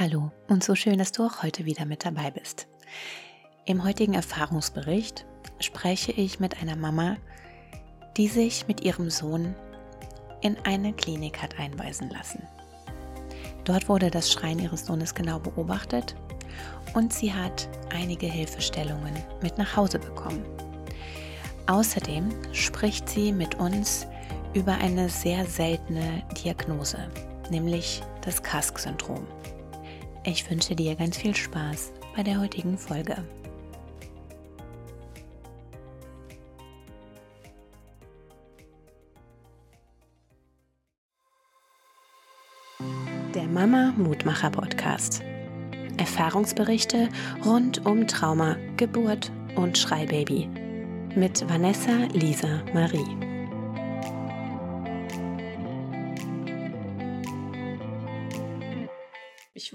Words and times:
Hallo 0.00 0.32
und 0.48 0.64
so 0.64 0.74
schön, 0.74 0.96
dass 0.96 1.12
du 1.12 1.26
auch 1.26 1.42
heute 1.42 1.66
wieder 1.66 1.84
mit 1.84 2.06
dabei 2.06 2.30
bist. 2.30 2.66
Im 3.66 3.84
heutigen 3.84 4.14
Erfahrungsbericht 4.14 5.26
spreche 5.58 6.10
ich 6.12 6.40
mit 6.40 6.62
einer 6.62 6.74
Mama, 6.74 7.18
die 8.16 8.28
sich 8.28 8.66
mit 8.66 8.80
ihrem 8.80 9.10
Sohn 9.10 9.54
in 10.40 10.56
eine 10.64 10.94
Klinik 10.94 11.42
hat 11.42 11.58
einweisen 11.58 12.08
lassen. 12.08 12.48
Dort 13.64 13.90
wurde 13.90 14.10
das 14.10 14.32
Schreien 14.32 14.58
ihres 14.58 14.86
Sohnes 14.86 15.14
genau 15.14 15.38
beobachtet 15.38 16.16
und 16.94 17.12
sie 17.12 17.34
hat 17.34 17.68
einige 17.92 18.24
Hilfestellungen 18.24 19.12
mit 19.42 19.58
nach 19.58 19.76
Hause 19.76 19.98
bekommen. 19.98 20.46
Außerdem 21.66 22.30
spricht 22.54 23.06
sie 23.06 23.32
mit 23.32 23.56
uns 23.56 24.06
über 24.54 24.72
eine 24.72 25.10
sehr 25.10 25.44
seltene 25.44 26.22
Diagnose, 26.42 27.06
nämlich 27.50 28.00
das 28.22 28.42
Kask-Syndrom. 28.42 29.26
Ich 30.24 30.48
wünsche 30.50 30.76
dir 30.76 30.94
ganz 30.96 31.16
viel 31.16 31.34
Spaß 31.34 31.92
bei 32.14 32.22
der 32.22 32.38
heutigen 32.40 32.76
Folge. 32.76 33.16
Der 43.34 43.44
Mama 43.44 43.94
Mutmacher 43.96 44.50
Podcast. 44.50 45.22
Erfahrungsberichte 45.96 47.08
rund 47.44 47.86
um 47.86 48.06
Trauma, 48.06 48.56
Geburt 48.76 49.32
und 49.56 49.78
Schreibaby 49.78 50.48
mit 51.16 51.48
Vanessa 51.48 52.08
Lisa 52.12 52.62
Marie. 52.74 53.29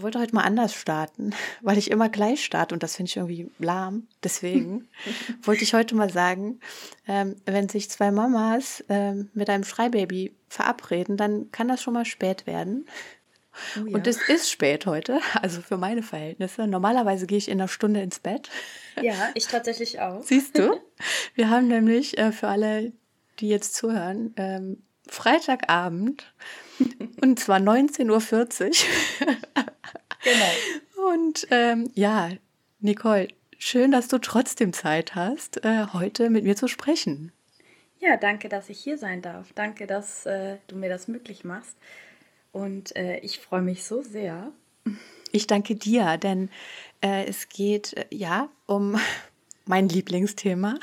Wollte 0.06 0.20
heute 0.20 0.36
mal 0.36 0.44
anders 0.44 0.76
starten, 0.76 1.32
weil 1.62 1.80
ich 1.80 1.90
immer 1.90 2.10
gleich 2.10 2.46
starte 2.46 2.76
und 2.76 2.84
das 2.84 2.96
finde 2.96 3.10
ich 3.10 3.18
irgendwie 3.18 3.50
lahm. 3.58 4.08
Deswegen 4.24 4.88
wollte 5.42 5.64
ich 5.64 5.74
heute 5.74 5.96
mal 5.96 6.12
sagen, 6.12 6.60
ähm, 7.08 7.36
wenn 7.46 7.70
sich 7.70 7.90
zwei 7.90 8.12
Mamas 8.12 8.86
ähm, 8.88 9.30
mit 9.34 9.50
einem 9.50 9.64
Schreibaby 9.64 10.36
verabreden, 10.48 11.18
dann 11.18 11.52
kann 11.52 11.68
das 11.68 11.82
schon 11.82 11.96
mal 11.96 12.06
spät 12.06 12.46
werden. 12.46 12.86
Oh 13.78 13.88
ja. 13.88 13.96
Und 13.96 14.06
es 14.06 14.18
ist 14.30 14.52
spät 14.52 14.86
heute, 14.86 15.22
also 15.42 15.62
für 15.62 15.78
meine 15.78 16.04
Verhältnisse. 16.04 16.68
Normalerweise 16.68 17.26
gehe 17.26 17.40
ich 17.40 17.50
in 17.50 17.60
einer 17.60 17.68
Stunde 17.68 18.02
ins 18.02 18.20
Bett. 18.20 18.50
Ja, 19.02 19.32
ich 19.34 19.48
tatsächlich 19.48 20.02
auch. 20.02 20.22
Siehst 20.22 20.56
du? 20.56 20.80
Wir 21.34 21.50
haben 21.50 21.68
nämlich 21.68 22.20
äh, 22.20 22.32
für 22.32 22.48
alle, 22.48 22.92
die 23.40 23.50
jetzt 23.50 23.74
zuhören, 23.74 24.36
ähm, 24.38 24.84
Freitagabend 25.08 26.32
und 27.22 27.40
zwar 27.40 27.60
19.40 27.60 28.84
Uhr. 29.22 29.36
genau. 30.24 31.12
Und 31.12 31.48
ähm, 31.52 31.92
ja, 31.94 32.30
Nicole, 32.80 33.30
schön, 33.58 33.92
dass 33.92 34.08
du 34.08 34.18
trotzdem 34.20 34.74
Zeit 34.74 35.16
hast, 35.16 35.64
äh, 35.64 35.88
heute 35.94 36.30
mit 36.30 36.44
mir 36.44 36.56
zu 36.56 36.68
sprechen. 36.68 37.32
Ja, 38.00 38.18
danke, 38.18 38.50
dass 38.50 38.70
ich 38.70 38.80
hier 38.80 38.98
sein 38.98 39.22
darf. 39.22 39.54
Danke, 39.54 39.88
dass 39.88 40.26
äh, 40.26 40.58
du 40.68 40.76
mir 40.76 40.90
das 40.90 41.08
möglich 41.08 41.44
machst. 41.44 41.76
Und 42.52 42.96
äh, 42.96 43.18
ich 43.20 43.40
freue 43.40 43.62
mich 43.62 43.84
so 43.84 44.02
sehr. 44.02 44.52
Ich 45.32 45.48
danke 45.48 45.76
dir, 45.76 46.18
denn 46.18 46.50
äh, 47.02 47.26
es 47.26 47.50
geht 47.50 47.94
äh, 47.94 48.06
ja 48.12 48.50
um 48.66 49.00
mein 49.66 49.90
Lieblingsthema. 49.90 50.80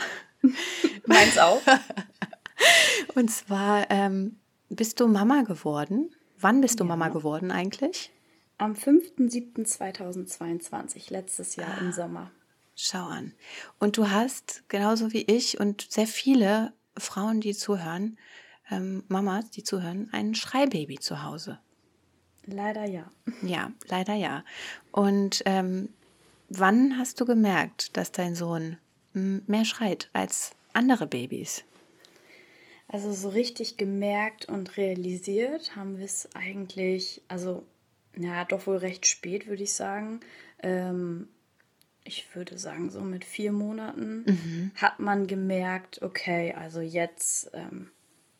Meins 1.06 1.38
auch. 1.38 1.62
Und 3.14 3.30
zwar 3.30 3.90
ähm, 3.90 4.36
bist 4.76 5.00
du 5.00 5.08
Mama 5.08 5.42
geworden. 5.42 6.14
Wann 6.38 6.60
bist 6.60 6.78
du 6.80 6.84
ja. 6.84 6.88
Mama 6.88 7.08
geworden 7.08 7.50
eigentlich? 7.50 8.12
Am 8.58 8.72
5.7.2022, 8.72 11.12
letztes 11.12 11.56
Jahr 11.56 11.76
ah, 11.76 11.80
im 11.80 11.92
Sommer. 11.92 12.30
Schau 12.74 13.04
an. 13.04 13.32
Und 13.78 13.96
du 13.96 14.10
hast, 14.10 14.64
genauso 14.68 15.12
wie 15.12 15.22
ich 15.22 15.58
und 15.60 15.86
sehr 15.90 16.06
viele 16.06 16.72
Frauen, 16.96 17.40
die 17.40 17.54
zuhören, 17.54 18.18
ähm, 18.70 19.04
Mamas, 19.08 19.50
die 19.50 19.62
zuhören, 19.62 20.08
ein 20.12 20.34
Schreibaby 20.34 20.98
zu 20.98 21.22
Hause. 21.22 21.58
Leider 22.46 22.84
ja. 22.84 23.10
Ja, 23.42 23.70
leider 23.88 24.14
ja. 24.14 24.44
Und 24.90 25.42
ähm, 25.44 25.90
wann 26.48 26.98
hast 26.98 27.20
du 27.20 27.24
gemerkt, 27.24 27.96
dass 27.96 28.12
dein 28.12 28.34
Sohn 28.34 28.78
mehr 29.12 29.64
schreit 29.64 30.10
als 30.12 30.52
andere 30.72 31.06
Babys? 31.06 31.64
Also 32.92 33.10
so 33.12 33.30
richtig 33.30 33.78
gemerkt 33.78 34.44
und 34.44 34.76
realisiert 34.76 35.74
haben 35.74 35.96
wir 35.96 36.04
es 36.04 36.28
eigentlich, 36.34 37.22
also 37.26 37.64
ja, 38.16 38.44
doch 38.44 38.66
wohl 38.66 38.76
recht 38.76 39.06
spät, 39.06 39.46
würde 39.46 39.62
ich 39.62 39.72
sagen. 39.72 40.20
Ähm, 40.62 41.28
ich 42.04 42.36
würde 42.36 42.58
sagen, 42.58 42.90
so 42.90 43.00
mit 43.00 43.24
vier 43.24 43.50
Monaten 43.52 44.24
mhm. 44.26 44.70
hat 44.74 45.00
man 45.00 45.26
gemerkt, 45.26 46.02
okay, 46.02 46.52
also 46.52 46.80
jetzt 46.80 47.50
ähm, 47.54 47.90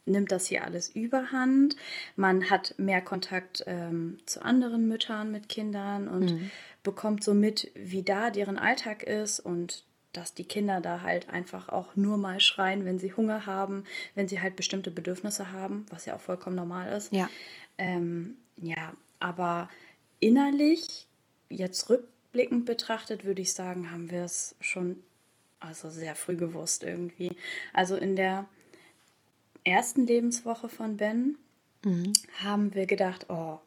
nimmt 0.05 0.33
das 0.33 0.47
hier 0.47 0.65
alles 0.65 0.91
überhand. 0.91 1.77
Man 2.17 2.51
hat 2.51 2.75
mehr 2.77 3.01
Kontakt 3.01 3.65
ähm, 3.67 4.19
zu 4.27 4.45
anderen 4.45 4.87
Müttern 4.87 5.31
mit 5.31 5.49
Kindern 5.49 6.09
und 6.09 6.35
mhm. 6.35 6.51
bekommt 6.83 7.25
so 7.25 7.33
mit, 7.33 7.71
wie 7.75 8.03
da 8.03 8.31
deren 8.31 8.59
Alltag 8.59 9.03
ist 9.03 9.41
und 9.41 9.85
dass 10.13 10.35
die 10.35 10.45
Kinder 10.45 10.81
da 10.81 11.01
halt 11.03 11.29
einfach 11.31 11.69
auch 11.69 11.97
nur 11.97 12.17
mal 12.19 12.41
schreien, 12.41 12.85
wenn 12.85 12.99
sie 12.99 13.15
Hunger 13.15 13.47
haben, 13.47 13.85
wenn 14.15 14.29
sie 14.29 14.41
halt 14.41 14.57
bestimmte 14.57 14.91
Bedürfnisse 14.91 15.53
haben, 15.53 15.87
was 15.91 16.05
ja 16.05 16.15
auch 16.15 16.21
vollkommen 16.21 16.57
normal 16.57 16.93
ist. 16.93 17.13
Ja. 17.13 17.31
Ähm, 17.79 18.37
ja, 18.57 18.93
aber 19.21 19.69
innerlich, 20.21 21.07
jetzt 21.49 21.89
rückblickend 21.89 22.67
betrachtet, 22.67 23.25
würde 23.25 23.43
ich 23.43 23.53
sagen, 23.53 23.91
haben 23.91 24.11
wir 24.11 24.25
es 24.25 24.55
schon 24.61 25.03
also 25.61 25.91
sehr 25.91 26.15
früh 26.15 26.37
gewusst 26.37 26.83
irgendwie. 26.83 27.37
Also 27.73 27.97
in 27.97 28.17
der 28.17 28.47
ersten 29.65 30.07
Lebenswoche 30.07 30.69
von 30.69 30.97
Ben 30.97 31.39
mhm. 31.85 32.13
haben 32.43 32.75
wir 32.75 32.87
gedacht, 32.87 33.27
oh, 33.29 33.61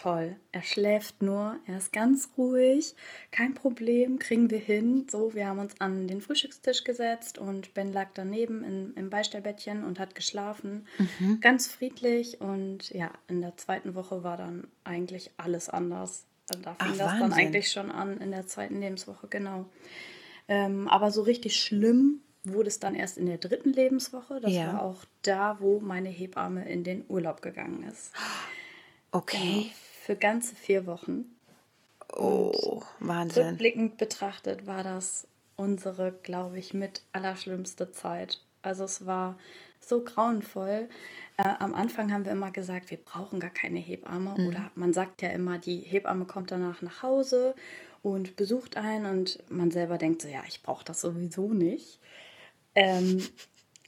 toll. 0.00 0.36
Er 0.52 0.62
schläft 0.62 1.22
nur, 1.22 1.58
er 1.66 1.78
ist 1.78 1.92
ganz 1.92 2.30
ruhig, 2.36 2.94
kein 3.30 3.54
Problem, 3.54 4.18
kriegen 4.18 4.50
wir 4.50 4.58
hin. 4.58 5.06
So, 5.10 5.34
wir 5.34 5.46
haben 5.46 5.58
uns 5.58 5.80
an 5.80 6.06
den 6.06 6.20
Frühstückstisch 6.20 6.84
gesetzt 6.84 7.38
und 7.38 7.74
Ben 7.74 7.92
lag 7.92 8.08
daneben 8.14 8.64
in, 8.64 8.94
im 8.94 9.10
Beistellbettchen 9.10 9.84
und 9.84 9.98
hat 9.98 10.14
geschlafen. 10.14 10.86
Mhm. 10.98 11.40
Ganz 11.40 11.66
friedlich 11.66 12.40
und 12.40 12.90
ja, 12.90 13.10
in 13.26 13.40
der 13.40 13.56
zweiten 13.56 13.94
Woche 13.94 14.22
war 14.22 14.36
dann 14.36 14.68
eigentlich 14.84 15.30
alles 15.36 15.68
anders. 15.68 16.26
Also 16.48 16.62
da 16.62 16.74
fing 16.74 16.92
Ach, 16.92 16.96
das 16.96 17.06
Wahnsinn. 17.06 17.20
dann 17.20 17.32
eigentlich 17.32 17.70
schon 17.70 17.90
an 17.90 18.18
in 18.18 18.30
der 18.30 18.46
zweiten 18.46 18.80
Lebenswoche, 18.80 19.26
genau. 19.28 19.66
Ähm, 20.46 20.88
aber 20.88 21.10
so 21.10 21.22
richtig 21.22 21.56
schlimm 21.56 22.20
wurde 22.44 22.68
es 22.68 22.78
dann 22.78 22.94
erst 22.94 23.18
in 23.18 23.26
der 23.26 23.38
dritten 23.38 23.72
Lebenswoche. 23.72 24.40
Das 24.40 24.52
ja. 24.52 24.72
war 24.72 24.82
auch 24.82 25.04
da, 25.22 25.58
wo 25.60 25.80
meine 25.80 26.08
Hebamme 26.08 26.66
in 26.68 26.84
den 26.84 27.04
Urlaub 27.08 27.42
gegangen 27.42 27.82
ist. 27.82 28.12
Okay. 29.10 29.62
Genau 29.62 29.87
für 30.08 30.16
ganze 30.16 30.54
vier 30.56 30.86
Wochen. 30.86 31.26
Oh, 32.16 32.80
Und 32.98 33.08
Wahnsinn. 33.08 33.48
Rückblickend 33.48 33.98
betrachtet 33.98 34.66
war 34.66 34.82
das 34.82 35.28
unsere, 35.54 36.12
glaube 36.22 36.58
ich, 36.58 36.72
mit 36.72 37.02
allerschlimmste 37.12 37.92
Zeit. 37.92 38.40
Also 38.62 38.84
es 38.84 39.04
war 39.04 39.38
so 39.80 40.02
grauenvoll. 40.02 40.88
Äh, 41.36 41.42
am 41.58 41.74
Anfang 41.74 42.10
haben 42.10 42.24
wir 42.24 42.32
immer 42.32 42.50
gesagt, 42.50 42.90
wir 42.90 42.96
brauchen 42.96 43.38
gar 43.38 43.50
keine 43.50 43.80
Hebamme. 43.80 44.34
Mhm. 44.38 44.46
Oder 44.46 44.70
man 44.76 44.94
sagt 44.94 45.20
ja 45.20 45.28
immer, 45.28 45.58
die 45.58 45.80
Hebamme 45.80 46.24
kommt 46.24 46.52
danach 46.52 46.80
nach 46.80 47.02
Hause 47.02 47.54
und 48.00 48.34
besucht 48.36 48.78
einen 48.78 49.04
und 49.04 49.38
man 49.50 49.70
selber 49.70 49.98
denkt 49.98 50.22
so, 50.22 50.28
ja, 50.28 50.40
ich 50.48 50.62
brauche 50.62 50.86
das 50.86 51.02
sowieso 51.02 51.52
nicht. 51.52 52.00
Ähm, 52.74 53.22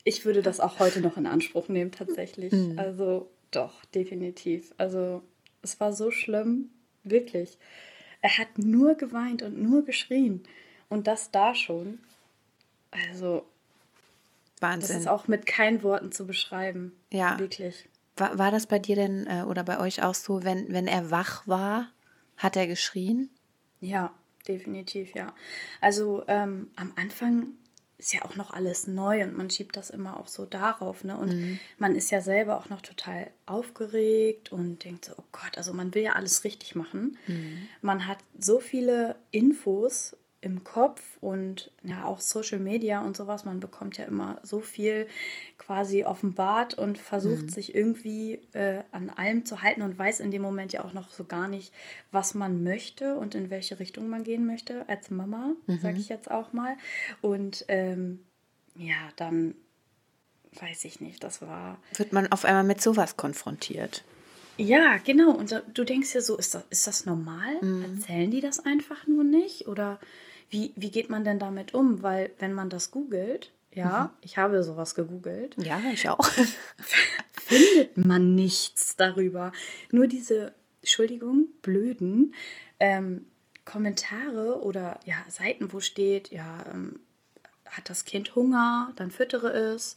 ich 0.05 0.27
würde 0.27 0.43
das 0.43 0.61
auch 0.61 0.81
heute 0.81 1.01
noch 1.01 1.17
in 1.17 1.27
Anspruch 1.27 1.69
nehmen, 1.69 1.93
tatsächlich. 1.93 2.53
Mhm. 2.53 2.79
Also 2.79 3.31
doch, 3.53 3.87
definitiv. 3.87 4.75
Also 4.77 5.23
es 5.63 5.81
war 5.81 5.93
so 5.93 6.11
schlimm, 6.11 6.71
wirklich. 7.05 7.59
Er 8.23 8.39
hat 8.39 8.59
nur 8.59 8.95
geweint 8.95 9.43
und 9.43 9.61
nur 9.61 9.85
geschrien. 9.85 10.43
Und 10.89 11.07
das 11.07 11.31
da 11.31 11.55
schon. 11.55 11.99
Also. 12.91 13.47
Wahnsinn. 14.61 14.89
Das 14.89 15.03
ist 15.03 15.09
auch 15.09 15.29
mit 15.29 15.47
keinen 15.47 15.83
Worten 15.83 16.13
zu 16.13 16.27
beschreiben. 16.27 16.93
Ja. 17.11 17.39
Wirklich. 17.39 17.89
War, 18.17 18.39
war 18.39 18.51
das 18.51 18.67
bei 18.67 18.79
dir 18.79 18.97
denn 18.97 19.27
äh, 19.27 19.45
oder 19.45 19.65
bei 19.65 19.81
euch 19.81 20.03
auch 20.03 20.15
so, 20.15 20.45
wenn, 20.45 20.71
wenn 20.73 20.87
er 20.87 21.11
wach 21.11 21.47
war, 21.47 21.89
hat 22.37 22.57
er 22.57 22.67
geschrien? 22.67 23.31
Ja, 23.81 24.13
definitiv, 24.47 25.15
ja. 25.15 25.35
Also 25.81 26.25
ähm, 26.27 26.71
am 26.77 26.93
Anfang 26.97 27.53
ist 28.01 28.15
ja 28.15 28.25
auch 28.25 28.35
noch 28.35 28.53
alles 28.53 28.87
neu 28.87 29.23
und 29.23 29.37
man 29.37 29.51
schiebt 29.51 29.77
das 29.77 29.91
immer 29.91 30.19
auch 30.19 30.27
so 30.27 30.47
darauf. 30.47 31.05
Ne? 31.05 31.17
Und 31.17 31.35
mhm. 31.35 31.61
man 31.79 31.95
ist 31.95 32.11
ja 32.11 32.21
selber 32.21 32.57
auch 32.59 32.71
noch 32.71 32.81
total 32.81 33.31
aufgeregt 33.47 34.51
und 34.51 34.85
denkt 34.85 35.05
so, 35.05 35.13
oh 35.17 35.25
Gott, 35.33 35.57
also 35.59 35.73
man 35.75 35.95
will 35.95 36.03
ja 36.03 36.13
alles 36.13 36.43
richtig 36.45 36.75
machen. 36.75 37.19
Mhm. 37.27 37.69
Man 37.83 38.07
hat 38.07 38.19
so 38.39 38.59
viele 38.59 39.17
Infos 39.31 40.17
im 40.43 40.65
Kopf 40.65 41.03
und 41.21 41.71
ja 41.83 42.05
auch 42.05 42.21
Social 42.21 42.59
Media 42.59 43.03
und 43.03 43.17
sowas. 43.17 43.45
Man 43.45 43.61
bekommt 43.61 43.99
ja 43.99 44.07
immer 44.07 44.41
so 44.43 44.61
viel 44.61 45.07
quasi 45.59 46.05
offenbart 46.05 46.75
und 46.75 46.97
versucht 46.97 47.43
mhm. 47.43 47.49
sich 47.51 47.75
irgendwie 47.75 48.41
äh, 48.53 48.83
an 48.91 49.11
allem 49.11 49.45
zu 49.45 49.63
halten 49.63 49.83
und 49.83 49.99
weiß 49.99 50.21
in 50.21 50.31
dem 50.31 50.41
Moment 50.41 50.73
ja 50.73 50.83
auch 50.85 50.95
noch 50.95 51.11
so 51.11 51.25
gar 51.25 51.47
nicht, 51.47 51.75
was 52.11 52.35
man 52.35 52.63
möchte 52.63 53.17
und 53.17 53.35
in 53.35 53.51
welche 53.51 53.79
Richtung 53.79 54.09
man 54.09 54.25
gehen 54.25 54.47
möchte 54.47 54.89
als 54.89 55.11
Mama, 55.11 55.53
mhm. 55.67 55.79
sage 55.79 55.99
ich 55.99 56.09
jetzt 56.09 56.31
auch 56.31 56.55
mal. 56.55 56.77
Und 57.21 57.67
ähm, 57.69 58.21
ja, 58.77 59.11
dann 59.17 59.55
weiß 60.59 60.87
ich 60.87 61.01
nicht, 61.01 61.23
das 61.23 61.43
war. 61.43 61.79
Wird 61.97 62.15
man 62.15 62.33
auf 62.33 62.47
einmal 62.47 62.65
mit 62.65 62.81
sowas 62.81 63.19
konfrontiert? 63.19 64.05
Ja, 64.57 64.99
genau. 64.99 65.31
Und 65.33 65.63
du 65.73 65.85
denkst 65.85 66.15
ja 66.15 66.21
so, 66.21 66.37
ist 66.37 66.55
das, 66.55 66.65
ist 66.71 66.87
das 66.87 67.07
normal? 67.07 67.61
Mhm. 67.63 67.85
Erzählen 67.85 68.31
die 68.31 68.41
das 68.41 68.65
einfach 68.65 69.07
nur 69.07 69.25
nicht? 69.25 69.69
Oder 69.69 69.99
wie, 70.51 70.73
wie 70.77 70.91
geht 70.91 71.09
man 71.11 71.25
denn 71.25 71.39
damit 71.39 71.75
um? 71.75 72.03
Weil 72.03 72.31
wenn 72.39 72.53
man 72.53 72.69
das 72.69 72.91
googelt, 72.91 73.53
ja, 73.73 74.05
mhm. 74.05 74.19
ich 74.21 74.37
habe 74.37 74.63
sowas 74.65 74.95
gegoogelt. 74.95 75.57
Ja, 75.59 75.81
ich 75.93 76.09
auch. 76.09 76.29
findet 77.51 77.97
man 77.97 78.35
nichts 78.35 78.97
darüber. 78.97 79.53
Nur 79.91 80.07
diese, 80.07 80.55
Entschuldigung, 80.83 81.49
blöden 81.63 82.35
ähm, 82.79 83.27
Kommentare 83.65 84.63
oder 84.63 84.99
ja, 85.05 85.17
Seiten, 85.29 85.73
wo 85.73 85.81
steht, 85.81 86.31
ja, 86.31 86.65
ähm, 86.73 87.01
hat 87.67 87.89
das 87.89 88.05
Kind 88.05 88.35
Hunger, 88.35 88.93
dann 88.97 89.11
füttere 89.11 89.53
es. 89.53 89.97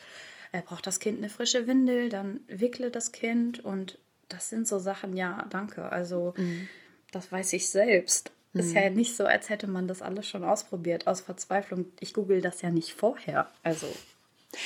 Äh, 0.51 0.61
braucht 0.61 0.85
das 0.85 1.00
Kind 1.00 1.17
eine 1.17 1.29
frische 1.29 1.65
Windel, 1.65 2.09
dann 2.09 2.41
wickle 2.47 2.91
das 2.91 3.11
Kind. 3.11 3.63
Und 3.63 3.97
das 4.29 4.50
sind 4.50 4.67
so 4.67 4.77
Sachen, 4.77 5.15
ja, 5.15 5.47
danke. 5.50 5.91
Also, 5.91 6.33
mhm. 6.38 6.67
das 7.11 7.31
weiß 7.31 7.53
ich 7.53 7.69
selbst. 7.69 8.31
Mhm. 8.53 8.59
Ist 8.59 8.73
ja 8.73 8.89
nicht 8.89 9.15
so, 9.15 9.25
als 9.25 9.50
hätte 9.50 9.67
man 9.67 9.88
das 9.88 10.01
alles 10.01 10.27
schon 10.27 10.44
ausprobiert, 10.44 11.07
aus 11.07 11.21
Verzweiflung. 11.21 11.85
Ich 12.00 12.13
google 12.13 12.41
das 12.41 12.61
ja 12.61 12.69
nicht 12.69 12.94
vorher. 12.94 13.50
Also. 13.63 13.88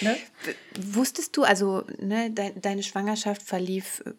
Ne? 0.01 0.18
Wusstest 0.80 1.38
du, 1.38 1.44
also 1.44 1.86
ne, 1.98 2.30
de 2.30 2.51
deine 2.60 2.84
Schwangerschaft 2.84 3.42
verlief 3.42 4.04
äh, 4.06 4.12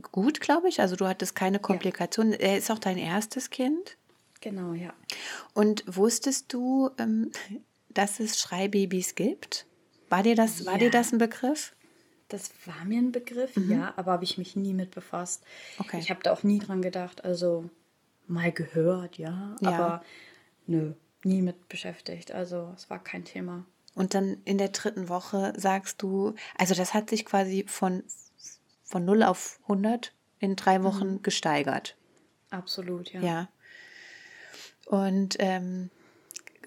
gut, 0.00 0.40
glaube 0.40 0.68
ich. 0.68 0.80
Also 0.80 0.94
du 0.94 1.06
hattest 1.06 1.34
keine 1.34 1.58
Komplikationen. 1.58 2.32
Ja. 2.32 2.38
Er 2.38 2.58
ist 2.58 2.70
auch 2.70 2.78
dein 2.78 2.96
erstes 2.96 3.50
Kind. 3.50 3.96
Genau, 4.40 4.74
ja. 4.74 4.92
Und 5.54 5.82
wusstest 5.88 6.52
du, 6.52 6.90
ähm, 6.98 7.32
dass 7.88 8.20
es 8.20 8.40
Schreibabys 8.40 9.16
gibt? 9.16 9.66
War 10.08 10.22
dir 10.22 10.36
das, 10.36 10.60
ja. 10.60 10.66
war 10.66 10.78
dir 10.78 10.90
das 10.90 11.12
ein 11.12 11.18
Begriff? 11.18 11.72
Das 12.28 12.50
war 12.64 12.84
mir 12.84 12.98
ein 12.98 13.12
Begriff, 13.12 13.56
mhm. 13.56 13.70
ja, 13.70 13.94
aber 13.96 14.12
habe 14.12 14.24
ich 14.24 14.36
mich 14.36 14.56
nie 14.56 14.74
mit 14.74 14.92
befasst. 14.92 15.42
Okay. 15.78 15.98
Ich 16.00 16.10
habe 16.10 16.20
da 16.22 16.32
auch 16.32 16.42
nie 16.42 16.58
dran 16.58 16.82
gedacht. 16.82 17.24
Also 17.24 17.70
mal 18.28 18.52
gehört, 18.52 19.18
ja, 19.18 19.56
ja, 19.60 19.70
aber 19.70 20.04
nö, 20.66 20.92
nie 21.24 21.42
mit 21.42 21.68
beschäftigt. 21.68 22.32
Also 22.32 22.72
es 22.76 22.88
war 22.90 23.02
kein 23.02 23.24
Thema. 23.24 23.64
Und 23.94 24.14
dann 24.14 24.38
in 24.44 24.58
der 24.58 24.68
dritten 24.68 25.08
Woche 25.08 25.52
sagst 25.56 26.02
du, 26.02 26.34
also 26.58 26.74
das 26.74 26.92
hat 26.92 27.08
sich 27.08 27.24
quasi 27.24 27.64
von, 27.66 28.04
von 28.84 29.04
0 29.04 29.22
auf 29.22 29.58
100 29.62 30.12
in 30.38 30.54
drei 30.54 30.82
Wochen 30.82 31.14
mhm. 31.14 31.22
gesteigert. 31.22 31.96
Absolut, 32.50 33.12
ja. 33.12 33.20
Ja. 33.20 33.48
Und 34.86 35.36
ähm, 35.38 35.90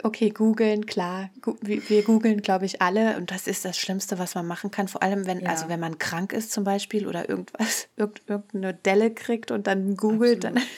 okay, 0.04 0.30
googeln, 0.30 0.86
klar. 0.86 1.30
Wir 1.62 2.04
googeln, 2.04 2.42
glaube 2.42 2.66
ich, 2.66 2.82
alle. 2.82 3.18
Und 3.18 3.32
das 3.32 3.48
ist 3.48 3.64
das 3.64 3.78
Schlimmste, 3.78 4.20
was 4.20 4.36
man 4.36 4.46
machen 4.46 4.72
kann. 4.72 4.88
Vor 4.88 5.04
allem, 5.04 5.26
wenn, 5.26 5.42
ja. 5.42 5.50
also 5.50 5.70
wenn 5.70 5.80
man 5.80 5.98
krank 6.00 6.34
ist 6.34 6.52
zum 6.52 6.64
Beispiel 6.64 7.08
oder 7.08 7.30
irgendwas, 7.30 7.88
irgendeine 7.96 8.74
Delle 8.74 9.14
kriegt 9.14 9.52
und 9.52 9.68
dann 9.68 9.96
googelt, 9.96 10.46
Absolut. 10.46 10.64
dann 10.64 10.70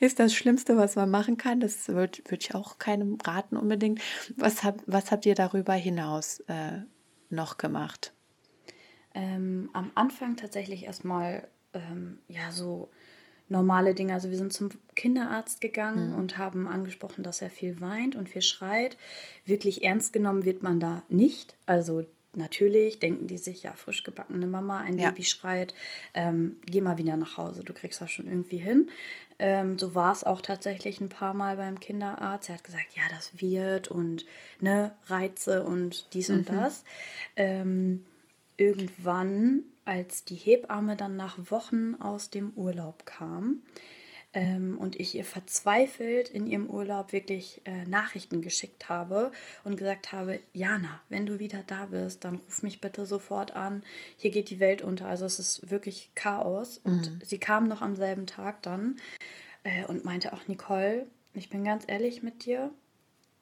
ist 0.00 0.18
das 0.18 0.34
Schlimmste, 0.34 0.76
was 0.76 0.96
man 0.96 1.10
machen 1.10 1.36
kann. 1.36 1.60
Das 1.60 1.88
würde 1.88 2.18
würd 2.28 2.42
ich 2.42 2.54
auch 2.54 2.78
keinem 2.78 3.18
raten 3.24 3.56
unbedingt. 3.56 4.00
Was, 4.36 4.64
hab, 4.64 4.82
was 4.86 5.10
habt 5.10 5.26
ihr 5.26 5.34
darüber 5.34 5.74
hinaus 5.74 6.40
äh, 6.48 6.80
noch 7.30 7.58
gemacht? 7.58 8.12
Ähm, 9.14 9.70
am 9.72 9.90
Anfang 9.94 10.36
tatsächlich 10.36 10.84
erstmal, 10.84 11.48
ähm, 11.74 12.18
ja, 12.28 12.50
so 12.50 12.90
normale 13.48 13.94
Dinge. 13.94 14.14
Also 14.14 14.30
wir 14.30 14.36
sind 14.36 14.52
zum 14.52 14.70
Kinderarzt 14.96 15.60
gegangen 15.60 16.10
mhm. 16.12 16.18
und 16.18 16.38
haben 16.38 16.66
angesprochen, 16.66 17.22
dass 17.22 17.42
er 17.42 17.50
viel 17.50 17.80
weint 17.80 18.16
und 18.16 18.28
viel 18.28 18.42
schreit. 18.42 18.96
Wirklich 19.44 19.84
ernst 19.84 20.12
genommen 20.12 20.44
wird 20.44 20.62
man 20.62 20.80
da 20.80 21.02
nicht. 21.08 21.56
Also 21.66 22.04
natürlich 22.34 22.98
denken 22.98 23.26
die 23.26 23.38
sich, 23.38 23.62
ja, 23.62 23.72
frisch 23.72 24.02
gebackene 24.02 24.46
Mama, 24.46 24.80
ein 24.80 24.98
ja. 24.98 25.10
Baby 25.10 25.24
schreit, 25.24 25.74
ähm, 26.14 26.56
geh 26.66 26.80
mal 26.80 26.98
wieder 26.98 27.16
nach 27.16 27.36
Hause, 27.36 27.64
du 27.64 27.72
kriegst 27.72 28.00
das 28.00 28.10
schon 28.10 28.26
irgendwie 28.26 28.58
hin. 28.58 28.88
Ähm, 29.38 29.78
so 29.78 29.94
war 29.94 30.12
es 30.12 30.24
auch 30.24 30.40
tatsächlich 30.40 31.00
ein 31.00 31.08
paar 31.08 31.34
Mal 31.34 31.56
beim 31.56 31.80
Kinderarzt. 31.80 32.48
Er 32.48 32.56
hat 32.56 32.64
gesagt, 32.64 32.94
ja, 32.94 33.02
das 33.10 33.40
wird 33.40 33.88
und 33.88 34.24
ne, 34.60 34.92
Reize 35.06 35.64
und 35.64 36.14
dies 36.14 36.28
mhm. 36.28 36.36
und 36.36 36.48
das. 36.48 36.84
Ähm, 37.34 38.04
irgendwann 38.56 39.64
als 39.84 40.24
die 40.24 40.36
Hebamme 40.36 40.96
dann 40.96 41.16
nach 41.16 41.38
Wochen 41.50 41.96
aus 41.96 42.30
dem 42.30 42.50
Urlaub 42.54 43.04
kam 43.04 43.62
ähm, 44.34 44.78
und 44.78 44.98
ich 44.98 45.14
ihr 45.14 45.24
verzweifelt 45.24 46.28
in 46.28 46.46
ihrem 46.46 46.68
Urlaub 46.70 47.12
wirklich 47.12 47.60
äh, 47.64 47.84
Nachrichten 47.84 48.40
geschickt 48.40 48.88
habe 48.88 49.30
und 49.64 49.76
gesagt 49.76 50.12
habe, 50.12 50.40
Jana, 50.52 51.00
wenn 51.08 51.26
du 51.26 51.38
wieder 51.38 51.62
da 51.66 51.86
bist, 51.86 52.24
dann 52.24 52.36
ruf 52.36 52.62
mich 52.62 52.80
bitte 52.80 53.04
sofort 53.04 53.54
an. 53.54 53.82
Hier 54.16 54.30
geht 54.30 54.50
die 54.50 54.60
Welt 54.60 54.82
unter. 54.82 55.06
Also 55.06 55.26
es 55.26 55.38
ist 55.38 55.70
wirklich 55.70 56.10
Chaos. 56.14 56.80
Mhm. 56.84 56.92
Und 56.92 57.26
sie 57.26 57.38
kam 57.38 57.68
noch 57.68 57.82
am 57.82 57.94
selben 57.94 58.26
Tag 58.26 58.62
dann 58.62 58.96
äh, 59.64 59.84
und 59.84 60.04
meinte 60.04 60.32
auch, 60.32 60.48
Nicole, 60.48 61.06
ich 61.34 61.50
bin 61.50 61.64
ganz 61.64 61.84
ehrlich 61.86 62.22
mit 62.22 62.46
dir, 62.46 62.70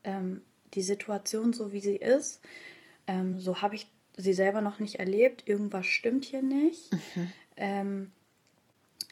ähm, 0.04 0.42
die 0.74 0.82
Situation 0.82 1.52
so 1.52 1.72
wie 1.72 1.80
sie 1.80 1.96
ist, 1.96 2.40
ähm, 3.06 3.38
so 3.38 3.62
habe 3.62 3.74
ich 3.74 3.88
sie 4.16 4.32
selber 4.32 4.60
noch 4.60 4.78
nicht 4.78 4.96
erlebt, 4.96 5.48
irgendwas 5.48 5.86
stimmt 5.86 6.24
hier 6.24 6.42
nicht. 6.42 6.92
Mhm. 6.92 7.32
Ähm, 7.56 8.12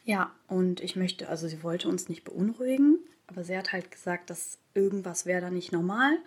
ja, 0.08 0.34
und 0.46 0.81
ich 0.81 0.96
möchte, 0.96 1.28
also 1.28 1.46
sie 1.49 1.62
wollte 1.62 1.87
uns 1.87 2.08
nicht 2.08 2.25
beunruhigen, 2.25 2.99
aber 3.26 3.44
sie 3.44 3.58
hat 3.58 3.72
halt 3.72 3.90
gesagt, 3.90 4.31
dass 4.31 4.58
irgendwas 4.72 5.26
wäre 5.26 5.43
da 5.43 5.50
nicht 5.50 5.70
normal. 5.70 6.19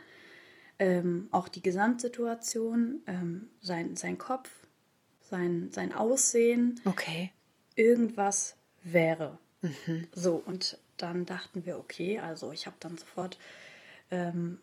Ähm, 0.77 1.29
auch 1.31 1.47
die 1.47 1.63
Gesamtsituation, 1.63 3.01
ähm, 3.07 3.49
sein, 3.59 3.95
sein 3.95 4.19
Kopf, 4.19 4.51
sein, 5.21 5.69
sein 5.71 5.93
Aussehen. 5.93 6.79
Okay. 6.85 7.31
Irgendwas 7.75 8.55
wäre. 8.83 9.39
Mhm. 9.63 10.07
So, 10.13 10.35
und 10.45 10.77
dann 10.97 11.25
dachten 11.25 11.65
wir, 11.65 11.79
okay, 11.79 12.19
also 12.19 12.51
ich 12.51 12.67
habe 12.67 12.75
dann 12.79 12.99
sofort 12.99 13.39
ähm, 14.11 14.59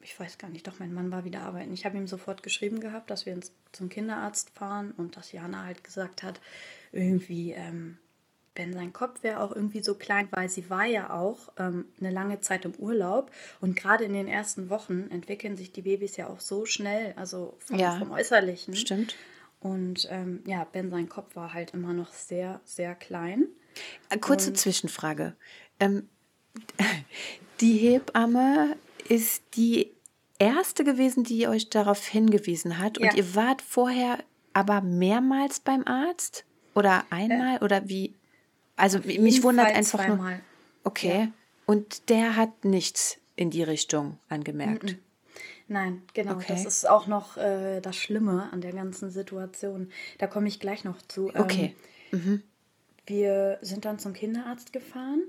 ich 0.00 0.18
weiß 0.18 0.38
gar 0.38 0.48
nicht, 0.50 0.66
doch 0.66 0.80
mein 0.80 0.92
Mann 0.92 1.12
war 1.12 1.24
wieder 1.24 1.42
arbeiten. 1.42 1.72
Ich 1.72 1.84
habe 1.84 1.96
ihm 1.96 2.08
sofort 2.08 2.42
geschrieben 2.42 2.80
gehabt, 2.80 3.08
dass 3.10 3.26
wir 3.26 3.32
ins, 3.32 3.52
zum 3.70 3.88
Kinderarzt 3.88 4.50
fahren 4.50 4.92
und 4.96 5.16
dass 5.16 5.30
Jana 5.30 5.64
halt 5.64 5.84
gesagt 5.84 6.24
hat, 6.24 6.40
irgendwie, 6.90 7.52
ähm, 7.52 7.98
wenn 8.60 8.74
sein 8.74 8.92
Kopf 8.92 9.22
wäre 9.22 9.40
auch 9.40 9.56
irgendwie 9.56 9.82
so 9.82 9.94
klein, 9.94 10.28
weil 10.32 10.50
sie 10.50 10.68
war 10.68 10.84
ja 10.84 11.08
auch 11.14 11.50
ähm, 11.56 11.86
eine 11.98 12.10
lange 12.10 12.40
Zeit 12.40 12.66
im 12.66 12.74
Urlaub 12.74 13.30
und 13.62 13.74
gerade 13.74 14.04
in 14.04 14.12
den 14.12 14.28
ersten 14.28 14.68
Wochen 14.68 15.08
entwickeln 15.10 15.56
sich 15.56 15.72
die 15.72 15.80
Babys 15.80 16.18
ja 16.18 16.28
auch 16.28 16.40
so 16.40 16.66
schnell, 16.66 17.14
also 17.16 17.56
vom, 17.58 17.78
ja, 17.78 17.98
vom 17.98 18.10
Äußerlichen. 18.10 18.76
Stimmt. 18.76 19.16
Und 19.60 20.08
ähm, 20.10 20.42
ja, 20.44 20.64
Ben 20.64 20.90
sein 20.90 21.08
Kopf 21.08 21.34
war 21.36 21.54
halt 21.54 21.72
immer 21.72 21.94
noch 21.94 22.12
sehr, 22.12 22.60
sehr 22.66 22.94
klein. 22.94 23.46
Äh, 24.10 24.18
kurze 24.18 24.50
und, 24.50 24.56
Zwischenfrage. 24.56 25.34
Ähm, 25.80 26.06
die 27.62 27.78
Hebamme 27.78 28.76
ist 29.08 29.42
die 29.54 29.90
erste 30.38 30.84
gewesen, 30.84 31.24
die 31.24 31.48
euch 31.48 31.70
darauf 31.70 32.06
hingewiesen 32.06 32.76
hat. 32.76 32.98
Und 32.98 33.06
ja. 33.06 33.14
ihr 33.14 33.34
wart 33.34 33.62
vorher 33.62 34.18
aber 34.52 34.82
mehrmals 34.82 35.60
beim 35.60 35.86
Arzt? 35.86 36.44
Oder 36.74 37.04
einmal? 37.08 37.56
Äh, 37.56 37.64
oder 37.64 37.88
wie? 37.88 38.14
Also 38.80 38.98
mich 39.00 39.42
wundert 39.42 39.66
Fall 39.66 39.76
einfach 39.76 40.04
zweimal. 40.04 40.36
nur. 40.36 40.40
Okay. 40.84 41.20
Ja. 41.20 41.28
Und 41.66 42.08
der 42.08 42.36
hat 42.36 42.64
nichts 42.64 43.18
in 43.36 43.50
die 43.50 43.62
Richtung 43.62 44.18
angemerkt. 44.28 44.96
Nein, 45.68 46.02
genau. 46.14 46.32
Okay. 46.34 46.46
Das 46.48 46.64
ist 46.64 46.88
auch 46.88 47.06
noch 47.06 47.36
äh, 47.36 47.80
das 47.80 47.96
Schlimme 47.96 48.48
an 48.52 48.60
der 48.60 48.72
ganzen 48.72 49.10
Situation. 49.10 49.90
Da 50.18 50.26
komme 50.26 50.48
ich 50.48 50.58
gleich 50.58 50.82
noch 50.82 51.00
zu. 51.02 51.28
Okay. 51.34 51.76
Ähm, 52.12 52.18
mhm. 52.18 52.42
Wir 53.06 53.58
sind 53.62 53.84
dann 53.84 53.98
zum 53.98 54.12
Kinderarzt 54.12 54.72
gefahren 54.72 55.22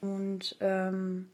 und 0.00 0.56
ähm, 0.60 1.30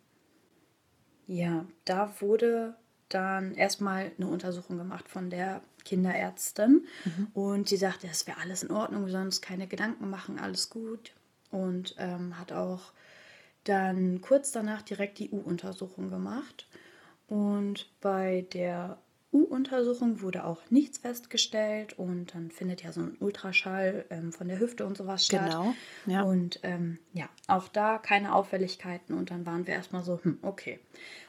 ja, 1.27 1.67
da 1.85 2.13
wurde 2.21 2.75
dann 3.09 3.55
erstmal 3.55 4.13
eine 4.17 4.29
Untersuchung 4.29 4.79
gemacht 4.79 5.09
von 5.09 5.31
der 5.31 5.63
Kinderärztin 5.85 6.87
mhm. 7.05 7.29
und 7.35 7.69
sie 7.69 7.77
sagte, 7.77 8.09
es 8.11 8.27
wäre 8.27 8.41
alles 8.41 8.63
in 8.63 8.71
Ordnung, 8.71 9.05
wir 9.05 9.13
sollen 9.13 9.27
uns 9.27 9.41
keine 9.41 9.67
Gedanken 9.67 10.09
machen, 10.09 10.39
alles 10.39 10.71
gut. 10.71 11.13
Und 11.55 11.95
ähm, 11.99 12.39
hat 12.39 12.53
auch 12.53 12.93
dann 13.63 14.21
kurz 14.21 14.51
danach 14.51 14.83
direkt 14.83 15.19
die 15.19 15.31
U-Untersuchung 15.31 16.11
gemacht. 16.11 16.67
Und 17.29 17.89
bei 18.01 18.45
der 18.53 18.99
U-Untersuchung 19.33 20.21
wurde 20.21 20.45
auch 20.45 20.63
nichts 20.71 20.99
festgestellt 20.99 21.99
und 21.99 22.35
dann 22.35 22.53
findet 22.53 22.85
ja 22.85 22.93
so 22.93 23.01
ein 23.01 23.17
Ultraschall 23.19 24.05
ähm, 24.11 24.33
von 24.33 24.47
der 24.47 24.61
Hüfte 24.61 24.87
und 24.87 24.97
sowas 24.97 25.27
statt. 25.27 25.51
Genau. 25.51 25.75
Ja. 26.07 26.23
Und 26.23 26.61
ähm, 26.63 26.99
ja, 27.13 27.29
auch 27.49 27.67
da 27.69 27.99
keine 27.99 28.35
Auffälligkeiten 28.35 29.17
und 29.17 29.33
dann 29.33 29.45
waren 29.45 29.67
wir 29.67 29.75
erstmal 29.75 30.05
so, 30.05 30.21
hm, 30.23 30.39
okay. 30.43 30.79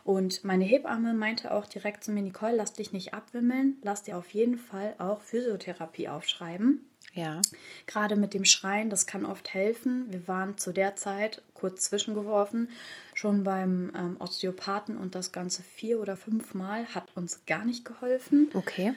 Und 0.03 0.43
meine 0.43 0.65
Hebamme 0.65 1.15
meinte 1.15 1.51
auch 1.51 1.65
direkt 1.65 2.03
zu 2.03 2.11
mir, 2.11 2.21
Nicole, 2.21 2.55
lass 2.55 2.73
dich 2.73 2.93
nicht 2.93 3.15
abwimmeln, 3.15 3.77
lass 3.81 4.03
dir 4.03 4.17
auf 4.17 4.29
jeden 4.31 4.59
Fall 4.59 4.93
auch 4.99 5.21
Physiotherapie 5.21 6.07
aufschreiben. 6.07 6.85
Ja. 7.15 7.41
Gerade 7.87 8.17
mit 8.17 8.33
dem 8.33 8.43
Schreien, 8.43 8.89
das 8.89 9.07
kann 9.07 9.25
oft 9.25 9.53
helfen. 9.53 10.05
Wir 10.09 10.27
waren 10.27 10.57
zu 10.57 10.73
der 10.73 10.97
Zeit 10.97 11.41
kurz 11.53 11.85
zwischengeworfen, 11.85 12.69
schon 13.13 13.45
beim 13.45 13.91
ähm, 13.95 14.17
Osteopathen 14.19 14.97
und 14.97 15.15
das 15.15 15.31
Ganze 15.31 15.63
vier 15.63 16.01
oder 16.01 16.17
fünf 16.17 16.53
Mal 16.53 16.85
hat 16.93 17.05
uns 17.15 17.45
gar 17.47 17.63
nicht 17.63 17.85
geholfen. 17.85 18.49
Okay. 18.53 18.93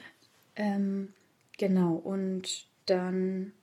Ähm, 0.57 1.13
genau, 1.57 1.93
und 1.93 2.65
dann, 2.85 3.53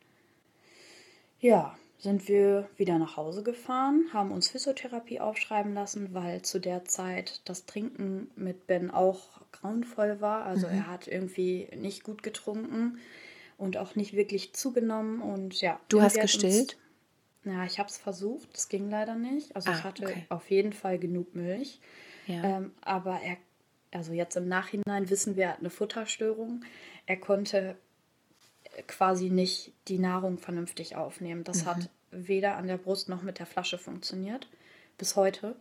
ja, 1.38 1.76
sind 1.98 2.26
wir 2.26 2.68
wieder 2.78 2.98
nach 2.98 3.18
Hause 3.18 3.42
gefahren, 3.42 4.06
haben 4.14 4.30
uns 4.32 4.48
Physiotherapie 4.48 5.20
aufschreiben 5.20 5.74
lassen, 5.74 6.14
weil 6.14 6.40
zu 6.42 6.58
der 6.60 6.86
Zeit 6.86 7.42
das 7.44 7.66
Trinken 7.66 8.30
mit 8.36 8.66
Ben 8.66 8.90
auch 8.90 9.40
grauenvoll 9.52 10.20
war. 10.22 10.44
Also 10.44 10.66
mhm. 10.66 10.74
er 10.74 10.86
hat 10.86 11.08
irgendwie 11.08 11.68
nicht 11.76 12.04
gut 12.04 12.22
getrunken 12.22 12.98
und 13.56 13.76
auch 13.76 13.94
nicht 13.94 14.14
wirklich 14.14 14.54
zugenommen 14.54 15.22
und 15.22 15.60
ja. 15.60 15.80
Du 15.88 16.02
hast 16.02 16.20
gestillt? 16.20 16.76
Uns, 17.44 17.54
ja, 17.54 17.64
ich 17.64 17.78
habe 17.78 17.88
es 17.88 17.96
versucht, 17.96 18.48
das 18.54 18.68
ging 18.68 18.90
leider 18.90 19.14
nicht. 19.14 19.54
Also 19.54 19.70
ah, 19.70 19.74
ich 19.76 19.84
hatte 19.84 20.04
okay. 20.04 20.26
auf 20.28 20.50
jeden 20.50 20.72
Fall 20.72 20.98
genug 20.98 21.34
Milch. 21.34 21.80
Ja. 22.26 22.42
Ähm, 22.42 22.72
aber 22.80 23.20
er, 23.20 23.36
also 23.92 24.12
jetzt 24.12 24.36
im 24.36 24.48
Nachhinein 24.48 25.08
wissen 25.10 25.36
wir, 25.36 25.44
er 25.44 25.52
hat 25.52 25.60
eine 25.60 25.70
Futterstörung. 25.70 26.64
Er 27.06 27.16
konnte 27.16 27.76
quasi 28.88 29.30
nicht 29.30 29.72
die 29.88 29.98
Nahrung 29.98 30.38
vernünftig 30.38 30.96
aufnehmen. 30.96 31.44
Das 31.44 31.62
mhm. 31.62 31.66
hat 31.66 31.90
weder 32.10 32.56
an 32.56 32.66
der 32.66 32.78
Brust 32.78 33.08
noch 33.08 33.22
mit 33.22 33.38
der 33.38 33.46
Flasche 33.46 33.78
funktioniert. 33.78 34.48
Bis 34.98 35.16
heute. 35.16 35.56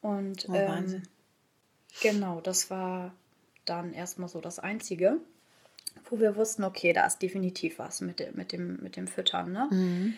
Und 0.00 0.48
oh, 0.48 0.54
ähm, 0.54 1.02
genau, 2.02 2.40
das 2.40 2.70
war 2.70 3.12
dann 3.64 3.92
erstmal 3.92 4.28
so 4.28 4.40
das 4.40 4.58
Einzige 4.58 5.18
wo 6.08 6.18
wir 6.18 6.36
wussten, 6.36 6.64
okay, 6.64 6.92
da 6.92 7.06
ist 7.06 7.20
definitiv 7.20 7.78
was 7.78 8.00
mit, 8.00 8.20
dem, 8.20 8.34
mit, 8.34 8.52
dem, 8.52 8.78
mit 8.82 8.96
dem 8.96 9.06
Füttern. 9.06 9.52
Ne? 9.52 9.68
Mhm. 9.70 10.14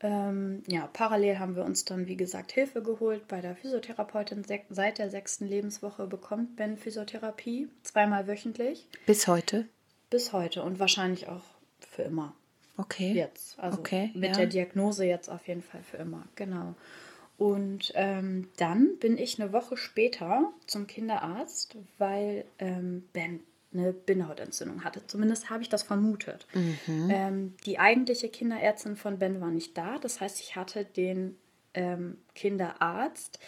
Ähm, 0.00 0.62
ja, 0.68 0.88
parallel 0.92 1.38
haben 1.38 1.56
wir 1.56 1.64
uns 1.64 1.84
dann, 1.84 2.06
wie 2.06 2.16
gesagt, 2.16 2.52
Hilfe 2.52 2.82
geholt 2.82 3.26
bei 3.28 3.40
der 3.40 3.56
Physiotherapeutin. 3.56 4.44
Seit 4.68 4.98
der 4.98 5.10
sechsten 5.10 5.46
Lebenswoche 5.46 6.06
bekommt 6.06 6.56
Ben 6.56 6.76
Physiotherapie, 6.76 7.68
zweimal 7.82 8.26
wöchentlich. 8.26 8.86
Bis 9.06 9.26
heute? 9.26 9.66
Bis 10.10 10.32
heute 10.32 10.62
und 10.62 10.78
wahrscheinlich 10.78 11.28
auch 11.28 11.44
für 11.80 12.02
immer. 12.02 12.34
Okay. 12.76 13.12
Jetzt. 13.12 13.58
Also 13.58 13.78
okay, 13.78 14.10
mit 14.14 14.30
ja. 14.30 14.36
der 14.36 14.46
Diagnose 14.46 15.06
jetzt 15.06 15.30
auf 15.30 15.48
jeden 15.48 15.62
Fall 15.62 15.82
für 15.82 15.96
immer. 15.96 16.26
Genau. 16.34 16.74
Und 17.38 17.92
ähm, 17.94 18.48
dann 18.56 18.98
bin 18.98 19.18
ich 19.18 19.40
eine 19.40 19.52
Woche 19.52 19.76
später 19.76 20.52
zum 20.66 20.86
Kinderarzt, 20.86 21.76
weil 21.98 22.44
ähm, 22.58 23.04
Ben 23.12 23.40
eine 23.72 23.92
Bindehautentzündung 23.92 24.84
hatte. 24.84 25.06
Zumindest 25.06 25.50
habe 25.50 25.62
ich 25.62 25.68
das 25.68 25.82
vermutet. 25.82 26.46
Mhm. 26.54 27.10
Ähm, 27.10 27.54
die 27.66 27.78
eigentliche 27.78 28.28
Kinderärztin 28.28 28.96
von 28.96 29.18
Ben 29.18 29.40
war 29.40 29.50
nicht 29.50 29.76
da. 29.76 29.98
Das 29.98 30.20
heißt, 30.20 30.40
ich 30.40 30.56
hatte 30.56 30.84
den 30.84 31.36
ähm, 31.74 32.18
Kinderarzt. 32.34 33.38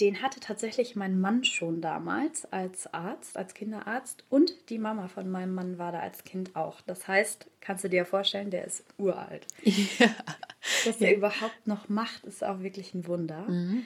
Den 0.00 0.22
hatte 0.22 0.40
tatsächlich 0.40 0.96
mein 0.96 1.20
Mann 1.20 1.44
schon 1.44 1.80
damals 1.80 2.52
als 2.52 2.92
Arzt, 2.92 3.36
als 3.36 3.54
Kinderarzt. 3.54 4.24
Und 4.28 4.68
die 4.68 4.78
Mama 4.78 5.08
von 5.08 5.30
meinem 5.30 5.54
Mann 5.54 5.78
war 5.78 5.92
da 5.92 6.00
als 6.00 6.24
Kind 6.24 6.56
auch. 6.56 6.80
Das 6.82 7.06
heißt, 7.06 7.46
kannst 7.60 7.84
du 7.84 7.88
dir 7.88 8.04
vorstellen, 8.04 8.50
der 8.50 8.64
ist 8.64 8.84
uralt. 8.98 9.46
Ja. 9.98 10.10
Dass 10.86 10.98
er 11.02 11.10
ja. 11.10 11.16
überhaupt 11.18 11.66
noch 11.66 11.90
macht, 11.90 12.24
ist 12.24 12.42
auch 12.42 12.60
wirklich 12.60 12.94
ein 12.94 13.06
Wunder. 13.06 13.42
Mhm. 13.42 13.84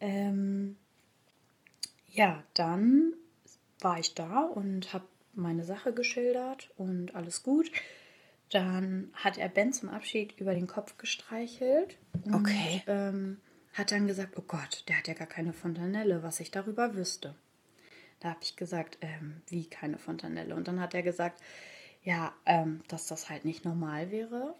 Ähm, 0.00 0.76
ja, 2.08 2.42
dann 2.54 3.14
war 3.80 4.00
ich 4.00 4.14
da 4.14 4.40
und 4.40 4.92
habe 4.92 5.04
meine 5.36 5.64
Sache 5.64 5.92
geschildert 5.92 6.70
und 6.76 7.14
alles 7.14 7.42
gut. 7.42 7.70
Dann 8.50 9.10
hat 9.14 9.38
er 9.38 9.48
Ben 9.48 9.72
zum 9.72 9.88
Abschied 9.88 10.38
über 10.38 10.54
den 10.54 10.66
Kopf 10.66 10.96
gestreichelt. 10.98 11.96
Und, 12.24 12.34
okay. 12.34 12.82
Ähm, 12.86 13.38
hat 13.72 13.92
dann 13.92 14.06
gesagt, 14.06 14.34
oh 14.36 14.44
Gott, 14.46 14.84
der 14.88 14.98
hat 14.98 15.08
ja 15.08 15.14
gar 15.14 15.26
keine 15.26 15.52
Fontanelle, 15.52 16.22
was 16.22 16.40
ich 16.40 16.50
darüber 16.50 16.94
wüsste. 16.94 17.34
Da 18.20 18.30
habe 18.30 18.40
ich 18.42 18.56
gesagt, 18.56 18.98
ähm, 19.02 19.42
wie 19.48 19.68
keine 19.68 19.98
Fontanelle? 19.98 20.54
Und 20.54 20.68
dann 20.68 20.80
hat 20.80 20.94
er 20.94 21.02
gesagt, 21.02 21.40
ja, 22.02 22.32
ähm, 22.46 22.82
dass 22.88 23.06
das 23.08 23.28
halt 23.28 23.44
nicht 23.44 23.64
normal 23.64 24.10
wäre 24.10 24.54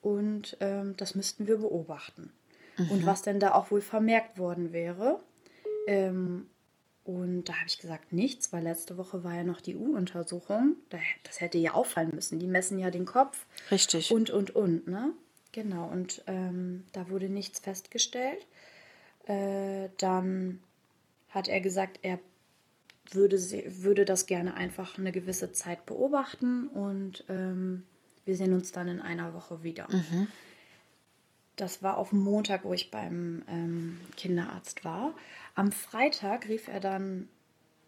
und 0.00 0.56
ähm, 0.60 0.96
das 0.96 1.14
müssten 1.14 1.46
wir 1.46 1.58
beobachten. 1.58 2.32
Mhm. 2.78 2.90
Und 2.90 3.06
was 3.06 3.22
denn 3.22 3.40
da 3.40 3.54
auch 3.54 3.70
wohl 3.70 3.80
vermerkt 3.80 4.38
worden 4.38 4.72
wäre. 4.72 5.20
Ähm, 5.86 6.46
und 7.04 7.44
da 7.44 7.54
habe 7.54 7.66
ich 7.66 7.78
gesagt, 7.78 8.12
nichts, 8.12 8.52
weil 8.52 8.62
letzte 8.62 8.96
Woche 8.96 9.24
war 9.24 9.34
ja 9.34 9.42
noch 9.42 9.60
die 9.60 9.74
U-Untersuchung. 9.74 10.76
Das 11.24 11.40
hätte 11.40 11.58
ja 11.58 11.72
auffallen 11.72 12.12
müssen. 12.14 12.38
Die 12.38 12.46
messen 12.46 12.78
ja 12.78 12.90
den 12.90 13.06
Kopf. 13.06 13.46
Richtig. 13.70 14.12
Und, 14.12 14.30
und, 14.30 14.54
und, 14.54 14.86
ne? 14.86 15.12
Genau. 15.50 15.88
Und 15.88 16.22
ähm, 16.26 16.84
da 16.92 17.08
wurde 17.08 17.28
nichts 17.28 17.58
festgestellt. 17.58 18.46
Äh, 19.26 19.88
dann 19.98 20.60
hat 21.30 21.48
er 21.48 21.60
gesagt, 21.60 21.98
er 22.02 22.20
würde, 23.10 23.36
würde 23.36 24.04
das 24.04 24.26
gerne 24.26 24.54
einfach 24.54 24.96
eine 24.96 25.12
gewisse 25.12 25.52
Zeit 25.52 25.84
beobachten 25.86 26.68
und 26.68 27.24
ähm, 27.28 27.82
wir 28.24 28.36
sehen 28.36 28.52
uns 28.52 28.72
dann 28.72 28.88
in 28.88 29.00
einer 29.00 29.34
Woche 29.34 29.62
wieder. 29.62 29.88
Mhm. 29.90 30.28
Das 31.56 31.82
war 31.82 31.98
auf 31.98 32.10
dem 32.10 32.20
Montag, 32.20 32.64
wo 32.64 32.72
ich 32.72 32.90
beim 32.90 33.42
ähm, 33.48 34.00
Kinderarzt 34.16 34.84
war. 34.84 35.14
Am 35.54 35.70
Freitag 35.70 36.48
rief 36.48 36.68
er 36.68 36.80
dann 36.80 37.28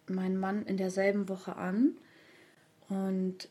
meinen 0.07 0.39
Mann 0.39 0.67
in 0.67 0.77
derselben 0.77 1.29
Woche 1.29 1.57
an 1.57 1.93
und 2.89 3.49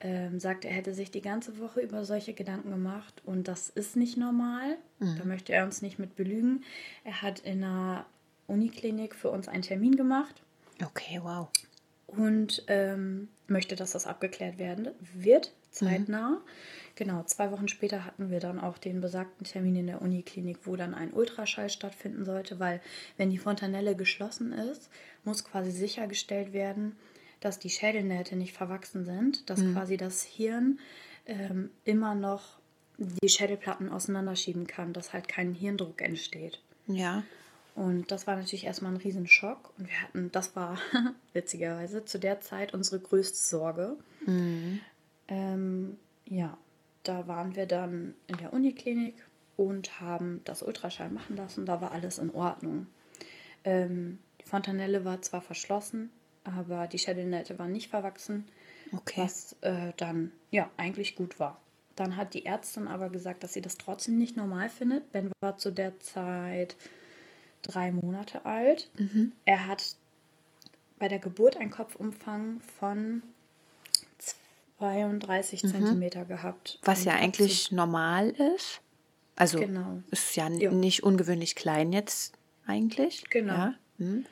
ähm, 0.00 0.40
sagte, 0.40 0.66
er 0.66 0.74
hätte 0.74 0.94
sich 0.94 1.12
die 1.12 1.22
ganze 1.22 1.58
Woche 1.60 1.80
über 1.80 2.04
solche 2.04 2.34
Gedanken 2.34 2.70
gemacht 2.70 3.22
und 3.24 3.46
das 3.46 3.70
ist 3.70 3.94
nicht 3.94 4.16
normal. 4.16 4.76
Mhm. 4.98 5.16
Da 5.16 5.24
möchte 5.24 5.52
er 5.52 5.64
uns 5.64 5.80
nicht 5.80 5.98
mit 6.00 6.16
belügen. 6.16 6.64
Er 7.04 7.22
hat 7.22 7.38
in 7.40 7.62
einer 7.62 8.06
Uniklinik 8.48 9.14
für 9.14 9.30
uns 9.30 9.46
einen 9.46 9.62
Termin 9.62 9.94
gemacht. 9.94 10.42
Okay, 10.84 11.20
wow. 11.22 11.48
Und 12.08 12.64
ähm, 12.66 13.28
möchte, 13.46 13.76
dass 13.76 13.92
das 13.92 14.06
abgeklärt 14.06 14.58
werden 14.58 14.88
wird, 15.14 15.52
zeitnah. 15.72 16.30
Mhm. 16.30 16.42
Genau, 16.94 17.22
zwei 17.24 17.50
Wochen 17.50 17.68
später 17.68 18.04
hatten 18.04 18.30
wir 18.30 18.38
dann 18.38 18.60
auch 18.60 18.78
den 18.78 19.00
besagten 19.00 19.44
Termin 19.44 19.76
in 19.76 19.86
der 19.86 20.02
Uniklinik, 20.02 20.58
wo 20.64 20.76
dann 20.76 20.94
ein 20.94 21.12
Ultraschall 21.12 21.70
stattfinden 21.70 22.24
sollte, 22.24 22.60
weil 22.60 22.80
wenn 23.16 23.30
die 23.30 23.38
Fontanelle 23.38 23.96
geschlossen 23.96 24.52
ist, 24.52 24.90
muss 25.24 25.44
quasi 25.44 25.70
sichergestellt 25.70 26.52
werden, 26.52 26.96
dass 27.40 27.58
die 27.58 27.70
Schädelnähte 27.70 28.36
nicht 28.36 28.54
verwachsen 28.54 29.04
sind, 29.04 29.48
dass 29.50 29.60
mhm. 29.60 29.74
quasi 29.74 29.96
das 29.96 30.22
Hirn 30.22 30.78
ähm, 31.26 31.70
immer 31.84 32.14
noch 32.14 32.58
die 32.98 33.28
Schädelplatten 33.28 33.88
auseinanderschieben 33.88 34.66
kann, 34.66 34.92
dass 34.92 35.12
halt 35.12 35.28
kein 35.28 35.54
Hirndruck 35.54 36.02
entsteht. 36.02 36.60
Ja. 36.86 37.24
Und 37.74 38.10
das 38.10 38.26
war 38.26 38.36
natürlich 38.36 38.64
erstmal 38.64 38.92
ein 38.92 38.98
Riesenschock. 38.98 39.72
Und 39.78 39.88
wir 39.88 40.02
hatten, 40.02 40.30
das 40.30 40.54
war 40.54 40.78
witzigerweise 41.32 42.04
zu 42.04 42.18
der 42.18 42.40
Zeit 42.40 42.74
unsere 42.74 43.00
größte 43.00 43.38
Sorge. 43.38 43.96
Mhm. 44.26 44.80
Ähm, 45.28 45.98
ja, 46.26 46.56
da 47.02 47.26
waren 47.26 47.56
wir 47.56 47.66
dann 47.66 48.14
in 48.26 48.36
der 48.36 48.52
Uniklinik 48.52 49.14
und 49.56 50.00
haben 50.00 50.40
das 50.44 50.62
Ultraschall 50.62 51.10
machen 51.10 51.36
lassen. 51.36 51.66
Da 51.66 51.80
war 51.80 51.92
alles 51.92 52.18
in 52.18 52.30
Ordnung. 52.30 52.86
Ähm, 53.64 54.18
die 54.40 54.48
Fontanelle 54.48 55.04
war 55.04 55.22
zwar 55.22 55.42
verschlossen, 55.42 56.10
aber 56.44 56.86
die 56.86 56.98
Schädelnähte 56.98 57.58
waren 57.58 57.72
nicht 57.72 57.90
verwachsen, 57.90 58.46
okay. 58.92 59.22
was 59.22 59.56
äh, 59.60 59.92
dann 59.96 60.32
ja 60.50 60.70
eigentlich 60.76 61.14
gut 61.14 61.38
war. 61.38 61.60
Dann 61.96 62.16
hat 62.16 62.34
die 62.34 62.46
Ärztin 62.46 62.88
aber 62.88 63.10
gesagt, 63.10 63.44
dass 63.44 63.52
sie 63.52 63.60
das 63.60 63.76
trotzdem 63.78 64.18
nicht 64.18 64.36
normal 64.36 64.68
findet. 64.68 65.12
Ben 65.12 65.30
war 65.40 65.58
zu 65.58 65.70
der 65.70 66.00
Zeit 66.00 66.76
drei 67.60 67.92
Monate 67.92 68.44
alt. 68.46 68.90
Mhm. 68.98 69.32
Er 69.44 69.66
hat 69.66 69.96
bei 70.98 71.08
der 71.08 71.18
Geburt 71.18 71.56
einen 71.56 71.70
Kopfumfang 71.70 72.60
von 72.78 73.22
32 74.82 75.62
mhm. 75.62 75.68
Zentimeter 75.68 76.24
gehabt. 76.24 76.80
Was 76.82 77.04
ja 77.04 77.14
eigentlich 77.14 77.64
so 77.64 77.76
normal 77.76 78.30
ist. 78.56 78.80
Also 79.36 79.60
genau. 79.60 80.02
ist 80.10 80.36
ja, 80.36 80.48
ja, 80.48 80.70
nicht 80.72 81.04
ungewöhnlich 81.04 81.54
klein 81.54 81.92
jetzt 81.92 82.34
eigentlich. 82.66 83.24
Genau. 83.30 83.54
Ja. 83.54 83.74
Hm. 83.98 84.24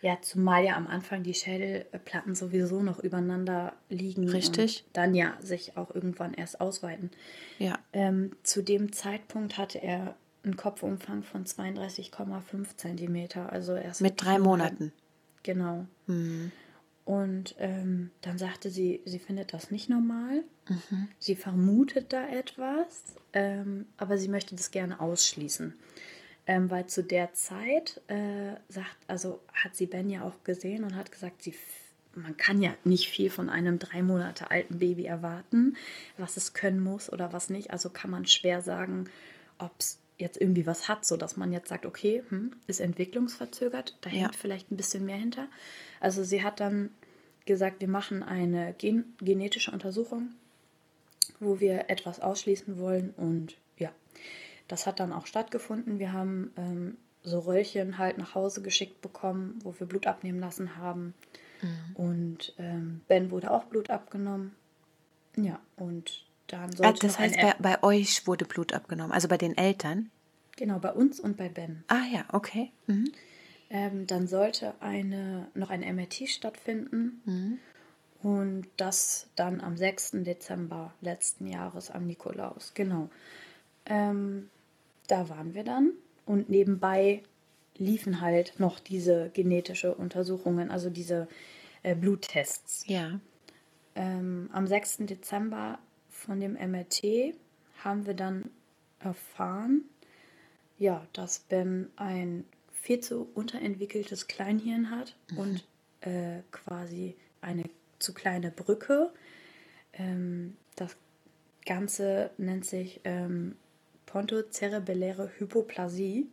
ja, 0.00 0.18
zumal 0.20 0.64
ja 0.64 0.76
am 0.76 0.88
Anfang 0.88 1.22
die 1.22 1.34
Schädelplatten 1.34 2.34
sowieso 2.34 2.82
noch 2.82 2.98
übereinander 2.98 3.74
liegen. 3.88 4.28
Richtig. 4.28 4.84
Und 4.88 4.96
dann 4.96 5.14
ja 5.14 5.36
sich 5.40 5.76
auch 5.76 5.94
irgendwann 5.94 6.34
erst 6.34 6.60
ausweiten. 6.60 7.10
Ja. 7.58 7.78
Ähm, 7.92 8.32
zu 8.42 8.62
dem 8.62 8.92
Zeitpunkt 8.92 9.56
hatte 9.56 9.80
er 9.80 10.16
einen 10.42 10.56
Kopfumfang 10.56 11.22
von 11.22 11.44
32,5 11.44 12.76
Zentimeter. 12.76 13.52
Also 13.52 13.74
erst 13.74 14.00
mit 14.00 14.20
drei 14.20 14.38
Monaten. 14.38 14.92
Genau. 15.44 15.86
Mhm. 16.06 16.50
Und 17.04 17.56
ähm, 17.58 18.10
dann 18.20 18.38
sagte 18.38 18.70
sie, 18.70 19.02
sie 19.04 19.18
findet 19.18 19.52
das 19.52 19.70
nicht 19.70 19.88
normal. 19.88 20.44
Mhm. 20.68 21.08
Sie 21.18 21.34
vermutet 21.34 22.12
da 22.12 22.28
etwas, 22.28 23.16
ähm, 23.32 23.86
aber 23.96 24.18
sie 24.18 24.28
möchte 24.28 24.54
das 24.54 24.70
gerne 24.70 25.00
ausschließen. 25.00 25.74
Ähm, 26.46 26.70
weil 26.70 26.86
zu 26.86 27.02
der 27.02 27.32
Zeit 27.34 28.00
äh, 28.08 28.54
sagt, 28.68 28.96
also 29.06 29.40
hat 29.52 29.76
sie 29.76 29.86
Ben 29.86 30.10
ja 30.10 30.22
auch 30.22 30.44
gesehen 30.44 30.84
und 30.84 30.96
hat 30.96 31.12
gesagt, 31.12 31.42
sie 31.42 31.54
man 32.14 32.36
kann 32.36 32.60
ja 32.60 32.74
nicht 32.84 33.08
viel 33.08 33.30
von 33.30 33.48
einem 33.48 33.78
drei 33.78 34.02
Monate 34.02 34.50
alten 34.50 34.78
Baby 34.78 35.06
erwarten, 35.06 35.76
was 36.18 36.36
es 36.36 36.52
können 36.52 36.80
muss 36.80 37.10
oder 37.10 37.32
was 37.32 37.48
nicht. 37.48 37.70
Also 37.70 37.88
kann 37.90 38.10
man 38.10 38.26
schwer 38.26 38.60
sagen, 38.60 39.08
ob 39.58 39.72
es 39.78 39.98
jetzt 40.18 40.40
irgendwie 40.40 40.66
was 40.66 40.88
hat, 40.88 41.04
so 41.04 41.16
dass 41.16 41.36
man 41.36 41.52
jetzt 41.52 41.68
sagt, 41.68 41.86
okay, 41.86 42.22
hm, 42.28 42.52
ist 42.66 42.80
entwicklungsverzögert, 42.80 43.96
da 44.02 44.10
ja. 44.10 44.22
hängt 44.22 44.36
vielleicht 44.36 44.70
ein 44.70 44.76
bisschen 44.76 45.04
mehr 45.04 45.16
hinter. 45.16 45.48
Also 46.02 46.24
sie 46.24 46.42
hat 46.42 46.58
dann 46.58 46.90
gesagt, 47.46 47.80
wir 47.80 47.88
machen 47.88 48.24
eine 48.24 48.74
gen 48.76 49.14
genetische 49.18 49.70
Untersuchung, 49.70 50.30
wo 51.38 51.60
wir 51.60 51.88
etwas 51.90 52.18
ausschließen 52.18 52.78
wollen 52.78 53.14
und 53.16 53.56
ja, 53.78 53.90
das 54.66 54.86
hat 54.86 54.98
dann 54.98 55.12
auch 55.12 55.26
stattgefunden. 55.26 56.00
Wir 56.00 56.12
haben 56.12 56.52
ähm, 56.56 56.96
so 57.22 57.38
Röllchen 57.38 57.98
halt 57.98 58.18
nach 58.18 58.34
Hause 58.34 58.62
geschickt 58.62 59.00
bekommen, 59.00 59.60
wo 59.62 59.74
wir 59.78 59.86
Blut 59.86 60.08
abnehmen 60.08 60.40
lassen 60.40 60.76
haben. 60.76 61.14
Mhm. 61.62 61.94
Und 61.94 62.54
ähm, 62.58 63.02
Ben 63.06 63.30
wurde 63.30 63.52
auch 63.52 63.64
Blut 63.64 63.88
abgenommen. 63.88 64.56
Ja, 65.36 65.60
und 65.76 66.24
dann 66.48 66.72
sollte 66.72 66.98
ah, 66.98 67.06
Das 67.06 67.18
heißt, 67.20 67.36
bei, 67.40 67.54
bei, 67.60 67.82
euch 67.84 68.26
wurde 68.26 68.44
Blut 68.44 68.72
abgenommen, 68.72 69.12
also 69.12 69.28
bei 69.28 69.38
den 69.38 69.56
Eltern? 69.56 70.10
Genau, 70.56 70.80
bei 70.80 70.92
uns 70.92 71.20
und 71.20 71.36
bei 71.36 71.48
Ben. 71.48 71.84
Ah 71.86 72.04
ja, 72.12 72.24
okay. 72.32 72.72
Mhm. 72.88 73.12
Ähm, 73.72 74.06
dann 74.06 74.26
sollte 74.26 74.74
eine, 74.80 75.48
noch 75.54 75.70
ein 75.70 75.80
MRT 75.80 76.28
stattfinden. 76.28 77.22
Mhm. 77.24 77.58
Und 78.22 78.66
das 78.76 79.28
dann 79.34 79.62
am 79.62 79.76
6. 79.78 80.10
Dezember 80.22 80.92
letzten 81.00 81.46
Jahres 81.46 81.90
am 81.90 82.06
Nikolaus. 82.06 82.72
Genau. 82.74 83.08
Ähm, 83.86 84.50
da 85.08 85.30
waren 85.30 85.54
wir 85.54 85.64
dann. 85.64 85.92
Und 86.26 86.50
nebenbei 86.50 87.22
liefen 87.78 88.20
halt 88.20 88.60
noch 88.60 88.78
diese 88.78 89.30
genetische 89.30 89.94
Untersuchungen, 89.94 90.70
also 90.70 90.90
diese 90.90 91.26
äh, 91.82 91.94
Bluttests. 91.94 92.84
Ja. 92.86 93.18
Ähm, 93.94 94.50
am 94.52 94.66
6. 94.66 94.98
Dezember 94.98 95.78
von 96.10 96.40
dem 96.40 96.52
MRT 96.52 97.34
haben 97.82 98.06
wir 98.06 98.14
dann 98.14 98.50
erfahren, 99.00 99.82
ja, 100.78 101.06
dass 101.14 101.40
Ben 101.40 101.90
ein 101.96 102.44
viel 102.82 102.98
zu 102.98 103.30
unterentwickeltes 103.34 104.26
Kleinhirn 104.26 104.90
hat 104.90 105.14
mhm. 105.30 105.38
und 105.38 105.64
äh, 106.00 106.40
quasi 106.50 107.14
eine 107.40 107.62
zu 108.00 108.12
kleine 108.12 108.50
Brücke. 108.50 109.12
Ähm, 109.92 110.56
das 110.74 110.96
Ganze 111.64 112.32
nennt 112.38 112.66
sich 112.66 113.00
ähm, 113.04 113.54
pontocerebelläre 114.06 115.30
Hypoplasie. 115.38 116.26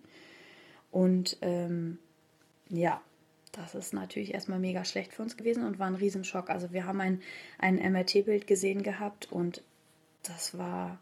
Und 0.89 1.37
ähm, 1.41 1.99
ja, 2.67 2.99
das 3.51 3.75
ist 3.75 3.93
natürlich 3.93 4.33
erstmal 4.33 4.59
mega 4.59 4.83
schlecht 4.85 5.13
für 5.13 5.21
uns 5.21 5.37
gewesen 5.37 5.63
und 5.63 5.77
war 5.77 5.85
ein 5.85 5.95
Riesenschock. 5.95 6.49
Also 6.49 6.73
wir 6.73 6.85
haben 6.85 6.99
ein, 6.99 7.21
ein 7.59 7.75
MRT-Bild 7.75 8.47
gesehen 8.47 8.81
gehabt 8.81 9.31
und 9.31 9.61
das 10.23 10.57
war, 10.57 10.99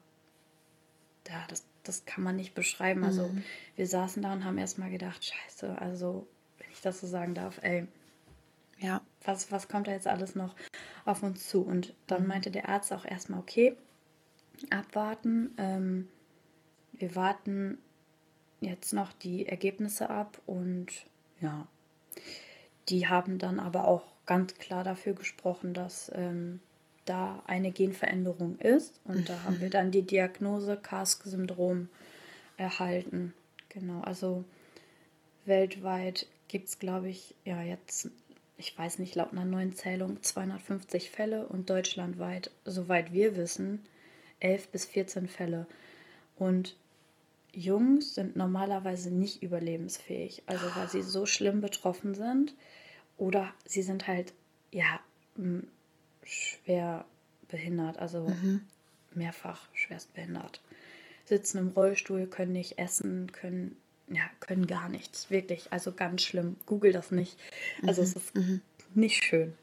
ja, 1.29 1.45
das, 1.47 1.63
das 1.87 2.05
kann 2.05 2.23
man 2.23 2.35
nicht 2.35 2.53
beschreiben. 2.55 3.03
Also 3.03 3.27
mhm. 3.27 3.43
wir 3.75 3.87
saßen 3.87 4.21
da 4.21 4.33
und 4.33 4.45
haben 4.45 4.57
erstmal 4.57 4.89
gedacht, 4.89 5.23
scheiße, 5.23 5.79
also 5.79 6.27
wenn 6.57 6.69
ich 6.71 6.81
das 6.81 6.99
so 6.99 7.07
sagen 7.07 7.33
darf, 7.33 7.59
ey, 7.61 7.87
ja, 8.79 9.01
was, 9.23 9.51
was 9.51 9.67
kommt 9.67 9.87
da 9.87 9.91
jetzt 9.91 10.07
alles 10.07 10.35
noch 10.35 10.55
auf 11.05 11.23
uns 11.23 11.47
zu? 11.47 11.61
Und 11.61 11.93
dann 12.07 12.23
mhm. 12.23 12.27
meinte 12.27 12.51
der 12.51 12.69
Arzt 12.69 12.93
auch 12.93 13.05
erstmal, 13.05 13.39
okay, 13.39 13.75
abwarten. 14.69 15.53
Ähm, 15.57 16.07
wir 16.93 17.15
warten 17.15 17.77
jetzt 18.59 18.93
noch 18.93 19.13
die 19.13 19.47
Ergebnisse 19.47 20.09
ab 20.09 20.41
und 20.45 20.87
ja, 21.39 21.67
die 22.89 23.07
haben 23.07 23.37
dann 23.37 23.59
aber 23.59 23.87
auch 23.87 24.03
ganz 24.25 24.55
klar 24.55 24.83
dafür 24.83 25.13
gesprochen, 25.13 25.73
dass 25.73 26.11
ähm, 26.15 26.59
da 27.09 27.43
eine 27.47 27.71
Genveränderung 27.71 28.57
ist. 28.59 28.99
Und 29.03 29.17
mhm. 29.17 29.25
da 29.25 29.43
haben 29.43 29.59
wir 29.59 29.67
mhm. 29.67 29.71
dann 29.71 29.91
die 29.91 30.03
Diagnose 30.03 30.77
Kask-Syndrom 30.77 31.89
erhalten. 32.57 33.33
Genau, 33.69 34.01
also 34.01 34.43
weltweit 35.45 36.27
gibt 36.47 36.69
es, 36.69 36.79
glaube 36.79 37.09
ich, 37.09 37.35
ja 37.45 37.61
jetzt, 37.61 38.09
ich 38.57 38.77
weiß 38.77 38.99
nicht, 38.99 39.15
laut 39.15 39.31
einer 39.31 39.45
neuen 39.45 39.73
Zählung 39.73 40.21
250 40.21 41.09
Fälle 41.11 41.47
und 41.47 41.69
deutschlandweit, 41.69 42.51
soweit 42.65 43.13
wir 43.13 43.35
wissen, 43.35 43.85
11 44.39 44.69
bis 44.69 44.85
14 44.85 45.27
Fälle. 45.27 45.67
Und 46.37 46.75
Jungs 47.53 48.15
sind 48.15 48.35
normalerweise 48.35 49.11
nicht 49.11 49.41
überlebensfähig, 49.41 50.43
also 50.45 50.65
weil 50.75 50.89
sie 50.89 51.01
so 51.01 51.25
schlimm 51.25 51.61
betroffen 51.61 52.13
sind 52.13 52.53
oder 53.17 53.51
sie 53.65 53.81
sind 53.81 54.07
halt, 54.07 54.33
ja, 54.71 54.99
schwer 56.27 57.05
behindert, 57.47 57.97
also 57.97 58.27
mhm. 58.27 58.61
mehrfach 59.13 59.67
schwerst 59.73 60.13
behindert. 60.13 60.61
Sitzen 61.25 61.57
im 61.57 61.67
Rollstuhl, 61.69 62.27
können 62.27 62.53
nicht 62.53 62.77
essen, 62.77 63.31
können, 63.31 63.75
ja, 64.07 64.23
können 64.39 64.67
gar 64.67 64.89
nichts. 64.89 65.29
Wirklich, 65.29 65.71
also 65.71 65.91
ganz 65.91 66.23
schlimm. 66.23 66.55
Google 66.65 66.93
das 66.93 67.11
nicht. 67.11 67.37
Also 67.85 68.01
mhm. 68.01 68.07
es 68.07 68.15
ist 68.15 68.35
mhm. 68.35 68.61
nicht 68.93 69.23
schön. 69.23 69.53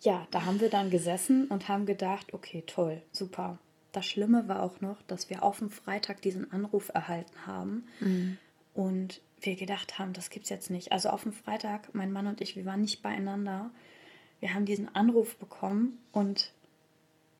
Ja, 0.00 0.26
da 0.30 0.44
haben 0.44 0.60
wir 0.60 0.68
dann 0.68 0.90
gesessen 0.90 1.46
und 1.46 1.68
haben 1.68 1.86
gedacht, 1.86 2.34
okay, 2.34 2.62
toll, 2.66 3.00
super. 3.12 3.58
Das 3.92 4.04
Schlimme 4.04 4.48
war 4.48 4.62
auch 4.62 4.80
noch, 4.80 5.00
dass 5.02 5.30
wir 5.30 5.42
auf 5.42 5.60
dem 5.60 5.70
Freitag 5.70 6.20
diesen 6.20 6.52
Anruf 6.52 6.90
erhalten 6.92 7.46
haben 7.46 7.86
mhm. 8.00 8.36
und 8.74 9.22
wir 9.40 9.56
gedacht 9.56 9.98
haben, 9.98 10.12
das 10.12 10.30
gibt's 10.30 10.50
jetzt 10.50 10.68
nicht. 10.68 10.92
Also 10.92 11.08
auf 11.10 11.22
dem 11.22 11.32
Freitag, 11.32 11.94
mein 11.94 12.12
Mann 12.12 12.26
und 12.26 12.40
ich, 12.40 12.56
wir 12.56 12.66
waren 12.66 12.82
nicht 12.82 13.02
beieinander 13.02 13.70
wir 14.44 14.52
haben 14.52 14.66
diesen 14.66 14.94
Anruf 14.94 15.36
bekommen 15.36 15.96
und 16.12 16.52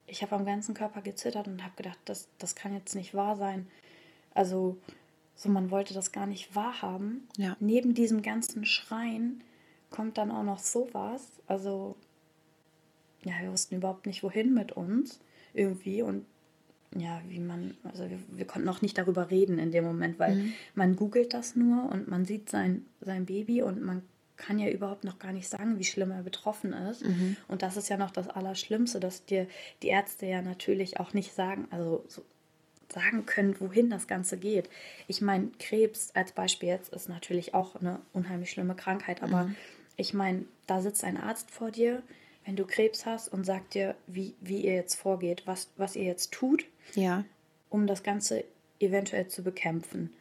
ich 0.06 0.22
habe 0.22 0.34
am 0.36 0.46
ganzen 0.46 0.72
Körper 0.72 1.02
gezittert 1.02 1.46
und 1.46 1.62
habe 1.62 1.76
gedacht, 1.76 1.98
das, 2.06 2.28
das 2.38 2.54
kann 2.54 2.72
jetzt 2.72 2.94
nicht 2.94 3.12
wahr 3.12 3.36
sein. 3.36 3.66
Also, 4.32 4.78
so 5.36 5.50
man 5.50 5.70
wollte 5.70 5.92
das 5.92 6.12
gar 6.12 6.24
nicht 6.24 6.56
wahrhaben. 6.56 7.28
Ja. 7.36 7.58
Neben 7.60 7.92
diesem 7.92 8.22
ganzen 8.22 8.64
Schreien 8.64 9.44
kommt 9.90 10.16
dann 10.16 10.30
auch 10.30 10.44
noch 10.44 10.60
sowas. 10.60 11.26
Also, 11.46 11.94
ja, 13.22 13.34
wir 13.42 13.52
wussten 13.52 13.74
überhaupt 13.74 14.06
nicht, 14.06 14.22
wohin 14.22 14.54
mit 14.54 14.72
uns 14.72 15.20
irgendwie 15.52 16.00
und 16.00 16.24
ja, 16.96 17.20
wie 17.28 17.38
man, 17.38 17.76
also 17.82 18.08
wir, 18.08 18.18
wir 18.28 18.46
konnten 18.46 18.70
auch 18.70 18.80
nicht 18.80 18.96
darüber 18.96 19.30
reden 19.30 19.58
in 19.58 19.72
dem 19.72 19.84
Moment, 19.84 20.18
weil 20.18 20.36
mhm. 20.36 20.52
man 20.74 20.96
googelt 20.96 21.34
das 21.34 21.54
nur 21.54 21.92
und 21.92 22.08
man 22.08 22.24
sieht 22.24 22.48
sein, 22.48 22.86
sein 23.02 23.26
Baby 23.26 23.60
und 23.60 23.82
man 23.82 24.00
kann 24.36 24.58
ja 24.58 24.68
überhaupt 24.68 25.04
noch 25.04 25.18
gar 25.18 25.32
nicht 25.32 25.48
sagen, 25.48 25.78
wie 25.78 25.84
schlimm 25.84 26.10
er 26.10 26.22
betroffen 26.22 26.72
ist. 26.72 27.04
Mhm. 27.04 27.36
Und 27.48 27.62
das 27.62 27.76
ist 27.76 27.88
ja 27.88 27.96
noch 27.96 28.10
das 28.10 28.28
Allerschlimmste, 28.28 29.00
dass 29.00 29.24
dir 29.24 29.46
die 29.82 29.88
Ärzte 29.88 30.26
ja 30.26 30.42
natürlich 30.42 30.98
auch 30.98 31.12
nicht 31.12 31.34
sagen, 31.34 31.68
also 31.70 32.04
so 32.08 32.22
sagen 32.92 33.26
können, 33.26 33.58
wohin 33.60 33.90
das 33.90 34.06
Ganze 34.06 34.36
geht. 34.36 34.68
Ich 35.08 35.20
meine, 35.20 35.48
Krebs 35.58 36.10
als 36.14 36.32
Beispiel 36.32 36.68
jetzt 36.68 36.92
ist 36.92 37.08
natürlich 37.08 37.54
auch 37.54 37.76
eine 37.76 38.00
unheimlich 38.12 38.50
schlimme 38.50 38.76
Krankheit, 38.76 39.22
aber 39.22 39.44
mhm. 39.44 39.56
ich 39.96 40.14
meine, 40.14 40.44
da 40.66 40.80
sitzt 40.80 41.02
ein 41.04 41.16
Arzt 41.16 41.50
vor 41.50 41.70
dir, 41.70 42.02
wenn 42.44 42.56
du 42.56 42.66
Krebs 42.66 43.06
hast 43.06 43.32
und 43.32 43.44
sagt 43.44 43.74
dir, 43.74 43.94
wie, 44.06 44.34
wie 44.40 44.64
ihr 44.64 44.74
jetzt 44.74 44.94
vorgeht, 44.94 45.42
was, 45.46 45.70
was 45.76 45.96
ihr 45.96 46.04
jetzt 46.04 46.32
tut, 46.32 46.66
ja. 46.94 47.24
um 47.70 47.86
das 47.86 48.02
Ganze 48.02 48.44
eventuell 48.78 49.28
zu 49.28 49.42
bekämpfen. 49.42 50.12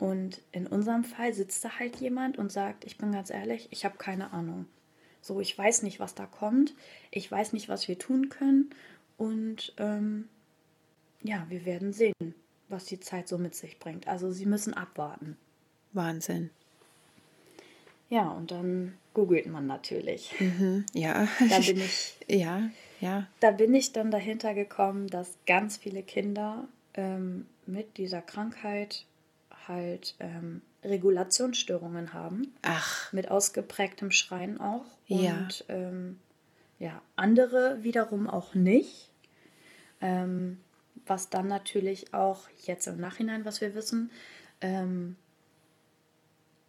Und 0.00 0.40
in 0.50 0.66
unserem 0.66 1.04
Fall 1.04 1.34
sitzt 1.34 1.62
da 1.62 1.78
halt 1.78 1.96
jemand 1.96 2.38
und 2.38 2.50
sagt, 2.50 2.86
ich 2.86 2.96
bin 2.96 3.12
ganz 3.12 3.28
ehrlich, 3.28 3.68
ich 3.70 3.84
habe 3.84 3.98
keine 3.98 4.32
Ahnung. 4.32 4.64
So, 5.20 5.40
ich 5.40 5.56
weiß 5.56 5.82
nicht, 5.82 6.00
was 6.00 6.14
da 6.14 6.24
kommt. 6.24 6.74
Ich 7.10 7.30
weiß 7.30 7.52
nicht, 7.52 7.68
was 7.68 7.86
wir 7.86 7.98
tun 7.98 8.30
können. 8.30 8.70
Und 9.18 9.74
ähm, 9.76 10.28
ja, 11.22 11.44
wir 11.50 11.66
werden 11.66 11.92
sehen, 11.92 12.14
was 12.70 12.86
die 12.86 12.98
Zeit 12.98 13.28
so 13.28 13.36
mit 13.36 13.54
sich 13.54 13.78
bringt. 13.78 14.08
Also 14.08 14.32
sie 14.32 14.46
müssen 14.46 14.72
abwarten. 14.72 15.36
Wahnsinn. 15.92 16.48
Ja, 18.08 18.30
und 18.30 18.50
dann 18.50 18.94
googelt 19.12 19.46
man 19.48 19.66
natürlich. 19.66 20.34
Mhm, 20.40 20.86
ja. 20.94 21.28
Da 21.50 21.58
bin 21.58 21.76
ich. 21.76 22.16
ja, 22.26 22.70
ja. 23.02 23.26
Da 23.40 23.50
bin 23.50 23.74
ich 23.74 23.92
dann 23.92 24.10
dahinter 24.10 24.54
gekommen, 24.54 25.08
dass 25.08 25.36
ganz 25.46 25.76
viele 25.76 26.02
Kinder 26.02 26.66
ähm, 26.94 27.46
mit 27.66 27.98
dieser 27.98 28.22
Krankheit 28.22 29.04
halt 29.68 30.14
ähm, 30.20 30.62
Regulationsstörungen 30.84 32.12
haben. 32.12 32.54
Ach. 32.62 33.12
Mit 33.12 33.30
ausgeprägtem 33.30 34.10
Schreien 34.10 34.60
auch. 34.60 34.84
Ja. 35.06 35.38
Und 35.38 35.64
ähm, 35.68 36.18
ja, 36.78 37.00
andere 37.16 37.82
wiederum 37.82 38.28
auch 38.28 38.54
nicht. 38.54 39.10
Ähm, 40.00 40.58
was 41.06 41.28
dann 41.28 41.46
natürlich 41.48 42.14
auch 42.14 42.48
jetzt 42.64 42.86
im 42.86 42.98
Nachhinein, 43.00 43.44
was 43.44 43.60
wir 43.60 43.74
wissen, 43.74 44.10
ähm, 44.60 45.16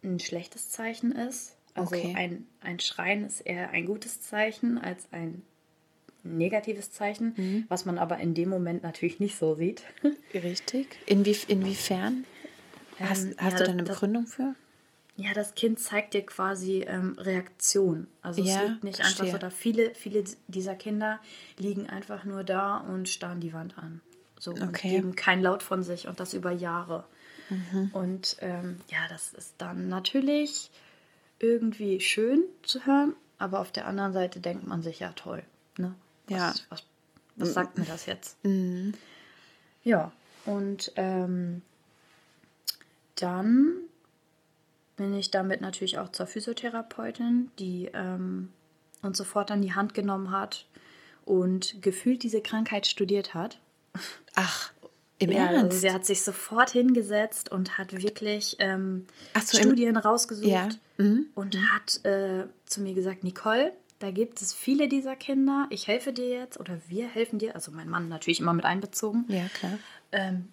ein 0.02 0.18
schlechtes 0.20 0.70
Zeichen 0.70 1.12
ist. 1.12 1.54
Also 1.74 1.94
Okay. 1.96 2.14
ein, 2.16 2.46
ein 2.60 2.80
Schreien 2.80 3.24
ist 3.24 3.40
eher 3.40 3.70
ein 3.70 3.86
gutes 3.86 4.20
Zeichen 4.20 4.78
als 4.78 5.06
ein 5.12 5.42
negatives 6.24 6.90
Zeichen, 6.92 7.34
Mhm. 7.36 7.64
was 7.68 7.84
man 7.84 7.98
aber 7.98 8.18
in 8.18 8.34
dem 8.34 8.48
Moment 8.48 8.82
natürlich 8.82 9.18
nicht 9.20 9.36
so 9.38 9.54
sieht. 9.54 9.82
Richtig. 10.34 10.88
Inwie, 11.06 11.36
inwiefern? 11.48 12.24
Hast, 13.08 13.24
Ähm, 13.24 13.34
hast 13.38 13.52
ja, 13.52 13.58
du 13.58 13.64
da 13.64 13.70
eine 13.72 13.84
das- 13.84 13.96
Begründung 13.96 14.26
für? 14.26 14.54
Ja, 15.16 15.34
das 15.34 15.54
Kind 15.54 15.78
zeigt 15.78 16.14
dir 16.14 16.24
quasi 16.24 16.84
ähm, 16.88 17.16
Reaktion. 17.18 18.06
Also 18.22 18.42
Ja, 18.42 18.62
es 18.62 18.68
liegt 18.70 18.84
nicht 18.84 19.00
einfach 19.00 19.10
verstehe. 19.16 19.32
so 19.32 19.38
da. 19.38 19.50
Viele, 19.50 19.94
viele 19.94 20.24
dieser 20.48 20.74
Kinder 20.74 21.20
liegen 21.58 21.88
einfach 21.90 22.24
nur 22.24 22.44
da 22.44 22.78
und 22.78 23.08
starren 23.10 23.40
die 23.40 23.52
Wand 23.52 23.76
an. 23.76 24.00
So 24.40 24.52
und 24.52 24.62
Okay. 24.62 24.88
geben 24.90 25.14
kein 25.14 25.42
Laut 25.42 25.62
von 25.62 25.82
sich 25.82 26.08
und 26.08 26.18
das 26.18 26.32
über 26.32 26.50
Jahre. 26.50 27.04
Mhm. 27.50 27.90
Und 27.92 28.36
ähm, 28.40 28.80
ja, 28.88 29.00
das 29.10 29.34
ist 29.34 29.54
dann 29.58 29.88
natürlich 29.88 30.70
irgendwie 31.38 32.00
schön 32.00 32.42
zu 32.62 32.86
hören, 32.86 33.14
aber 33.38 33.60
auf 33.60 33.70
der 33.70 33.86
anderen 33.86 34.14
Seite 34.14 34.40
denkt 34.40 34.66
man 34.66 34.82
sich 34.82 35.00
ja 35.00 35.12
toll. 35.12 35.42
Ne? 35.76 35.94
Was, 36.28 36.38
Ja. 36.38 36.54
Was, 36.70 36.84
was 37.36 37.52
sagt 37.52 37.76
mir 37.78 37.84
das 37.84 38.06
jetzt? 38.06 38.42
Mhm. 38.44 38.94
Ja, 39.84 40.10
und 40.46 40.90
ähm, 40.96 41.60
dann 43.22 43.74
bin 44.96 45.14
ich 45.14 45.30
damit 45.30 45.60
natürlich 45.60 45.98
auch 45.98 46.10
zur 46.12 46.26
Physiotherapeutin, 46.26 47.50
die 47.58 47.90
ähm, 47.94 48.50
uns 49.02 49.18
sofort 49.18 49.50
an 49.50 49.62
die 49.62 49.74
Hand 49.74 49.94
genommen 49.94 50.30
hat 50.30 50.66
und 51.24 51.80
gefühlt 51.82 52.22
diese 52.22 52.40
Krankheit 52.42 52.86
studiert 52.86 53.34
hat. 53.34 53.58
Ach, 54.34 54.72
im 55.18 55.30
Ja, 55.32 55.46
also 55.48 55.56
Ernst? 55.60 55.80
sie 55.80 55.92
hat 55.92 56.04
sich 56.04 56.22
sofort 56.22 56.70
hingesetzt 56.70 57.50
und 57.50 57.78
hat 57.78 57.92
wirklich 57.92 58.56
ähm, 58.58 59.06
so, 59.44 59.58
im- 59.58 59.64
Studien 59.64 59.96
rausgesucht 59.96 60.48
Ja, 60.48 60.68
mhm. 60.98 61.26
und 61.34 61.56
hat 61.72 62.04
äh, 62.04 62.46
zu 62.66 62.80
mir 62.82 62.94
gesagt, 62.94 63.24
Nicole, 63.24 63.72
da 63.98 64.10
gibt 64.10 64.42
es 64.42 64.52
viele 64.52 64.88
dieser 64.88 65.14
Kinder. 65.16 65.66
Ich 65.70 65.86
helfe 65.86 66.12
dir 66.12 66.28
jetzt 66.28 66.58
oder 66.58 66.80
wir 66.88 67.06
helfen 67.06 67.38
dir. 67.38 67.54
Also 67.54 67.70
mein 67.70 67.88
Mann 67.88 68.08
natürlich 68.08 68.40
immer 68.40 68.52
mit 68.52 68.64
einbezogen. 68.64 69.24
ja, 69.28 69.46
klar. 69.54 69.78
Ähm, 70.10 70.48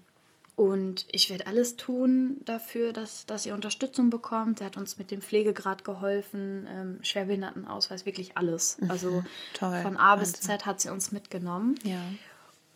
und 0.60 1.06
ich 1.14 1.30
werde 1.30 1.48
alles 1.48 1.78
tun 1.78 2.42
dafür, 2.44 2.92
dass, 2.92 3.26
dass 3.26 3.46
ihr 3.46 3.54
Unterstützung 3.54 4.10
bekommt. 4.10 4.60
Er 4.60 4.66
hat 4.66 4.76
uns 4.76 4.98
mit 4.98 5.10
dem 5.10 5.22
Pflegegrad 5.22 5.86
geholfen, 5.86 6.68
ähm, 6.70 7.00
Schwerbehindertenausweis, 7.02 8.06
wirklich 8.06 8.36
alles. 8.36 8.78
Also 8.90 9.10
Mhm. 9.10 9.26
Toll, 9.54 9.82
von 9.84 9.96
A 9.96 10.18
bis. 10.18 10.34
Z 10.34 10.66
hat 10.66 10.82
sie 10.82 10.90
uns 10.90 11.14
mitgenommen. 11.14 11.76
Ja. 11.84 12.02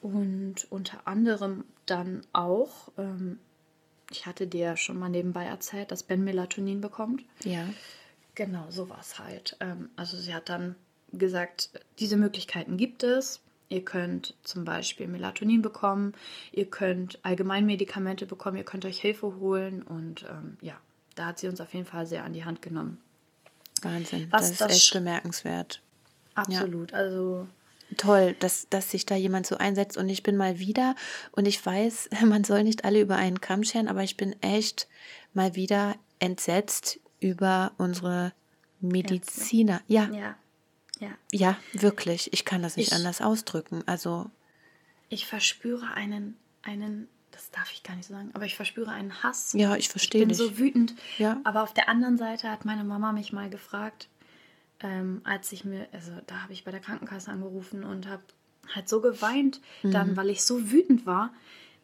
Und 0.02 0.65
unter 0.69 1.06
anderem 1.10 1.65
dann 1.86 2.22
auch, 2.32 2.88
ähm, 2.98 3.39
ich 4.12 4.26
hatte 4.28 4.48
dir 4.48 4.62
ja 4.62 4.78
schon 4.78 4.98
mal 4.98 5.10
nebenbei 5.10 5.43
erzählt, 5.43 5.91
dass 5.91 6.04
Ben 6.04 6.24
Melatonin 6.24 6.80
bekommt. 6.80 7.26
Ja. 7.43 7.67
Genau, 8.36 8.65
sowas 8.69 9.19
halt. 9.19 9.58
Ähm, 9.60 9.89
also 9.98 10.15
sie 10.15 10.34
hat 10.34 10.48
dann 10.48 10.76
gesagt, 11.12 11.69
diese 12.00 12.15
Möglichkeiten 12.15 12.78
gibt 12.78 13.04
es. 13.04 13.41
Ihr 13.74 13.84
könnt 13.84 14.36
zum 14.44 14.66
Beispiel 14.66 15.08
Melatonin 15.08 15.64
bekommen, 15.64 16.14
ihr 16.52 16.66
könnt 16.66 17.18
Allgemeinmedikamente 17.24 18.28
bekommen, 18.28 18.58
ihr 18.58 18.64
könnt 18.64 18.86
euch 18.86 19.02
Hilfe 19.02 19.36
holen 19.38 19.82
und 19.82 20.26
ähm, 20.30 20.58
ja, 20.62 20.76
da 21.16 21.28
hat 21.28 21.40
sie 21.40 21.48
uns 21.48 21.60
auf 21.60 21.74
jeden 21.74 21.88
Fall 21.88 22.06
sehr 22.06 22.24
an 22.24 22.34
die 22.34 22.46
Hand 22.46 22.62
genommen. 22.62 23.00
Wahnsinn. 23.82 24.28
Was 24.30 24.42
das 24.42 24.52
ist 24.52 24.62
das 24.62 24.72
echt 24.72 24.94
bemerkenswert. 24.94 25.82
Absolut. 26.36 26.94
Also 26.94 27.48
Toll, 27.98 28.36
dass, 28.40 28.68
dass 28.70 28.92
sich 28.92 29.06
da 29.06 29.16
jemand 29.16 29.48
so 29.48 29.58
einsetzt. 29.58 29.98
Und 29.98 30.10
ich 30.10 30.24
bin 30.24 30.38
mal 30.38 30.60
wieder, 30.60 30.96
und 31.32 31.48
ich 31.48 31.64
weiß, 31.66 32.10
man 32.26 32.44
soll 32.44 32.64
nicht 32.64 32.86
alle 32.86 33.02
über 33.02 33.16
einen 33.16 33.42
Kamm 33.42 33.64
scheren, 33.64 33.88
aber 33.88 34.04
ich 34.04 34.18
bin 34.18 34.36
echt 34.42 34.88
mal 35.34 35.56
wieder 35.56 35.96
entsetzt 36.20 37.00
über 37.20 37.72
unsere 37.78 38.34
Mediziner. 38.82 39.82
Ja, 39.88 40.10
ja, 40.12 40.36
ja. 41.04 41.12
ja, 41.32 41.58
wirklich. 41.74 42.32
Ich 42.34 42.46
kann 42.46 42.62
das 42.62 42.76
nicht 42.78 42.88
Ich- 42.92 42.94
anders 42.94 43.22
ausdrücken. 43.22 43.84
Also, 43.86 44.30
Ich 45.10 45.26
verspüre 45.28 45.94
einen, 45.94 46.36
einen, 46.63 47.08
das 47.32 47.52
darf 47.52 47.72
ich 47.72 47.84
gar 47.84 47.96
nicht 47.96 48.08
sagen, 48.08 48.32
aber 48.34 48.46
ich 48.46 48.56
verspüre 48.56 48.92
einen 48.92 49.22
Hass. 49.24 49.54
ja, 49.54 49.74
ich 49.76 49.86
Ich 49.86 49.89
verstehe 49.89 50.22
bin 50.22 50.30
dich. 50.30 50.38
so 50.38 50.58
wütend. 50.58 50.94
Ja. 51.18 51.39
Aber 51.44 51.63
auf 51.63 51.74
der 51.74 51.89
anderen 51.89 52.18
Seite 52.18 52.50
hat 52.50 52.66
meine 52.66 52.84
Mama 52.84 53.12
mich 53.12 53.32
mal 53.34 53.50
gefragt, 53.50 54.08
ähm, 54.82 55.22
als 55.24 55.52
ich 55.52 55.63
mir, 55.66 55.88
also 55.94 56.12
da 56.28 56.42
habe 56.44 56.54
ich 56.54 56.63
bei 56.63 56.72
der 56.72 56.80
Krankenkasse 56.80 57.32
angerufen 57.32 57.84
und 57.84 58.08
habe 58.08 58.24
halt 58.74 58.89
so 58.89 59.02
geweint, 59.02 59.62
Mhm. 59.84 59.92
dann, 59.92 60.18
weil 60.18 60.30
ich 60.30 60.44
so 60.44 60.72
wütend 60.72 61.06
war. 61.06 61.34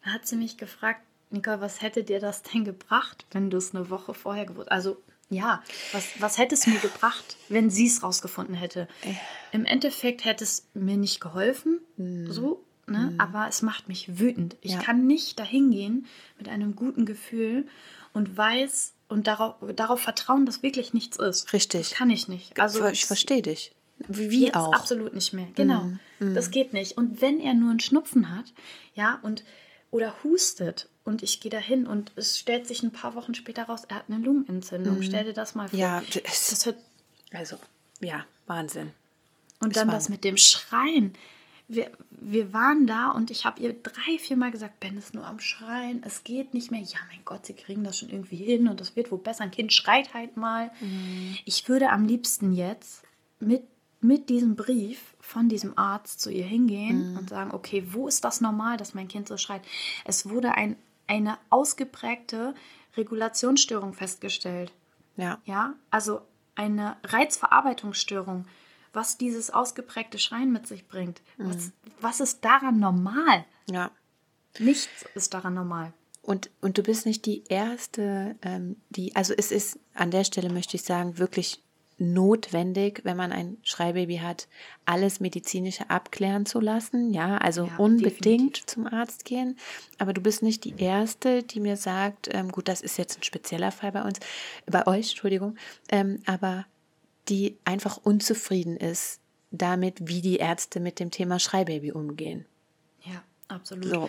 Da 0.04 0.10
hat 0.12 0.26
sie 0.26 0.36
mich 0.36 0.56
gefragt, 0.56 1.00
Nicole, 1.30 1.60
was 1.60 1.80
hätte 1.82 2.02
dir 2.04 2.18
das 2.20 2.42
denn 2.42 2.64
gebracht, 2.64 3.24
wenn 3.30 3.50
du 3.50 3.58
es 3.58 3.74
eine 3.74 3.88
Woche 3.90 4.14
vorher 4.14 4.44
gewusst 4.46 4.70
Also, 4.72 5.00
ja, 5.30 5.62
was, 5.92 6.04
was 6.18 6.38
hätte 6.38 6.54
es 6.54 6.66
mir 6.66 6.78
gebracht, 6.80 7.36
wenn 7.48 7.70
sie 7.70 7.86
es 7.86 8.02
rausgefunden 8.02 8.54
hätte? 8.54 8.88
Im 9.52 9.64
Endeffekt 9.64 10.24
hätte 10.24 10.44
es 10.44 10.66
mir 10.74 10.96
nicht 10.96 11.20
geholfen, 11.20 11.80
Mhm. 11.96 12.30
so, 12.32 12.64
ne? 12.86 13.14
aber 13.18 13.46
es 13.48 13.62
macht 13.62 13.88
mich 13.88 14.18
wütend. 14.18 14.56
Ich 14.60 14.72
Ja. 14.72 14.78
kann 14.80 15.06
nicht 15.06 15.38
dahin 15.38 15.70
gehen 15.70 16.06
mit 16.38 16.48
einem 16.48 16.74
guten 16.76 17.06
Gefühl 17.06 17.66
und 18.12 18.36
weiß 18.36 18.94
und 19.08 19.26
darauf, 19.26 19.54
darauf 19.76 20.00
vertrauen, 20.00 20.46
dass 20.46 20.62
wirklich 20.62 20.92
nichts 20.94 21.16
ist. 21.16 21.52
Richtig. 21.52 21.90
Das 21.90 21.98
kann 21.98 22.10
ich 22.10 22.26
nicht. 22.28 22.58
Also 22.60 22.84
ich 22.88 23.06
verstehe 23.06 23.42
dich. 23.42 23.72
Wie, 24.08 24.46
jetzt 24.46 24.56
auch. 24.56 24.72
absolut 24.72 25.14
nicht 25.14 25.32
mehr. 25.32 25.46
Genau. 25.54 25.90
Mhm. 26.20 26.34
Das 26.34 26.50
geht 26.50 26.72
nicht. 26.72 26.96
Und 26.96 27.20
wenn 27.20 27.38
er 27.38 27.54
nur 27.54 27.70
einen 27.70 27.80
Schnupfen 27.80 28.34
hat, 28.34 28.46
ja, 28.94 29.18
und 29.22 29.44
oder 29.90 30.14
hustet 30.22 30.88
und 31.04 31.22
ich 31.22 31.40
gehe 31.40 31.50
dahin 31.50 31.86
und 31.86 32.12
es 32.16 32.38
stellt 32.38 32.66
sich 32.66 32.82
ein 32.82 32.92
paar 32.92 33.14
Wochen 33.14 33.34
später 33.34 33.64
raus, 33.64 33.82
er 33.88 33.96
hat 33.96 34.04
eine 34.08 34.24
Lungenentzündung. 34.24 35.02
Stell 35.02 35.24
dir 35.24 35.32
das 35.32 35.54
mal 35.54 35.68
vor. 35.68 35.76
Mhm. 35.76 35.82
Ja, 35.82 36.02
das 36.22 36.66
hört, 36.66 36.76
also, 37.32 37.56
ja, 38.00 38.24
Wahnsinn. 38.46 38.92
und 39.60 39.76
dann 39.76 39.88
das 39.88 40.08
mit 40.08 40.24
dem 40.24 40.36
Schreien. 40.36 41.14
Wir, 41.66 41.90
wir 42.10 42.52
waren 42.52 42.88
da 42.88 43.10
und 43.12 43.30
ich 43.30 43.44
habe 43.44 43.60
ihr 43.62 43.72
drei, 43.72 44.18
vier 44.18 44.36
Mal 44.36 44.50
gesagt, 44.50 44.80
Ben 44.80 44.98
ist 44.98 45.14
nur 45.14 45.24
am 45.24 45.38
Schreien, 45.38 46.02
es 46.04 46.24
geht 46.24 46.52
nicht 46.52 46.72
mehr. 46.72 46.80
Ja, 46.80 46.98
mein 47.08 47.24
Gott, 47.24 47.46
sie 47.46 47.54
kriegen 47.54 47.84
das 47.84 47.98
schon 47.98 48.10
irgendwie 48.10 48.36
hin 48.36 48.66
und 48.66 48.80
das 48.80 48.96
wird 48.96 49.12
wohl 49.12 49.18
besser. 49.18 49.44
Ein 49.44 49.52
Kind 49.52 49.72
schreit 49.72 50.12
halt 50.12 50.36
mal. 50.36 50.72
Mhm. 50.80 51.36
Ich 51.44 51.68
würde 51.68 51.90
am 51.90 52.06
liebsten 52.06 52.52
jetzt 52.52 53.04
mit, 53.38 53.62
mit 54.00 54.28
diesem 54.28 54.56
Brief 54.56 55.14
von 55.30 55.48
diesem 55.48 55.78
Arzt 55.78 56.20
zu 56.20 56.30
ihr 56.30 56.44
hingehen 56.44 57.12
Mhm. 57.12 57.16
und 57.18 57.30
sagen, 57.30 57.52
okay, 57.52 57.84
wo 57.92 58.08
ist 58.08 58.24
das 58.24 58.40
normal, 58.40 58.76
dass 58.76 58.94
mein 58.94 59.08
Kind 59.08 59.28
so 59.28 59.36
schreit? 59.36 59.62
Es 60.04 60.28
wurde 60.28 60.52
ein, 60.52 60.76
eine 61.06 61.38
ausgeprägte 61.50 62.54
Regulationsstörung 62.96 63.92
festgestellt. 63.94 64.72
Ja, 65.16 65.38
Ja, 65.44 65.74
also 65.90 66.20
eine 66.56 66.96
Reizverarbeitungsstörung, 67.04 68.46
was 68.92 69.18
dieses 69.18 69.50
ausgeprägte 69.50 70.18
Schreien 70.18 70.52
mit 70.52 70.66
sich 70.66 70.86
bringt. 70.88 71.22
Was, 71.38 71.70
was 72.00 72.20
ist 72.20 72.44
daran 72.44 72.78
normal? 72.80 73.44
ja. 73.70 73.90
Nichts 74.58 75.06
ist 75.14 75.32
daran 75.32 75.54
normal. 75.54 75.92
Und, 76.22 76.50
und 76.60 76.76
du 76.76 76.82
bist 76.82 77.06
nicht 77.06 77.24
die 77.24 77.44
Erste, 77.44 78.34
ähm, 78.42 78.74
die, 78.88 79.14
also 79.14 79.32
es 79.32 79.52
ist 79.52 79.78
an 79.94 80.10
der 80.10 80.24
Stelle, 80.24 80.50
möchte 80.52 80.76
ich 80.76 80.82
sagen, 80.82 81.18
wirklich 81.18 81.62
notwendig, 82.00 83.00
wenn 83.04 83.16
man 83.16 83.30
ein 83.32 83.58
Schreibaby 83.62 84.16
hat, 84.18 84.48
alles 84.84 85.20
medizinische 85.20 85.90
abklären 85.90 86.46
zu 86.46 86.58
lassen. 86.60 87.12
Ja, 87.12 87.36
also 87.38 87.66
Ja, 87.66 87.76
unbedingt 87.76 88.16
definitiv. 88.16 88.66
zum 88.66 88.86
Arzt 88.86 89.24
gehen. 89.24 89.56
Aber 89.98 90.12
du 90.12 90.20
bist 90.20 90.42
nicht 90.42 90.64
die 90.64 90.74
Erste, 90.78 91.42
die 91.42 91.60
mir 91.60 91.76
sagt, 91.76 92.28
ähm, 92.32 92.50
gut, 92.50 92.68
das 92.68 92.80
ist 92.80 92.96
jetzt 92.96 93.18
ein 93.18 93.22
spezieller 93.22 93.70
Fall 93.70 93.92
bei 93.92 94.02
uns, 94.02 94.18
bei 94.66 94.86
euch, 94.86 95.10
Entschuldigung, 95.10 95.56
ähm, 95.90 96.20
aber 96.26 96.66
die 97.28 97.56
einfach 97.64 97.98
unzufrieden 98.02 98.76
ist 98.76 99.20
damit, 99.50 100.08
wie 100.08 100.20
die 100.20 100.36
Ärzte 100.36 100.80
mit 100.80 100.98
dem 101.00 101.10
Thema 101.10 101.38
Schreibaby 101.38 101.92
umgehen. 101.92 102.46
Ja, 103.04 103.22
absolut. 103.48 103.84
So, 103.86 104.08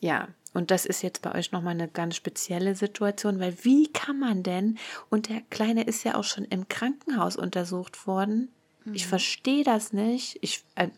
ja. 0.00 0.28
Und 0.54 0.70
das 0.70 0.86
ist 0.86 1.02
jetzt 1.02 1.22
bei 1.22 1.34
euch 1.34 1.52
nochmal 1.52 1.74
eine 1.74 1.88
ganz 1.88 2.16
spezielle 2.16 2.74
Situation, 2.74 3.38
weil 3.38 3.56
wie 3.64 3.92
kann 3.92 4.18
man 4.18 4.42
denn, 4.42 4.78
und 5.10 5.28
der 5.28 5.42
Kleine 5.50 5.82
ist 5.84 6.04
ja 6.04 6.14
auch 6.14 6.24
schon 6.24 6.44
im 6.44 6.68
Krankenhaus 6.68 7.36
untersucht 7.36 8.06
worden, 8.06 8.50
ich 8.94 9.06
verstehe 9.06 9.64
das 9.64 9.92
nicht, 9.92 10.38
ich 10.40 10.64
äh, 10.74 10.88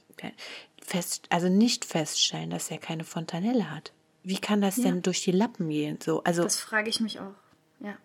fest, 0.81 1.27
also 1.29 1.49
nicht 1.49 1.85
feststellen, 1.85 2.51
dass 2.51 2.71
er 2.71 2.79
keine 2.79 3.03
Fontanelle 3.03 3.71
hat. 3.71 3.93
Wie 4.23 4.39
kann 4.39 4.61
das 4.61 4.77
Ja. 4.77 4.85
denn 4.85 5.03
durch 5.03 5.23
die 5.25 5.33
Lappen 5.33 5.69
gehen? 5.69 5.99
So, 6.01 6.23
also, 6.23 6.43
Das 6.45 6.57
frage 6.57 6.89
ich 6.89 7.01
mich 7.01 7.19
auch. 7.21 7.35
Ja. 7.81 7.97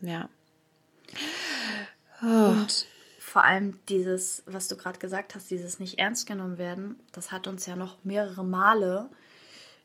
ja. 0.00 0.28
Und 2.20 2.86
vor 3.18 3.44
allem 3.44 3.78
dieses, 3.88 4.42
was 4.46 4.68
du 4.68 4.76
gerade 4.76 4.98
gesagt 4.98 5.34
hast, 5.34 5.50
dieses 5.50 5.80
nicht 5.80 5.98
ernst 5.98 6.26
genommen 6.26 6.58
werden, 6.58 7.00
das 7.12 7.32
hat 7.32 7.46
uns 7.46 7.66
ja 7.66 7.76
noch 7.76 7.96
mehrere 8.04 8.44
Male 8.44 9.10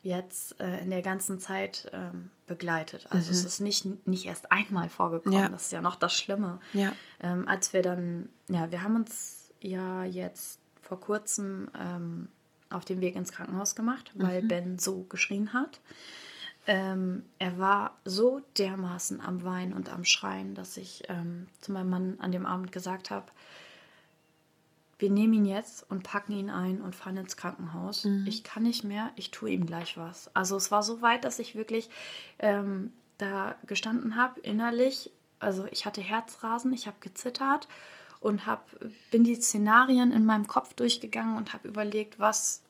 jetzt 0.01 0.59
äh, 0.59 0.79
in 0.79 0.89
der 0.89 1.01
ganzen 1.01 1.39
Zeit 1.39 1.89
ähm, 1.93 2.29
begleitet. 2.47 3.07
Also 3.09 3.31
es 3.31 3.43
ist 3.43 3.59
nicht, 3.59 4.07
nicht 4.07 4.25
erst 4.25 4.51
einmal 4.51 4.89
vorgekommen. 4.89 5.38
Ja. 5.38 5.49
Das 5.49 5.63
ist 5.63 5.71
ja 5.71 5.81
noch 5.81 5.95
das 5.95 6.13
Schlimme. 6.13 6.59
Ja. 6.73 6.93
Ähm, 7.21 7.47
als 7.47 7.73
wir 7.73 7.81
dann, 7.81 8.29
ja, 8.47 8.71
wir 8.71 8.81
haben 8.81 8.95
uns 8.95 9.51
ja 9.62 10.05
jetzt 10.05 10.59
vor 10.81 10.99
kurzem 10.99 11.69
ähm, 11.77 12.29
auf 12.69 12.85
den 12.85 13.01
Weg 13.01 13.15
ins 13.15 13.31
Krankenhaus 13.31 13.75
gemacht, 13.75 14.12
weil 14.15 14.41
Ben 14.43 14.79
so 14.79 15.03
geschrien 15.03 15.53
hat. 15.53 15.79
Ähm, 16.67 17.23
er 17.39 17.57
war 17.57 17.97
so 18.05 18.41
dermaßen 18.57 19.21
am 19.21 19.43
Weinen 19.43 19.73
und 19.73 19.91
am 19.91 20.05
Schreien, 20.05 20.53
dass 20.53 20.77
ich 20.77 21.03
ähm, 21.09 21.47
zu 21.62 21.71
meinem 21.71 21.89
Mann 21.89 22.19
an 22.19 22.31
dem 22.31 22.45
Abend 22.45 22.71
gesagt 22.71 23.09
habe, 23.09 23.25
wir 24.99 25.09
nehmen 25.09 25.33
ihn 25.33 25.45
jetzt 25.45 25.89
und 25.89 26.03
packen 26.03 26.33
ihn 26.33 26.49
ein 26.49 26.81
und 26.81 26.93
fahren 26.93 27.17
ins 27.17 27.38
Krankenhaus. 27.38 28.03
Mhm. 28.03 28.25
Ich 28.27 28.43
kann 28.43 28.63
nicht 28.63 28.83
mehr, 28.83 29.12
ich 29.15 29.31
tue 29.31 29.49
ihm 29.49 29.65
gleich 29.65 29.97
was. 29.97 30.29
Also 30.35 30.57
es 30.57 30.71
war 30.71 30.83
so 30.83 31.01
weit, 31.01 31.23
dass 31.23 31.39
ich 31.39 31.55
wirklich 31.55 31.89
ähm, 32.38 32.91
da 33.17 33.55
gestanden 33.65 34.17
habe, 34.17 34.41
innerlich. 34.41 35.09
Also 35.39 35.65
ich 35.71 35.85
hatte 35.85 36.01
Herzrasen, 36.01 36.73
ich 36.73 36.85
habe 36.85 36.97
gezittert 36.99 37.69
und 38.19 38.45
hab, 38.45 38.69
bin 39.09 39.23
die 39.23 39.35
Szenarien 39.35 40.12
in 40.12 40.25
meinem 40.25 40.47
Kopf 40.47 40.73
durchgegangen 40.73 41.38
und 41.38 41.53
habe 41.53 41.69
überlegt, 41.69 42.19
was, 42.19 42.62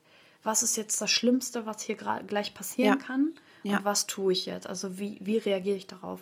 was 0.44 0.62
ist 0.62 0.76
jetzt 0.76 1.00
das 1.00 1.10
Schlimmste, 1.10 1.66
was 1.66 1.82
hier 1.82 1.96
gleich 1.96 2.54
passieren 2.54 2.98
ja. 3.00 3.04
kann 3.04 3.34
und 3.64 3.70
ja. 3.70 3.80
was 3.82 4.06
tue 4.06 4.32
ich 4.32 4.46
jetzt? 4.46 4.68
Also 4.68 5.00
wie, 5.00 5.18
wie 5.20 5.38
reagiere 5.38 5.76
ich 5.76 5.88
darauf? 5.88 6.20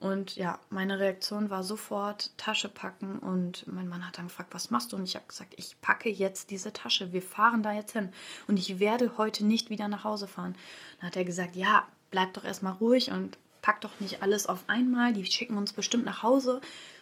Und 0.00 0.36
ja, 0.36 0.60
meine 0.70 1.00
Reaktion 1.00 1.50
war 1.50 1.64
sofort 1.64 2.30
Tasche 2.36 2.68
packen 2.68 3.18
und 3.18 3.66
mein 3.66 3.88
Mann 3.88 4.06
hat 4.06 4.18
dann 4.18 4.28
gefragt, 4.28 4.54
was 4.54 4.70
machst 4.70 4.92
du? 4.92 4.96
Und 4.96 5.02
ich 5.04 5.16
habe 5.16 5.26
gesagt, 5.26 5.54
ich 5.56 5.80
packe 5.80 6.08
jetzt 6.08 6.50
diese 6.50 6.72
Tasche, 6.72 7.12
wir 7.12 7.22
fahren 7.22 7.64
da 7.64 7.72
jetzt 7.72 7.92
hin 7.92 8.12
und 8.46 8.58
ich 8.58 8.78
werde 8.78 9.18
heute 9.18 9.44
nicht 9.44 9.70
wieder 9.70 9.88
nach 9.88 10.04
Hause 10.04 10.28
fahren. 10.28 10.54
Dann 11.00 11.08
hat 11.08 11.16
er 11.16 11.24
gesagt, 11.24 11.56
ja, 11.56 11.84
bleib 12.12 12.32
doch 12.34 12.44
erstmal 12.44 12.74
ruhig 12.74 13.10
und 13.10 13.38
pack 13.60 13.80
doch 13.80 13.98
nicht 13.98 14.22
alles 14.22 14.46
auf 14.46 14.62
einmal, 14.68 15.12
die 15.12 15.26
schicken 15.26 15.56
uns 15.56 15.72
bestimmt 15.72 16.04
nach 16.04 16.22
Hause. 16.22 16.60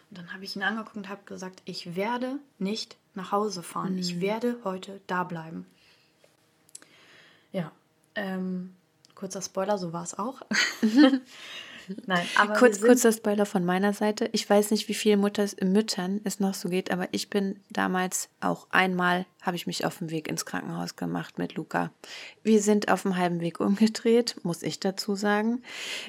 Und 0.09 0.17
dann 0.17 0.33
habe 0.33 0.43
ich 0.43 0.55
ihn 0.55 0.63
angeguckt 0.63 0.97
und 0.97 1.09
habe 1.09 1.21
gesagt, 1.25 1.61
ich 1.65 1.95
werde 1.95 2.39
nicht 2.57 2.97
nach 3.13 3.31
Hause 3.31 3.61
fahren, 3.61 3.93
mhm. 3.93 3.99
ich 3.99 4.21
werde 4.21 4.57
heute 4.63 5.01
da 5.05 5.23
bleiben. 5.23 5.67
Ja, 7.51 7.71
ähm, 8.15 8.75
kurzer 9.13 9.43
Spoiler, 9.43 9.77
so 9.77 9.93
war 9.93 10.03
es 10.03 10.17
auch. 10.17 10.41
Nein, 12.05 12.25
aber 12.37 12.55
Kurz, 12.55 12.81
kurzer 12.81 13.11
Spoiler 13.11 13.45
von 13.45 13.65
meiner 13.65 13.93
Seite. 13.93 14.29
Ich 14.31 14.49
weiß 14.49 14.71
nicht, 14.71 14.87
wie 14.87 14.93
vielen 14.93 15.19
Mutters, 15.19 15.55
Müttern 15.61 16.21
es 16.23 16.39
noch 16.39 16.53
so 16.53 16.69
geht, 16.69 16.91
aber 16.91 17.07
ich 17.11 17.29
bin 17.29 17.59
damals 17.69 18.29
auch 18.39 18.67
einmal, 18.69 19.25
habe 19.41 19.55
ich 19.55 19.67
mich 19.67 19.85
auf 19.85 19.99
dem 19.99 20.09
Weg 20.09 20.27
ins 20.27 20.45
Krankenhaus 20.45 20.95
gemacht 20.95 21.37
mit 21.37 21.55
Luca. 21.55 21.91
Wir 22.43 22.61
sind 22.61 22.89
auf 22.89 23.03
dem 23.03 23.17
halben 23.17 23.39
Weg 23.41 23.59
umgedreht, 23.59 24.35
muss 24.43 24.63
ich 24.63 24.79
dazu 24.79 25.15
sagen, 25.15 25.61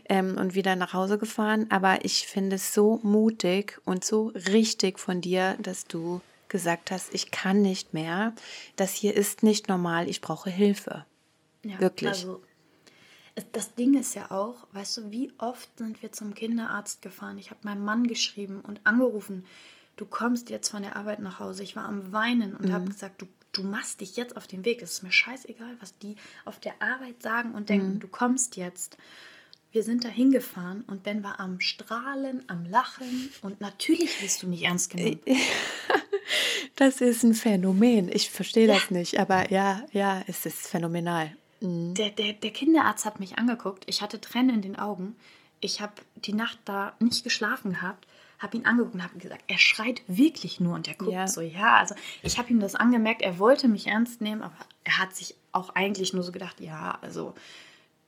ähm, 0.08 0.36
und 0.38 0.54
wieder 0.54 0.76
nach 0.76 0.94
Hause 0.94 1.18
gefahren. 1.18 1.66
Aber 1.70 2.04
ich 2.04 2.26
finde 2.26 2.56
es 2.56 2.74
so 2.74 3.00
mutig 3.02 3.80
und 3.84 4.04
so 4.04 4.32
richtig 4.34 4.98
von 4.98 5.20
dir, 5.20 5.56
dass 5.60 5.86
du 5.86 6.20
gesagt 6.48 6.90
hast, 6.90 7.14
ich 7.14 7.30
kann 7.30 7.62
nicht 7.62 7.94
mehr. 7.94 8.34
Das 8.76 8.94
hier 8.94 9.14
ist 9.14 9.42
nicht 9.42 9.68
normal, 9.68 10.08
ich 10.08 10.20
brauche 10.20 10.50
Hilfe. 10.50 11.04
Ja, 11.62 11.80
Wirklich. 11.80 12.10
Also 12.10 12.42
das 13.52 13.74
Ding 13.74 13.98
ist 13.98 14.14
ja 14.14 14.30
auch, 14.30 14.66
weißt 14.72 14.96
du, 14.98 15.10
wie 15.10 15.32
oft 15.38 15.68
sind 15.78 16.02
wir 16.02 16.12
zum 16.12 16.34
Kinderarzt 16.34 17.02
gefahren? 17.02 17.38
Ich 17.38 17.50
habe 17.50 17.60
meinem 17.62 17.84
Mann 17.84 18.06
geschrieben 18.06 18.60
und 18.60 18.80
angerufen, 18.84 19.44
du 19.96 20.06
kommst 20.06 20.50
jetzt 20.50 20.68
von 20.68 20.82
der 20.82 20.96
Arbeit 20.96 21.20
nach 21.20 21.40
Hause. 21.40 21.62
Ich 21.62 21.76
war 21.76 21.84
am 21.84 22.12
Weinen 22.12 22.54
und 22.54 22.66
mhm. 22.66 22.72
habe 22.72 22.86
gesagt, 22.86 23.22
du, 23.22 23.26
du 23.52 23.62
machst 23.62 24.00
dich 24.00 24.16
jetzt 24.16 24.36
auf 24.36 24.46
den 24.46 24.64
Weg. 24.64 24.82
Es 24.82 24.92
ist 24.92 25.02
mir 25.02 25.12
scheißegal, 25.12 25.76
was 25.80 25.98
die 25.98 26.16
auf 26.44 26.58
der 26.58 26.80
Arbeit 26.80 27.22
sagen 27.22 27.52
und 27.52 27.68
denken, 27.68 27.94
mhm. 27.94 28.00
du 28.00 28.08
kommst 28.08 28.56
jetzt. 28.56 28.96
Wir 29.70 29.82
sind 29.82 30.04
da 30.04 30.08
hingefahren 30.08 30.82
und 30.86 31.02
Ben 31.02 31.22
war 31.22 31.40
am 31.40 31.60
Strahlen, 31.60 32.42
am 32.46 32.64
Lachen 32.64 33.30
und 33.42 33.60
natürlich 33.60 34.18
bist 34.20 34.42
du 34.42 34.46
nicht 34.48 34.64
ernst 34.64 34.90
genommen. 34.90 35.20
Das 36.76 37.00
ist 37.00 37.24
ein 37.24 37.34
Phänomen. 37.34 38.08
Ich 38.08 38.30
verstehe 38.30 38.68
ja. 38.68 38.74
das 38.74 38.90
nicht, 38.92 39.18
aber 39.18 39.50
ja, 39.50 39.84
ja, 39.92 40.22
es 40.28 40.46
ist 40.46 40.68
phänomenal. 40.68 41.36
Mhm. 41.60 41.94
Der, 41.94 42.10
der, 42.10 42.32
der 42.34 42.50
Kinderarzt 42.50 43.04
hat 43.04 43.20
mich 43.20 43.38
angeguckt. 43.38 43.84
Ich 43.86 44.02
hatte 44.02 44.20
Tränen 44.20 44.56
in 44.56 44.62
den 44.62 44.78
Augen. 44.78 45.16
Ich 45.60 45.80
habe 45.80 45.94
die 46.16 46.32
Nacht 46.32 46.58
da 46.64 46.94
nicht 47.00 47.24
geschlafen 47.24 47.72
gehabt 47.72 48.06
habe 48.38 48.56
ihn 48.56 48.66
angeguckt 48.66 48.94
und 48.94 49.02
habe 49.02 49.18
gesagt, 49.18 49.42
er 49.48 49.58
schreit 49.58 50.02
wirklich 50.06 50.60
nur 50.60 50.74
und 50.74 50.86
er 50.86 50.94
guckt 50.94 51.12
ja. 51.12 51.26
so, 51.26 51.40
ja, 51.40 51.76
also 51.76 51.94
ich 52.22 52.38
habe 52.38 52.50
ihm 52.50 52.60
das 52.60 52.74
angemerkt, 52.74 53.22
er 53.22 53.38
wollte 53.38 53.68
mich 53.68 53.88
ernst 53.88 54.20
nehmen, 54.20 54.42
aber 54.42 54.54
er 54.84 54.98
hat 54.98 55.14
sich 55.14 55.34
auch 55.52 55.70
eigentlich 55.74 56.12
nur 56.12 56.22
so 56.22 56.30
gedacht, 56.30 56.60
ja, 56.60 56.98
also 57.02 57.34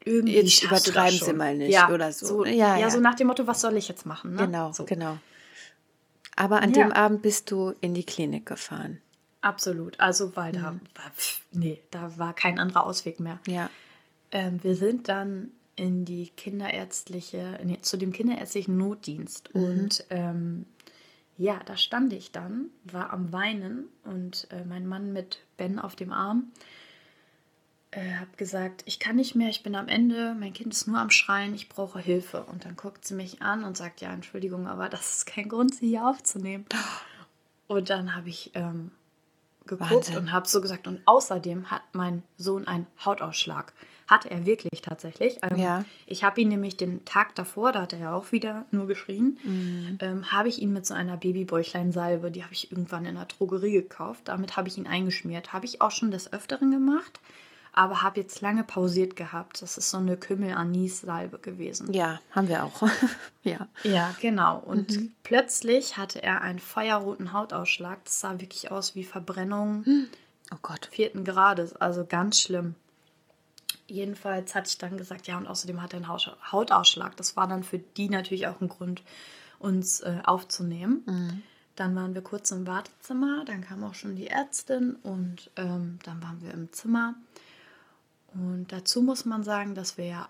irgendwie 0.04 0.36
jetzt 0.36 0.62
übertreiben 0.62 1.18
Sie 1.18 1.32
mal 1.32 1.56
nicht 1.56 1.72
ja, 1.72 1.90
oder 1.90 2.12
so. 2.12 2.26
so 2.26 2.44
ja, 2.44 2.78
ja, 2.78 2.90
so 2.90 3.00
nach 3.00 3.16
dem 3.16 3.26
Motto, 3.26 3.46
was 3.46 3.60
soll 3.60 3.76
ich 3.76 3.88
jetzt 3.88 4.06
machen? 4.06 4.34
Ne? 4.34 4.46
Genau, 4.46 4.72
so. 4.72 4.84
genau. 4.84 5.18
Aber 6.36 6.62
an 6.62 6.72
dem 6.72 6.92
Abend 6.92 7.22
bist 7.22 7.50
du 7.50 7.74
in 7.80 7.92
die 7.92 8.04
Klinik 8.04 8.46
gefahren. 8.46 9.02
Absolut. 9.42 9.98
Also, 9.98 10.36
weil 10.36 10.52
da 10.52 10.72
mhm. 10.72 10.80
war, 10.94 11.10
pff, 11.16 11.40
nee, 11.52 11.80
da 11.90 12.18
war 12.18 12.34
kein 12.34 12.58
anderer 12.58 12.84
Ausweg 12.84 13.20
mehr. 13.20 13.38
Ja. 13.46 13.70
Ähm, 14.32 14.62
wir 14.62 14.74
sind 14.74 15.08
dann 15.08 15.50
in 15.76 16.04
die 16.04 16.28
kinderärztliche, 16.36 17.58
nee, 17.64 17.78
zu 17.80 17.96
dem 17.96 18.12
kinderärztlichen 18.12 18.76
Notdienst. 18.76 19.54
Mhm. 19.54 19.64
Und 19.64 20.04
ähm, 20.10 20.66
ja, 21.38 21.58
da 21.64 21.76
stand 21.76 22.12
ich 22.12 22.32
dann, 22.32 22.66
war 22.84 23.14
am 23.14 23.32
Weinen 23.32 23.88
und 24.04 24.46
äh, 24.50 24.64
mein 24.64 24.86
Mann 24.86 25.12
mit 25.14 25.38
Ben 25.56 25.78
auf 25.78 25.96
dem 25.96 26.12
Arm. 26.12 26.52
Äh, 27.92 28.16
habe 28.16 28.36
gesagt, 28.36 28.82
ich 28.84 29.00
kann 29.00 29.16
nicht 29.16 29.34
mehr, 29.34 29.48
ich 29.48 29.62
bin 29.62 29.74
am 29.74 29.88
Ende, 29.88 30.36
mein 30.38 30.52
Kind 30.52 30.74
ist 30.74 30.86
nur 30.86 30.98
am 30.98 31.10
Schreien, 31.10 31.54
ich 31.54 31.70
brauche 31.70 31.98
Hilfe. 31.98 32.44
Und 32.44 32.66
dann 32.66 32.76
guckt 32.76 33.06
sie 33.06 33.14
mich 33.14 33.40
an 33.40 33.64
und 33.64 33.76
sagt, 33.76 34.02
ja, 34.02 34.12
Entschuldigung, 34.12 34.68
aber 34.68 34.90
das 34.90 35.16
ist 35.16 35.26
kein 35.26 35.48
Grund, 35.48 35.74
sie 35.74 35.88
hier 35.88 36.06
aufzunehmen. 36.06 36.66
Und 37.68 37.88
dann 37.88 38.16
habe 38.16 38.28
ich 38.28 38.50
ähm, 38.54 38.90
geguckt 39.66 39.90
Wahnsinn. 39.90 40.16
und 40.16 40.32
habe 40.32 40.48
so 40.48 40.60
gesagt, 40.60 40.86
und 40.86 41.00
außerdem 41.06 41.70
hat 41.70 41.82
mein 41.92 42.22
Sohn 42.36 42.66
einen 42.66 42.86
Hautausschlag. 43.04 43.72
Hatte 44.06 44.30
er 44.30 44.44
wirklich 44.44 44.82
tatsächlich. 44.82 45.38
Ähm, 45.42 45.56
ja. 45.56 45.84
Ich 46.06 46.24
habe 46.24 46.40
ihn 46.40 46.48
nämlich 46.48 46.76
den 46.76 47.04
Tag 47.04 47.36
davor, 47.36 47.70
da 47.70 47.82
hat 47.82 47.92
er 47.92 48.00
ja 48.00 48.14
auch 48.14 48.32
wieder 48.32 48.66
nur 48.72 48.88
geschrien, 48.88 49.38
mhm. 49.44 49.98
ähm, 50.00 50.32
habe 50.32 50.48
ich 50.48 50.60
ihn 50.60 50.72
mit 50.72 50.84
so 50.84 50.94
einer 50.94 51.16
Babybäuchlein-Salbe, 51.16 52.32
die 52.32 52.42
habe 52.42 52.52
ich 52.52 52.72
irgendwann 52.72 53.04
in 53.04 53.14
der 53.14 53.26
Drogerie 53.26 53.72
gekauft, 53.72 54.22
damit 54.24 54.56
habe 54.56 54.66
ich 54.66 54.78
ihn 54.78 54.88
eingeschmiert. 54.88 55.52
Habe 55.52 55.66
ich 55.66 55.80
auch 55.80 55.92
schon 55.92 56.10
des 56.10 56.32
Öfteren 56.32 56.72
gemacht 56.72 57.20
aber 57.80 58.02
habe 58.02 58.20
jetzt 58.20 58.42
lange 58.42 58.62
pausiert 58.62 59.16
gehabt. 59.16 59.62
Das 59.62 59.78
ist 59.78 59.88
so 59.88 59.96
eine 59.96 60.18
Kümmel-Anis-Salbe 60.18 61.38
gewesen. 61.38 61.94
Ja, 61.94 62.20
haben 62.30 62.46
wir 62.48 62.62
auch. 62.62 62.82
ja. 63.42 63.68
Ja, 63.84 64.14
genau. 64.20 64.58
Und 64.58 64.90
mhm. 64.90 65.12
plötzlich 65.22 65.96
hatte 65.96 66.22
er 66.22 66.42
einen 66.42 66.58
feuerroten 66.58 67.32
Hautausschlag. 67.32 68.04
Das 68.04 68.20
sah 68.20 68.38
wirklich 68.38 68.70
aus 68.70 68.94
wie 68.94 69.04
Verbrennung 69.04 69.86
oh 70.52 70.58
Gott. 70.60 70.90
vierten 70.92 71.24
Grades. 71.24 71.74
Also 71.74 72.04
ganz 72.04 72.42
schlimm. 72.42 72.74
Jedenfalls 73.86 74.54
hatte 74.54 74.68
ich 74.68 74.76
dann 74.76 74.98
gesagt, 74.98 75.26
ja, 75.26 75.38
und 75.38 75.46
außerdem 75.46 75.80
hat 75.80 75.94
er 75.94 76.00
einen 76.00 76.08
Hautausschlag. 76.52 77.16
Das 77.16 77.34
war 77.34 77.48
dann 77.48 77.64
für 77.64 77.78
die 77.78 78.10
natürlich 78.10 78.46
auch 78.46 78.60
ein 78.60 78.68
Grund, 78.68 79.02
uns 79.58 80.00
äh, 80.00 80.18
aufzunehmen. 80.22 81.02
Mhm. 81.06 81.42
Dann 81.76 81.96
waren 81.96 82.12
wir 82.12 82.20
kurz 82.20 82.50
im 82.50 82.66
Wartezimmer, 82.66 83.46
dann 83.46 83.62
kam 83.62 83.84
auch 83.84 83.94
schon 83.94 84.16
die 84.16 84.26
Ärztin 84.26 84.96
und 85.02 85.50
ähm, 85.56 85.98
dann 86.02 86.22
waren 86.22 86.42
wir 86.42 86.52
im 86.52 86.70
Zimmer. 86.74 87.14
Und 88.34 88.68
dazu 88.70 89.02
muss 89.02 89.24
man 89.24 89.42
sagen, 89.42 89.74
dass 89.74 89.98
wir 89.98 90.06
ja, 90.06 90.28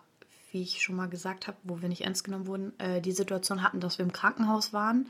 wie 0.52 0.62
ich 0.62 0.82
schon 0.82 0.96
mal 0.96 1.08
gesagt 1.08 1.46
habe, 1.46 1.58
wo 1.62 1.80
wir 1.80 1.88
nicht 1.88 2.02
ernst 2.02 2.24
genommen 2.24 2.46
wurden, 2.46 2.78
äh, 2.78 3.00
die 3.00 3.12
Situation 3.12 3.62
hatten, 3.62 3.80
dass 3.80 3.98
wir 3.98 4.04
im 4.04 4.12
Krankenhaus 4.12 4.72
waren. 4.72 5.08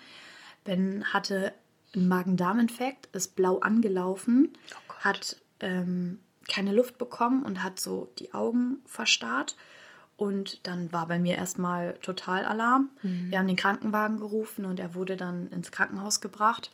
Ben 0.64 1.04
hatte 1.12 1.52
einen 1.94 2.08
Magen-Darm-Infekt, 2.08 3.08
ist 3.14 3.36
blau 3.36 3.58
angelaufen, 3.58 4.52
oh 4.88 4.94
hat 5.00 5.36
ähm, 5.60 6.18
keine 6.48 6.72
Luft 6.72 6.98
bekommen 6.98 7.42
und 7.42 7.62
hat 7.62 7.80
so 7.80 8.12
die 8.18 8.34
Augen 8.34 8.78
verstarrt. 8.86 9.56
Und 10.16 10.66
dann 10.66 10.92
war 10.92 11.06
bei 11.06 11.18
mir 11.18 11.36
erstmal 11.36 11.94
total 12.02 12.44
Alarm. 12.44 12.90
Mhm. 13.02 13.30
Wir 13.30 13.38
haben 13.38 13.46
den 13.46 13.56
Krankenwagen 13.56 14.18
gerufen 14.18 14.66
und 14.66 14.78
er 14.78 14.94
wurde 14.94 15.16
dann 15.16 15.48
ins 15.50 15.72
Krankenhaus 15.72 16.20
gebracht. 16.20 16.70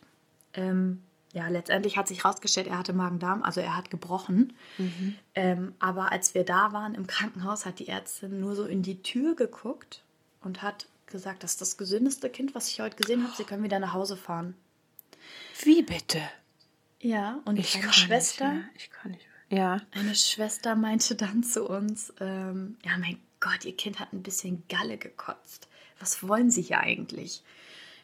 Ähm, 0.54 1.02
ja, 1.36 1.48
letztendlich 1.48 1.98
hat 1.98 2.08
sich 2.08 2.24
herausgestellt, 2.24 2.66
er 2.66 2.78
hatte 2.78 2.94
Magen-Darm, 2.94 3.42
also 3.42 3.60
er 3.60 3.76
hat 3.76 3.90
gebrochen. 3.90 4.54
Mhm. 4.78 5.16
Ähm, 5.34 5.74
aber 5.78 6.10
als 6.10 6.34
wir 6.34 6.44
da 6.44 6.72
waren 6.72 6.94
im 6.94 7.06
Krankenhaus, 7.06 7.66
hat 7.66 7.78
die 7.78 7.88
Ärztin 7.88 8.40
nur 8.40 8.56
so 8.56 8.64
in 8.64 8.82
die 8.82 9.02
Tür 9.02 9.36
geguckt 9.36 10.02
und 10.40 10.62
hat 10.62 10.86
gesagt, 11.04 11.42
das 11.42 11.52
ist 11.52 11.60
das 11.60 11.76
gesündeste 11.76 12.30
Kind, 12.30 12.54
was 12.54 12.70
ich 12.70 12.80
heute 12.80 12.96
gesehen 12.96 13.22
habe. 13.22 13.36
Sie 13.36 13.44
können 13.44 13.62
wieder 13.62 13.78
nach 13.78 13.92
Hause 13.92 14.16
fahren. 14.16 14.54
Wie 15.62 15.82
bitte? 15.82 16.22
Ja, 17.00 17.38
und 17.44 17.58
ich 17.58 17.76
eine 17.76 17.92
Schwester. 17.92 18.54
Nicht 18.54 18.68
ich 18.76 18.90
kann 18.90 19.10
nicht 19.10 19.26
mehr. 19.50 19.58
Ja. 19.58 19.80
Eine 19.90 20.14
Schwester 20.14 20.74
meinte 20.74 21.16
dann 21.16 21.42
zu 21.42 21.68
uns: 21.68 22.14
ähm, 22.18 22.78
Ja, 22.82 22.96
mein 22.96 23.18
Gott, 23.40 23.66
ihr 23.66 23.76
Kind 23.76 24.00
hat 24.00 24.14
ein 24.14 24.22
bisschen 24.22 24.62
Galle 24.70 24.96
gekotzt. 24.96 25.68
Was 26.00 26.26
wollen 26.26 26.50
Sie 26.50 26.62
hier 26.62 26.80
eigentlich? 26.80 27.42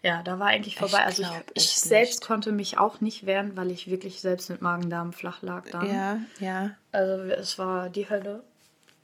Ja, 0.03 0.23
da 0.23 0.39
war 0.39 0.49
eigentlich 0.49 0.77
vorbei. 0.77 0.99
Ich 0.99 1.05
also 1.05 1.23
ich, 1.55 1.65
ich 1.65 1.81
selbst 1.81 2.21
nicht. 2.21 2.27
konnte 2.27 2.53
mich 2.53 2.79
auch 2.79 3.01
nicht 3.01 3.25
wehren, 3.25 3.57
weil 3.57 3.71
ich 3.71 3.89
wirklich 3.89 4.21
selbst 4.21 4.51
mit 4.51 4.61
Magen-Darm 4.61 5.13
flach 5.13 5.43
lag 5.43 5.69
da. 5.71 5.85
Ja, 5.85 6.19
ja. 6.41 6.71
Also 6.91 7.23
es 7.25 7.59
war 7.59 7.89
die 7.89 8.11
Hölle. 8.11 8.43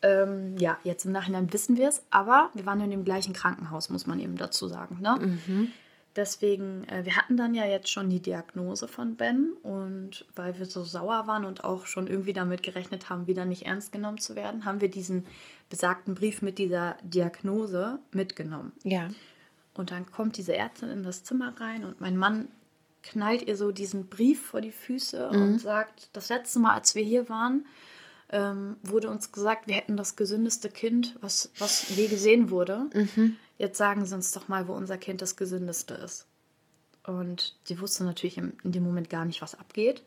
Ähm, 0.03 0.57
ja, 0.59 0.79
jetzt 0.85 1.05
im 1.05 1.13
Nachhinein 1.13 1.53
wissen 1.53 1.77
wir 1.77 1.89
es, 1.89 2.03
aber 2.11 2.51
wir 2.55 2.67
waren 2.67 2.81
in 2.81 2.91
dem 2.91 3.05
gleichen 3.05 3.33
Krankenhaus, 3.33 3.91
muss 3.91 4.07
man 4.07 4.21
eben 4.21 4.37
dazu 4.37 4.69
sagen. 4.69 4.99
Ne? 5.01 5.17
Mhm. 5.21 5.73
deswegen, 6.15 6.85
äh, 6.89 7.05
wir 7.05 7.17
hatten 7.17 7.37
dann 7.37 7.55
ja 7.55 7.65
jetzt 7.65 7.91
schon 7.91 8.09
die 8.09 8.21
Diagnose 8.21 8.87
von 8.87 9.17
Ben 9.17 9.53
und 9.63 10.25
weil 10.37 10.57
wir 10.59 10.67
so 10.67 10.85
sauer 10.85 11.27
waren 11.27 11.45
und 11.45 11.65
auch 11.65 11.87
schon 11.87 12.07
irgendwie 12.07 12.33
damit 12.33 12.63
gerechnet 12.63 13.11
haben, 13.11 13.27
wieder 13.27 13.45
nicht 13.45 13.67
ernst 13.67 13.91
genommen 13.91 14.19
zu 14.19 14.37
werden, 14.37 14.65
haben 14.65 14.81
wir 14.81 14.91
diesen 14.91 15.27
besagten 15.69 16.15
Brief 16.15 16.43
mit 16.43 16.59
dieser 16.59 16.97
Diagnose 17.03 17.99
mitgenommen. 18.13 18.73
Ja. 18.85 19.09
Und 19.79 19.93
dann 19.93 20.11
kommt 20.11 20.37
diese 20.37 20.57
Ärztin 20.57 20.91
in 20.91 21.05
das 21.05 21.23
Zimmer 21.23 21.55
rein 21.61 21.85
und 21.85 22.01
mein 22.01 22.17
Mann 22.17 22.49
knallt 23.05 23.47
ihr 23.47 23.57
so 23.57 23.71
diesen 23.71 24.09
Brief 24.09 24.45
vor 24.45 24.61
die 24.61 24.73
Füße 24.73 25.31
mhm. 25.33 25.43
und 25.43 25.59
sagt, 25.61 26.11
das 26.13 26.29
letzte 26.29 26.59
Mal, 26.59 26.75
als 26.75 26.97
wir 26.97 27.05
hier 27.05 27.29
waren, 27.29 27.65
ähm, 28.31 28.77
wurde 28.83 29.09
uns 29.09 29.31
gesagt, 29.31 29.69
wir 29.69 29.77
hätten 29.77 29.97
das 29.97 30.17
gesündeste 30.17 30.69
Kind, 30.69 31.17
was, 31.21 31.53
was 31.59 31.97
je 31.97 32.09
gesehen 32.09 32.51
wurde. 32.51 32.91
Mhm. 32.93 33.37
Jetzt 33.57 33.79
sagen 33.79 34.05
Sie 34.05 34.15
uns 34.17 34.33
doch 34.33 34.49
mal, 34.49 34.67
wo 34.67 34.73
unser 34.73 34.99
Kind 34.99 35.23
das 35.23 35.37
gesündeste 35.37 35.95
ist. 35.95 36.27
Und 37.05 37.57
sie 37.63 37.81
wusste 37.81 38.03
natürlich 38.03 38.37
in, 38.37 38.55
in 38.65 38.73
dem 38.73 38.83
Moment 38.83 39.09
gar 39.09 39.25
nicht, 39.25 39.41
was 39.43 39.55
abgeht. 39.55 40.03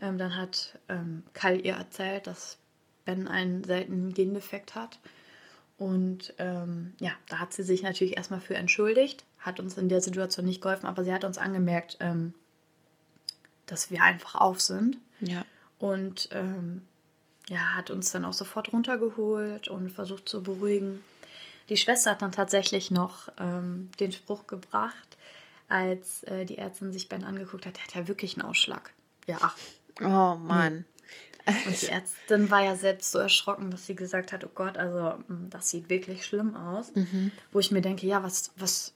Ähm, 0.00 0.18
dann 0.18 0.36
hat 0.36 0.76
ähm, 0.88 1.22
Kyle 1.34 1.58
ihr 1.58 1.74
erzählt, 1.74 2.26
dass 2.26 2.58
Ben 3.04 3.28
einen 3.28 3.62
seltenen 3.62 4.12
Gendefekt 4.12 4.74
hat. 4.74 4.98
Und 5.82 6.32
ähm, 6.38 6.92
ja, 7.00 7.10
da 7.28 7.40
hat 7.40 7.52
sie 7.52 7.64
sich 7.64 7.82
natürlich 7.82 8.16
erstmal 8.16 8.40
für 8.40 8.54
entschuldigt, 8.54 9.24
hat 9.40 9.58
uns 9.58 9.76
in 9.76 9.88
der 9.88 10.00
Situation 10.00 10.46
nicht 10.46 10.62
geholfen, 10.62 10.86
aber 10.86 11.02
sie 11.02 11.12
hat 11.12 11.24
uns 11.24 11.38
angemerkt, 11.38 11.96
ähm, 11.98 12.34
dass 13.66 13.90
wir 13.90 14.00
einfach 14.00 14.36
auf 14.36 14.60
sind. 14.60 14.98
Ja. 15.18 15.44
Und 15.80 16.28
ähm, 16.30 16.82
ja, 17.48 17.74
hat 17.74 17.90
uns 17.90 18.12
dann 18.12 18.24
auch 18.24 18.32
sofort 18.32 18.72
runtergeholt 18.72 19.66
und 19.66 19.90
versucht 19.90 20.28
zu 20.28 20.44
beruhigen. 20.44 21.02
Die 21.68 21.76
Schwester 21.76 22.12
hat 22.12 22.22
dann 22.22 22.30
tatsächlich 22.30 22.92
noch 22.92 23.28
ähm, 23.40 23.90
den 23.98 24.12
Spruch 24.12 24.46
gebracht, 24.46 25.16
als 25.68 26.22
äh, 26.24 26.44
die 26.44 26.58
Ärztin 26.58 26.92
sich 26.92 27.08
Ben 27.08 27.24
angeguckt 27.24 27.66
hat, 27.66 27.76
der 27.76 27.82
hat 27.82 27.94
ja 27.96 28.06
wirklich 28.06 28.38
einen 28.38 28.48
Ausschlag. 28.48 28.92
Ja, 29.26 29.38
ach. 29.40 29.56
Oh 30.00 30.36
Mann. 30.36 30.84
Und 31.46 31.82
die 31.82 31.88
Ärztin 31.88 32.50
war 32.50 32.62
ja 32.62 32.76
selbst 32.76 33.10
so 33.10 33.18
erschrocken, 33.18 33.70
dass 33.70 33.86
sie 33.86 33.96
gesagt 33.96 34.32
hat, 34.32 34.44
oh 34.44 34.50
Gott, 34.54 34.76
also 34.76 35.18
mm, 35.28 35.50
das 35.50 35.70
sieht 35.70 35.88
wirklich 35.88 36.24
schlimm 36.24 36.56
aus. 36.56 36.94
Mhm. 36.94 37.32
Wo 37.50 37.58
ich 37.58 37.70
mir 37.70 37.80
denke, 37.80 38.06
ja, 38.06 38.22
was, 38.22 38.52
was 38.56 38.92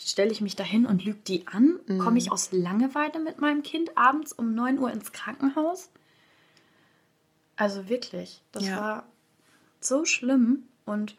stelle 0.00 0.32
ich 0.32 0.40
mich 0.40 0.56
da 0.56 0.64
hin 0.64 0.86
und 0.86 1.04
lüge 1.04 1.20
die 1.26 1.46
an? 1.46 1.78
Mhm. 1.86 1.98
Komme 1.98 2.18
ich 2.18 2.32
aus 2.32 2.50
Langeweile 2.52 3.20
mit 3.20 3.40
meinem 3.40 3.62
Kind 3.62 3.96
abends 3.96 4.32
um 4.32 4.54
9 4.54 4.78
Uhr 4.78 4.90
ins 4.90 5.12
Krankenhaus? 5.12 5.90
Also 7.56 7.88
wirklich, 7.88 8.42
das 8.50 8.66
ja. 8.66 8.76
war 8.76 9.06
so 9.80 10.04
schlimm. 10.04 10.64
Und 10.86 11.14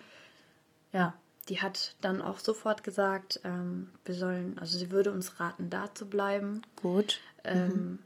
ja, 0.91 1.13
die 1.47 1.61
hat 1.61 1.95
dann 2.01 2.21
auch 2.21 2.39
sofort 2.39 2.83
gesagt, 2.83 3.39
ähm, 3.45 3.89
wir 4.03 4.15
sollen, 4.15 4.57
also 4.59 4.77
sie 4.77 4.91
würde 4.91 5.13
uns 5.13 5.39
raten, 5.39 5.69
da 5.69 5.93
zu 5.93 6.07
bleiben. 6.07 6.61
Gut. 6.75 7.21
Ähm, 7.45 7.67
mhm 7.67 7.99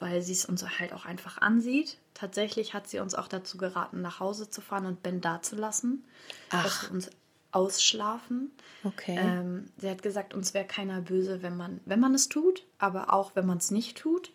weil 0.00 0.22
sie 0.22 0.32
es 0.32 0.44
uns 0.44 0.64
halt 0.78 0.92
auch 0.92 1.04
einfach 1.04 1.38
ansieht. 1.38 1.98
Tatsächlich 2.14 2.74
hat 2.74 2.88
sie 2.88 2.98
uns 2.98 3.14
auch 3.14 3.28
dazu 3.28 3.58
geraten, 3.58 4.00
nach 4.00 4.20
Hause 4.20 4.50
zu 4.50 4.60
fahren 4.60 4.86
und 4.86 5.02
Ben 5.02 5.20
da 5.20 5.42
zu 5.42 5.56
lassen, 5.56 6.04
Ach. 6.50 6.64
dass 6.64 6.82
wir 6.82 6.90
uns 6.90 7.10
ausschlafen. 7.52 8.50
Okay. 8.84 9.16
Ähm, 9.18 9.66
sie 9.76 9.90
hat 9.90 10.02
gesagt, 10.02 10.34
uns 10.34 10.54
wäre 10.54 10.66
keiner 10.66 11.00
böse, 11.00 11.42
wenn 11.42 11.56
man, 11.56 11.80
wenn 11.84 12.00
man 12.00 12.14
es 12.14 12.28
tut, 12.28 12.64
aber 12.78 13.12
auch 13.12 13.34
wenn 13.34 13.46
man 13.46 13.58
es 13.58 13.70
nicht 13.70 13.98
tut. 13.98 14.32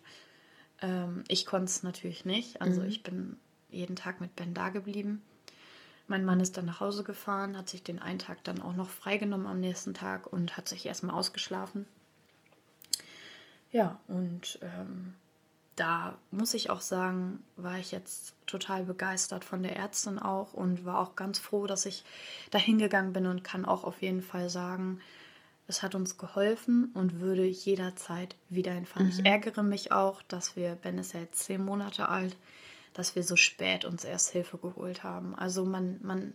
Ähm, 0.82 1.24
ich 1.28 1.46
konnte 1.46 1.66
es 1.66 1.82
natürlich 1.82 2.24
nicht. 2.24 2.60
Also 2.60 2.82
mhm. 2.82 2.88
ich 2.88 3.02
bin 3.02 3.36
jeden 3.70 3.96
Tag 3.96 4.20
mit 4.20 4.36
Ben 4.36 4.54
da 4.54 4.68
geblieben. 4.68 5.22
Mein 6.08 6.24
Mann 6.24 6.38
ist 6.38 6.56
dann 6.56 6.66
nach 6.66 6.80
Hause 6.80 7.02
gefahren, 7.02 7.56
hat 7.56 7.68
sich 7.68 7.82
den 7.82 7.98
einen 7.98 8.20
Tag 8.20 8.44
dann 8.44 8.62
auch 8.62 8.74
noch 8.74 8.88
freigenommen 8.88 9.46
am 9.46 9.58
nächsten 9.58 9.92
Tag 9.92 10.32
und 10.32 10.56
hat 10.56 10.68
sich 10.68 10.86
erstmal 10.86 11.16
ausgeschlafen. 11.16 11.86
Ja, 13.72 13.98
und 14.06 14.60
ähm, 14.62 15.14
da 15.76 16.18
muss 16.30 16.54
ich 16.54 16.70
auch 16.70 16.80
sagen, 16.80 17.44
war 17.56 17.78
ich 17.78 17.92
jetzt 17.92 18.34
total 18.46 18.84
begeistert 18.84 19.44
von 19.44 19.62
der 19.62 19.76
Ärztin 19.76 20.18
auch 20.18 20.54
und 20.54 20.84
war 20.84 20.98
auch 20.98 21.16
ganz 21.16 21.38
froh, 21.38 21.66
dass 21.66 21.84
ich 21.84 22.04
da 22.50 22.58
hingegangen 22.58 23.12
bin 23.12 23.26
und 23.26 23.44
kann 23.44 23.66
auch 23.66 23.84
auf 23.84 24.00
jeden 24.00 24.22
Fall 24.22 24.48
sagen, 24.48 25.00
es 25.68 25.82
hat 25.82 25.94
uns 25.94 26.16
geholfen 26.16 26.90
und 26.94 27.20
würde 27.20 27.44
jederzeit 27.44 28.36
wieder 28.48 28.72
hinfahren. 28.72 29.06
Mhm. 29.06 29.12
Ich 29.12 29.26
ärgere 29.26 29.62
mich 29.62 29.92
auch, 29.92 30.22
dass 30.22 30.56
wir, 30.56 30.76
Ben 30.76 30.98
ist 30.98 31.12
ja 31.12 31.20
jetzt 31.20 31.40
zehn 31.40 31.64
Monate 31.64 32.08
alt, 32.08 32.36
dass 32.94 33.14
wir 33.14 33.22
so 33.22 33.36
spät 33.36 33.84
uns 33.84 34.04
erst 34.04 34.30
Hilfe 34.30 34.56
geholt 34.56 35.02
haben. 35.02 35.34
Also 35.34 35.64
man, 35.66 35.98
man 36.02 36.32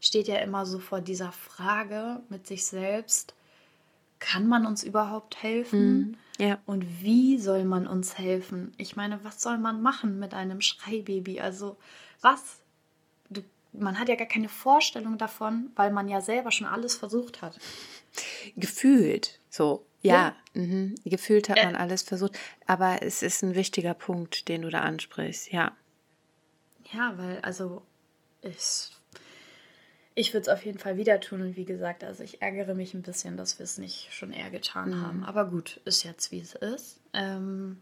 steht 0.00 0.28
ja 0.28 0.36
immer 0.36 0.64
so 0.64 0.78
vor 0.78 1.00
dieser 1.00 1.32
Frage 1.32 2.20
mit 2.30 2.46
sich 2.46 2.64
selbst, 2.64 3.34
kann 4.24 4.46
man 4.46 4.64
uns 4.64 4.82
überhaupt 4.82 5.42
helfen? 5.42 5.98
Mhm. 5.98 6.16
Ja. 6.38 6.58
Und 6.64 7.02
wie 7.02 7.38
soll 7.38 7.64
man 7.64 7.86
uns 7.86 8.16
helfen? 8.16 8.72
Ich 8.78 8.96
meine, 8.96 9.22
was 9.22 9.42
soll 9.42 9.58
man 9.58 9.82
machen 9.82 10.18
mit 10.18 10.32
einem 10.32 10.62
Schreibaby? 10.62 11.40
Also, 11.40 11.76
was? 12.22 12.60
Du, 13.28 13.42
man 13.72 13.98
hat 13.98 14.08
ja 14.08 14.14
gar 14.14 14.26
keine 14.26 14.48
Vorstellung 14.48 15.18
davon, 15.18 15.70
weil 15.76 15.92
man 15.92 16.08
ja 16.08 16.22
selber 16.22 16.50
schon 16.50 16.66
alles 16.66 16.96
versucht 16.96 17.42
hat. 17.42 17.58
Gefühlt, 18.56 19.40
so. 19.50 19.84
Ja, 20.00 20.34
ja. 20.54 20.60
Mhm. 20.60 20.94
gefühlt 21.04 21.48
hat 21.48 21.62
man 21.62 21.76
alles 21.76 22.02
versucht. 22.02 22.38
Aber 22.66 23.02
es 23.02 23.22
ist 23.22 23.42
ein 23.42 23.54
wichtiger 23.54 23.94
Punkt, 23.94 24.48
den 24.48 24.62
du 24.62 24.70
da 24.70 24.80
ansprichst, 24.80 25.52
ja. 25.52 25.72
Ja, 26.92 27.14
weil, 27.16 27.40
also, 27.40 27.82
es 28.40 28.92
ich 30.14 30.32
würde 30.32 30.42
es 30.42 30.48
auf 30.48 30.64
jeden 30.64 30.78
Fall 30.78 30.96
wieder 30.96 31.20
tun 31.20 31.42
und 31.42 31.56
wie 31.56 31.64
gesagt, 31.64 32.04
also 32.04 32.22
ich 32.22 32.40
ärgere 32.40 32.74
mich 32.74 32.94
ein 32.94 33.02
bisschen, 33.02 33.36
dass 33.36 33.58
wir 33.58 33.64
es 33.64 33.78
nicht 33.78 34.12
schon 34.12 34.32
eher 34.32 34.50
getan 34.50 34.90
mhm. 34.90 35.02
haben. 35.02 35.24
Aber 35.24 35.46
gut, 35.46 35.80
ist 35.84 36.04
jetzt 36.04 36.30
wie 36.30 36.40
es 36.40 36.54
ist. 36.54 37.00
Ähm, 37.12 37.80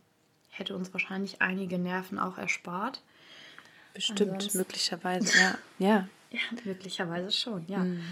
hätte 0.49 0.75
uns 0.75 0.93
wahrscheinlich 0.93 1.43
einige 1.43 1.79
Nerven 1.79 2.19
auch 2.19 2.39
erspart. 2.39 3.03
Bestimmt, 3.93 4.23
Ansonsten, 4.23 4.59
möglicherweise, 4.59 5.39
ja. 5.39 5.59
ja. 5.79 6.09
Ja, 6.31 6.41
möglicherweise 6.65 7.31
schon, 7.31 7.67
ja. 7.69 7.81
Mhm. 7.81 8.03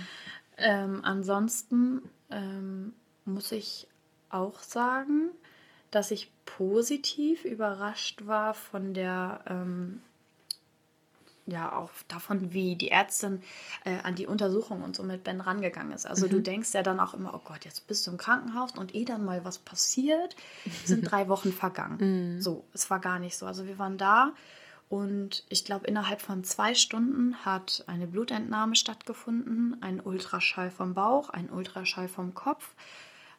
Ähm, 0.58 1.00
ansonsten 1.04 2.02
ähm, 2.30 2.92
muss 3.24 3.50
ich 3.50 3.86
auch 4.28 4.60
sagen, 4.60 5.30
dass 5.90 6.10
ich 6.10 6.30
positiv 6.44 7.46
überrascht 7.46 8.26
war 8.26 8.52
von 8.52 8.92
der 8.92 9.42
ähm, 9.46 10.02
ja 11.50 11.76
auch 11.76 11.90
davon, 12.08 12.52
wie 12.52 12.76
die 12.76 12.90
Ärztin 12.90 13.42
äh, 13.84 13.98
an 14.02 14.14
die 14.14 14.26
Untersuchung 14.26 14.82
und 14.82 14.96
so 14.96 15.02
mit 15.02 15.24
Ben 15.24 15.40
rangegangen 15.40 15.92
ist. 15.92 16.06
Also 16.06 16.26
mhm. 16.26 16.30
du 16.30 16.40
denkst 16.40 16.72
ja 16.72 16.82
dann 16.82 17.00
auch 17.00 17.14
immer, 17.14 17.34
oh 17.34 17.40
Gott, 17.44 17.64
jetzt 17.64 17.86
bist 17.86 18.06
du 18.06 18.12
im 18.12 18.16
Krankenhaus 18.16 18.72
und 18.76 18.94
eh 18.94 19.04
dann 19.04 19.24
mal 19.24 19.44
was 19.44 19.58
passiert, 19.58 20.36
sind 20.84 21.02
drei 21.02 21.28
Wochen 21.28 21.52
vergangen. 21.52 21.98
Mhm. 22.10 22.40
So, 22.40 22.64
es 22.72 22.88
war 22.90 22.98
gar 22.98 23.18
nicht 23.18 23.36
so. 23.36 23.46
Also 23.46 23.66
wir 23.66 23.78
waren 23.78 23.98
da 23.98 24.32
und 24.90 25.44
ich 25.48 25.64
glaube, 25.64 25.86
innerhalb 25.86 26.20
von 26.20 26.42
zwei 26.42 26.74
Stunden 26.74 27.36
hat 27.44 27.84
eine 27.86 28.08
Blutentnahme 28.08 28.74
stattgefunden, 28.74 29.76
ein 29.80 30.00
Ultraschall 30.00 30.72
vom 30.72 30.94
Bauch, 30.94 31.30
ein 31.30 31.48
Ultraschall 31.48 32.08
vom 32.08 32.34
Kopf. 32.34 32.74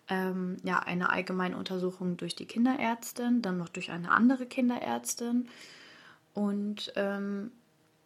Ähm, 0.08 0.56
ja, 0.64 0.80
eine 0.80 1.10
allgemeine 1.10 1.58
Untersuchung 1.58 2.16
durch 2.16 2.36
die 2.38 2.46
Kinderärztin, 2.46 3.42
dann 3.42 3.58
noch 3.58 3.68
durch 3.68 3.92
eine 3.92 4.12
andere 4.12 4.46
Kinderärztin. 4.46 5.50
Und 6.34 6.94
ähm, 6.96 7.52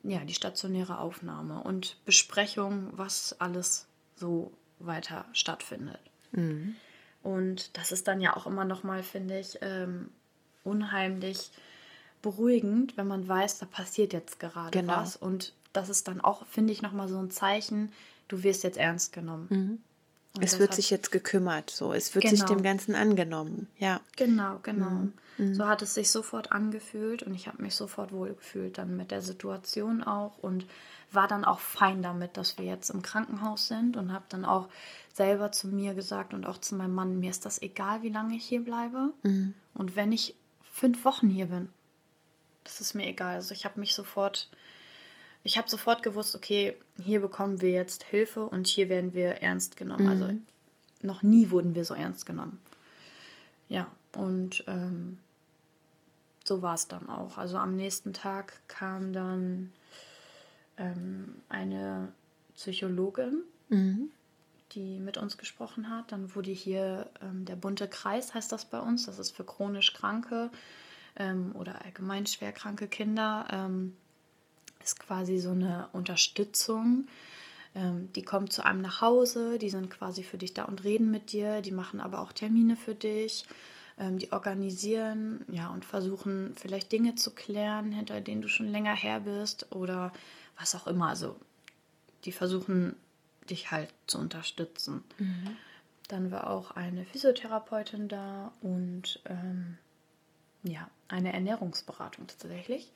ja, 0.08 0.20
die 0.20 0.34
stationäre 0.34 1.00
Aufnahme 1.00 1.62
und 1.62 1.98
Besprechung, 2.06 2.90
was 2.92 3.36
alles 3.40 3.88
so 4.16 4.52
weiter 4.80 5.26
stattfindet. 5.34 6.00
Mhm. 6.32 6.76
Und 7.24 7.76
das 7.76 7.92
ist 7.92 8.08
dann 8.08 8.22
ja 8.22 8.36
auch 8.38 8.46
immer 8.46 8.66
noch 8.66 8.84
mal, 8.84 9.02
finde 9.02 9.40
ich, 9.40 9.58
ähm, 9.62 10.12
unheimlich 10.64 11.50
beruhigend, 12.22 12.98
wenn 12.98 13.08
man 13.08 13.28
weiß, 13.28 13.60
da 13.60 13.66
passiert 13.66 14.14
jetzt 14.14 14.40
gerade 14.40 14.78
genau. 14.78 14.98
was. 14.98 15.16
Und 15.16 15.54
das 15.74 15.90
ist 15.90 16.08
dann 16.08 16.22
auch, 16.22 16.46
finde 16.46 16.74
ich, 16.74 16.82
noch 16.82 16.92
mal 16.92 17.08
so 17.08 17.18
ein 17.18 17.32
Zeichen, 17.32 17.92
du 18.28 18.44
wirst 18.44 18.64
jetzt 18.64 18.78
ernst 18.78 19.12
genommen. 19.12 19.48
Mhm. 19.50 19.84
Es 20.42 20.60
wird 20.60 20.74
sich 20.74 20.90
jetzt 20.90 21.12
gekümmert, 21.12 21.70
so. 21.70 21.94
Es 21.94 22.14
wird 22.16 22.24
genau. 22.24 22.36
sich 22.36 22.46
dem 22.46 22.64
Ganzen 22.64 22.96
angenommen, 22.96 23.68
ja. 23.78 24.02
Genau, 24.16 24.60
genau. 24.64 25.08
Mhm. 25.38 25.56
So 25.56 25.68
hat 25.68 25.82
es 25.82 25.94
sich 25.94 26.12
sofort 26.12 26.52
angefühlt 26.52 27.24
und 27.24 27.34
ich 27.34 27.48
habe 27.48 27.62
mich 27.62 27.76
sofort 27.76 28.12
wohlgefühlt 28.12 28.78
dann 28.78 28.96
mit 28.96 29.12
der 29.12 29.22
Situation 29.22 30.04
auch 30.04 30.38
und 30.38 30.66
war 31.12 31.28
dann 31.28 31.46
auch 31.46 31.60
fein 31.60 32.02
damit, 32.02 32.38
dass 32.38 32.58
wir 32.58 32.66
jetzt 32.66 32.90
im 32.90 33.02
Krankenhaus 33.02 33.68
sind 33.68 33.98
und 33.98 34.12
habe 34.12 34.26
dann 34.30 34.46
auch 34.46 34.70
selber 35.14 35.52
zu 35.52 35.68
mir 35.68 35.94
gesagt 35.94 36.34
und 36.34 36.46
auch 36.46 36.58
zu 36.58 36.76
meinem 36.76 36.94
Mann, 36.94 37.20
mir 37.20 37.30
ist 37.30 37.46
das 37.46 37.62
egal, 37.62 38.02
wie 38.02 38.10
lange 38.10 38.36
ich 38.36 38.46
hier 38.46 38.64
bleibe. 38.64 39.14
Mhm. 39.24 39.54
Und 39.74 39.96
wenn 39.96 40.12
ich 40.12 40.36
fünf 40.72 41.06
Wochen 41.06 41.30
hier 41.30 41.48
bin, 41.48 41.70
das 42.64 42.82
ist 42.82 42.96
mir 42.96 43.08
egal. 43.08 43.36
Also 43.36 43.54
ich 43.54 43.66
habe 43.66 43.80
mich 43.80 43.94
sofort, 43.94 44.50
ich 45.46 45.60
habe 45.60 45.70
sofort 45.70 46.02
gewusst, 46.02 46.36
okay, 46.36 46.76
hier 47.02 47.22
bekommen 47.22 47.62
wir 47.62 47.70
jetzt 47.70 48.04
Hilfe 48.04 48.46
und 48.46 48.66
hier 48.66 48.90
werden 48.90 49.14
wir 49.14 49.44
ernst 49.44 49.78
genommen. 49.78 50.08
Also 50.08 50.24
mhm. 50.26 50.30
Also 50.32 50.42
noch 51.04 51.22
nie 51.22 51.52
wurden 51.52 51.76
wir 51.76 51.86
so 51.86 51.94
ernst 51.94 52.26
genommen. 52.26 52.60
Ja, 53.70 53.88
und 54.16 54.64
ähm, 54.66 55.20
so 56.44 56.64
war 56.64 56.74
es 56.74 56.88
dann 56.88 57.10
auch. 57.10 57.38
Also 57.38 57.58
am 57.58 57.76
nächsten 57.76 58.12
Tag 58.12 58.60
kam 58.68 59.14
dann 59.14 59.72
ähm, 60.78 61.36
eine 61.48 62.12
Psychologin, 62.56 63.44
mhm. 63.70 64.10
die 64.72 65.00
mit 65.00 65.18
uns 65.18 65.38
gesprochen 65.38 65.92
hat. 65.92 66.12
Dann 66.12 66.34
wurde 66.34 66.50
hier 66.50 67.08
ähm, 67.22 67.46
der 67.46 67.56
bunte 67.56 67.88
Kreis, 67.88 68.34
heißt 68.34 68.52
das 68.52 68.66
bei 68.66 68.80
uns. 68.80 69.06
Das 69.06 69.20
ist 69.20 69.30
für 69.30 69.44
chronisch 69.44 69.94
Kranke 69.94 70.50
ähm, 71.18 71.56
oder 71.56 71.86
allgemein 71.86 72.26
schwerkranke 72.26 72.88
Kinder. 72.88 73.46
Ist 74.86 75.00
quasi 75.00 75.40
so 75.40 75.50
eine 75.50 75.90
Unterstützung. 75.94 77.08
Ähm, 77.74 78.14
die 78.14 78.22
kommen 78.22 78.52
zu 78.52 78.64
einem 78.64 78.82
nach 78.82 79.02
Hause, 79.02 79.58
die 79.58 79.72
sind 79.72 79.90
quasi 79.90 80.22
für 80.22 80.38
dich 80.38 80.54
da 80.54 80.66
und 80.66 80.84
reden 80.84 81.10
mit 81.10 81.32
dir. 81.32 81.62
Die 81.64 81.72
machen 81.72 82.00
aber 82.00 82.22
auch 82.22 82.32
Termine 82.32 82.76
für 82.76 82.94
dich. 82.94 83.46
Ähm, 83.98 84.20
die 84.20 84.32
organisieren 84.32 85.44
ja 85.48 85.70
und 85.70 85.86
versuchen 85.86 86.54
vielleicht 86.56 86.92
Dinge 86.92 87.16
zu 87.16 87.32
klären, 87.32 87.92
hinter 87.92 88.22
denen 88.22 88.44
du 88.44 88.48
schon 88.48 88.68
länger 88.68 88.96
her 88.96 89.22
bist 89.22 89.74
oder 89.74 90.14
was 90.60 90.76
auch 90.76 90.86
immer. 90.86 91.08
Also 91.08 91.36
die 92.26 92.32
versuchen 92.32 92.96
dich 93.50 93.72
halt 93.72 93.90
zu 94.06 94.20
unterstützen. 94.20 95.04
Mhm. 95.18 95.58
Dann 96.10 96.30
war 96.30 96.52
auch 96.52 96.72
eine 96.72 97.06
Physiotherapeutin 97.06 98.08
da 98.08 98.52
und 98.62 99.20
ähm, 99.26 99.80
ja, 100.62 100.88
eine 101.08 101.34
Ernährungsberatung 101.34 102.28
tatsächlich. 102.28 102.92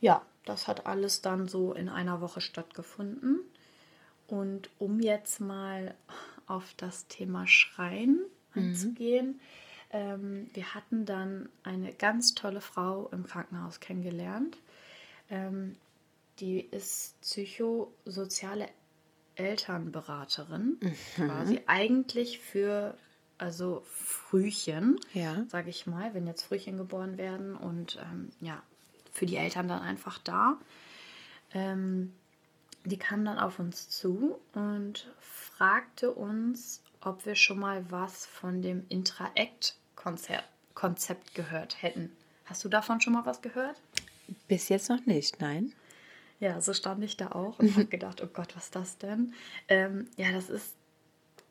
Ja, 0.00 0.22
das 0.48 0.66
hat 0.66 0.86
alles 0.86 1.20
dann 1.20 1.48
so 1.48 1.72
in 1.72 1.88
einer 1.88 2.20
Woche 2.20 2.40
stattgefunden. 2.40 3.40
Und 4.26 4.70
um 4.78 5.00
jetzt 5.00 5.40
mal 5.40 5.94
auf 6.46 6.74
das 6.76 7.06
Thema 7.06 7.46
Schreien 7.46 8.20
mhm. 8.54 8.62
einzugehen, 8.62 9.40
ähm, 9.90 10.50
wir 10.52 10.74
hatten 10.74 11.06
dann 11.06 11.48
eine 11.62 11.92
ganz 11.92 12.34
tolle 12.34 12.60
Frau 12.60 13.08
im 13.12 13.26
Krankenhaus 13.26 13.80
kennengelernt. 13.80 14.58
Ähm, 15.30 15.76
die 16.40 16.60
ist 16.60 17.20
psychosoziale 17.22 18.68
Elternberaterin, 19.34 20.78
mhm. 20.80 20.94
quasi 21.14 21.60
eigentlich 21.66 22.38
für 22.38 22.96
also 23.38 23.82
Frühchen, 23.86 24.98
ja. 25.14 25.44
sage 25.48 25.70
ich 25.70 25.86
mal, 25.86 26.12
wenn 26.12 26.26
jetzt 26.26 26.42
Frühchen 26.42 26.76
geboren 26.76 27.18
werden 27.18 27.54
und 27.54 27.98
ähm, 28.02 28.30
ja, 28.40 28.62
für 29.18 29.26
die 29.26 29.36
Eltern 29.36 29.68
dann 29.68 29.82
einfach 29.82 30.18
da. 30.18 30.56
Ähm, 31.52 32.14
die 32.84 32.98
kam 32.98 33.24
dann 33.24 33.38
auf 33.38 33.58
uns 33.58 33.88
zu 33.88 34.38
und 34.54 35.10
fragte 35.20 36.12
uns, 36.12 36.82
ob 37.00 37.26
wir 37.26 37.34
schon 37.34 37.58
mal 37.58 37.84
was 37.90 38.26
von 38.26 38.62
dem 38.62 38.86
Interact-Konzept 38.88 41.34
gehört 41.34 41.82
hätten. 41.82 42.12
Hast 42.44 42.64
du 42.64 42.68
davon 42.68 43.00
schon 43.00 43.12
mal 43.12 43.26
was 43.26 43.42
gehört? 43.42 43.82
Bis 44.46 44.68
jetzt 44.68 44.88
noch 44.88 45.04
nicht, 45.06 45.40
nein. 45.40 45.72
Ja, 46.40 46.60
so 46.60 46.72
stand 46.72 47.02
ich 47.02 47.16
da 47.16 47.32
auch 47.32 47.58
und 47.58 47.72
habe 47.74 47.86
gedacht, 47.86 48.22
oh 48.22 48.28
Gott, 48.28 48.54
was 48.56 48.66
ist 48.66 48.76
das 48.76 48.98
denn? 48.98 49.34
Ähm, 49.68 50.06
ja, 50.16 50.30
das 50.32 50.48
ist 50.48 50.74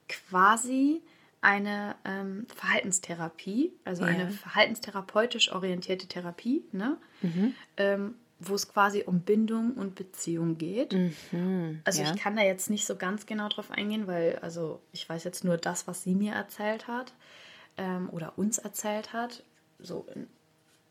quasi 0.08 1.02
eine 1.48 1.96
ähm, 2.04 2.46
Verhaltenstherapie, 2.54 3.72
also 3.86 4.04
ja. 4.04 4.10
eine 4.10 4.30
verhaltenstherapeutisch 4.30 5.54
orientierte 5.54 6.06
Therapie, 6.06 6.66
ne? 6.74 6.98
Mhm. 7.22 7.54
Ähm, 7.78 8.16
wo 8.40 8.54
es 8.54 8.68
quasi 8.68 9.04
um 9.06 9.22
Bindung 9.22 9.72
und 9.76 9.96
Beziehung 9.96 10.58
geht. 10.58 10.94
Mhm, 10.94 11.80
also 11.86 12.04
ja. 12.04 12.14
ich 12.14 12.20
kann 12.22 12.36
da 12.36 12.44
jetzt 12.44 12.70
nicht 12.70 12.86
so 12.86 12.98
ganz 12.98 13.26
genau 13.26 13.48
drauf 13.48 13.72
eingehen, 13.72 14.08
weil 14.08 14.38
also 14.42 14.82
ich 14.92 15.08
weiß 15.08 15.24
jetzt 15.24 15.46
nur 15.46 15.58
das, 15.58 15.88
was 15.88 16.04
sie 16.04 16.14
mir 16.14 16.34
erzählt 16.34 16.88
hat 16.88 17.14
ähm, 17.78 18.10
oder 18.12 18.38
uns 18.38 18.58
erzählt 18.58 19.14
hat. 19.14 19.44
So 19.80 20.06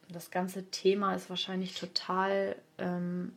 das 0.09 0.31
ganze 0.31 0.71
Thema 0.71 1.15
ist 1.15 1.29
wahrscheinlich 1.29 1.79
total 1.79 2.57
ähm, 2.79 3.33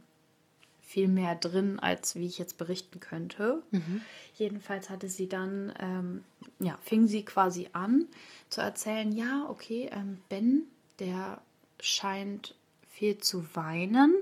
viel 0.90 1.08
mehr 1.08 1.36
drin, 1.36 1.80
als 1.80 2.16
wie 2.16 2.26
ich 2.26 2.40
jetzt 2.40 2.58
berichten 2.58 3.00
könnte. 3.00 3.62
Mhm. 3.70 4.02
Jedenfalls 4.34 4.90
hatte 4.90 5.08
sie 5.08 5.30
dann, 5.30 5.72
ähm, 5.80 6.24
ja, 6.58 6.80
fing 6.82 7.06
sie 7.06 7.24
quasi 7.24 7.70
an 7.74 8.08
zu 8.50 8.62
erzählen, 8.62 9.12
ja, 9.12 9.46
okay, 9.48 9.92
ähm, 9.94 10.18
Ben, 10.30 10.64
der 10.98 11.42
scheint 11.80 12.56
viel 12.90 13.20
zu 13.20 13.46
weinen. 13.54 14.16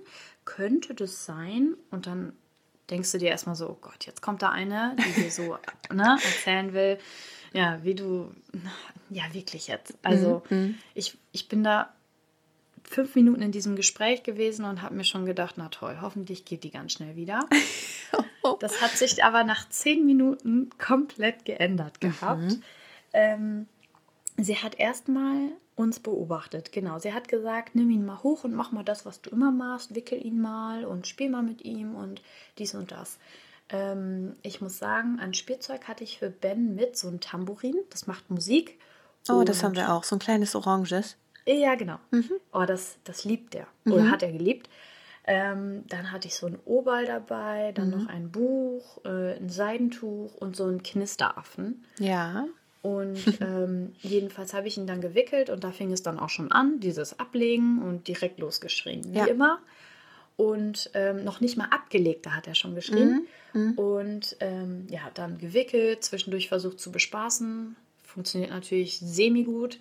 Könnte 0.43 0.93
das 0.93 1.23
sein? 1.23 1.75
Und 1.89 2.05
dann 2.05 2.33
denkst 2.89 3.13
du 3.13 3.17
dir 3.17 3.29
erstmal 3.29 3.55
so, 3.55 3.69
oh 3.69 3.77
Gott, 3.79 4.05
jetzt 4.05 4.21
kommt 4.21 4.41
da 4.41 4.49
eine, 4.49 4.93
die 4.99 5.21
dir 5.21 5.31
so 5.31 5.57
ne, 5.93 6.17
erzählen 6.21 6.73
will, 6.73 6.97
ja, 7.53 7.81
wie 7.83 7.95
du, 7.95 8.29
ja, 9.09 9.23
wirklich 9.33 9.67
jetzt. 9.67 9.97
Also 10.03 10.43
mhm. 10.49 10.77
ich, 10.93 11.17
ich 11.31 11.47
bin 11.47 11.63
da 11.63 11.93
fünf 12.89 13.15
Minuten 13.15 13.41
in 13.41 13.51
diesem 13.51 13.75
Gespräch 13.75 14.23
gewesen 14.23 14.65
und 14.65 14.81
habe 14.81 14.95
mir 14.95 15.03
schon 15.03 15.25
gedacht, 15.25 15.55
na 15.57 15.69
toll, 15.69 15.97
hoffentlich 16.01 16.45
geht 16.45 16.63
die 16.63 16.71
ganz 16.71 16.93
schnell 16.93 17.15
wieder. 17.15 17.41
Das 18.61 18.81
hat 18.81 18.91
sich 18.91 19.25
aber 19.25 19.43
nach 19.43 19.67
zehn 19.67 20.05
Minuten 20.05 20.69
komplett 20.77 21.43
geändert 21.43 21.99
gehabt. 21.99 22.43
Mhm. 22.43 22.63
Ähm, 23.11 23.67
sie 24.37 24.55
hat 24.55 24.79
erstmal 24.79 25.51
uns 25.75 25.99
beobachtet, 25.99 26.71
genau. 26.71 26.97
Sie 26.97 27.13
hat 27.13 27.27
gesagt, 27.27 27.75
nimm 27.75 27.89
ihn 27.89 28.05
mal 28.05 28.23
hoch 28.23 28.45
und 28.45 28.53
mach 28.53 28.71
mal 28.71 28.83
das, 28.83 29.05
was 29.05 29.21
du 29.21 29.29
immer 29.31 29.51
machst, 29.51 29.95
wickel 29.95 30.25
ihn 30.25 30.39
mal 30.39 30.85
und 30.85 31.07
spiel 31.07 31.29
mal 31.29 31.43
mit 31.43 31.65
ihm 31.65 31.95
und 31.95 32.21
dies 32.57 32.73
und 32.73 32.91
das. 32.91 33.19
Ähm, 33.69 34.33
ich 34.43 34.61
muss 34.61 34.77
sagen, 34.77 35.19
ein 35.19 35.33
Spielzeug 35.33 35.87
hatte 35.87 36.03
ich 36.03 36.19
für 36.19 36.29
Ben 36.29 36.73
mit, 36.73 36.97
so 36.97 37.09
ein 37.09 37.19
Tambourin, 37.19 37.75
das 37.89 38.07
macht 38.07 38.29
Musik. 38.31 38.79
Oh, 39.29 39.43
das 39.43 39.61
haben 39.61 39.75
wir 39.75 39.93
auch, 39.93 40.03
so 40.03 40.15
ein 40.15 40.19
kleines 40.19 40.55
Oranges. 40.55 41.17
Ja, 41.47 41.75
genau. 41.75 41.97
Mhm. 42.11 42.31
Oh, 42.51 42.65
das, 42.65 42.97
das 43.03 43.23
liebt 43.23 43.55
er. 43.55 43.67
Mhm. 43.85 43.93
Oder 43.93 44.11
hat 44.11 44.23
er 44.23 44.31
geliebt. 44.31 44.69
Ähm, 45.29 45.83
dann 45.89 46.11
hatte 46.11 46.27
ich 46.27 46.35
so 46.35 46.47
ein 46.47 46.57
Obal 46.65 47.05
dabei, 47.05 47.73
dann 47.73 47.89
mhm. 47.89 47.97
noch 47.97 48.07
ein 48.07 48.31
Buch, 48.31 49.03
äh, 49.03 49.35
ein 49.35 49.49
Seidentuch 49.49 50.33
und 50.35 50.55
so 50.55 50.63
einen 50.63 50.83
Knisteraffen. 50.83 51.83
Ja. 51.99 52.47
Und 52.81 53.41
ähm, 53.41 53.93
jedenfalls 54.01 54.53
habe 54.53 54.67
ich 54.67 54.77
ihn 54.77 54.87
dann 54.87 55.01
gewickelt 55.01 55.49
und 55.49 55.65
da 55.65 55.71
fing 55.71 55.91
es 55.91 56.01
dann 56.01 56.17
auch 56.17 56.29
schon 56.29 56.51
an, 56.53 56.79
dieses 56.79 57.19
Ablegen 57.19 57.81
und 57.81 58.07
direkt 58.07 58.39
losgeschrien, 58.39 59.13
wie 59.13 59.17
ja. 59.17 59.25
immer. 59.25 59.59
Und 60.37 60.91
ähm, 60.93 61.23
noch 61.23 61.41
nicht 61.41 61.57
mal 61.57 61.67
abgelegt, 61.71 62.25
da 62.25 62.31
hat 62.31 62.47
er 62.47 62.55
schon 62.55 62.75
geschrien. 62.75 63.27
Mhm. 63.53 63.61
Mhm. 63.61 63.71
Und 63.73 64.37
ähm, 64.39 64.87
ja, 64.89 65.01
dann 65.13 65.39
gewickelt, 65.39 66.03
zwischendurch 66.03 66.47
versucht 66.47 66.79
zu 66.79 66.91
bespaßen. 66.91 67.75
Funktioniert 68.03 68.51
natürlich 68.51 68.99
semi-gut. 68.99 69.79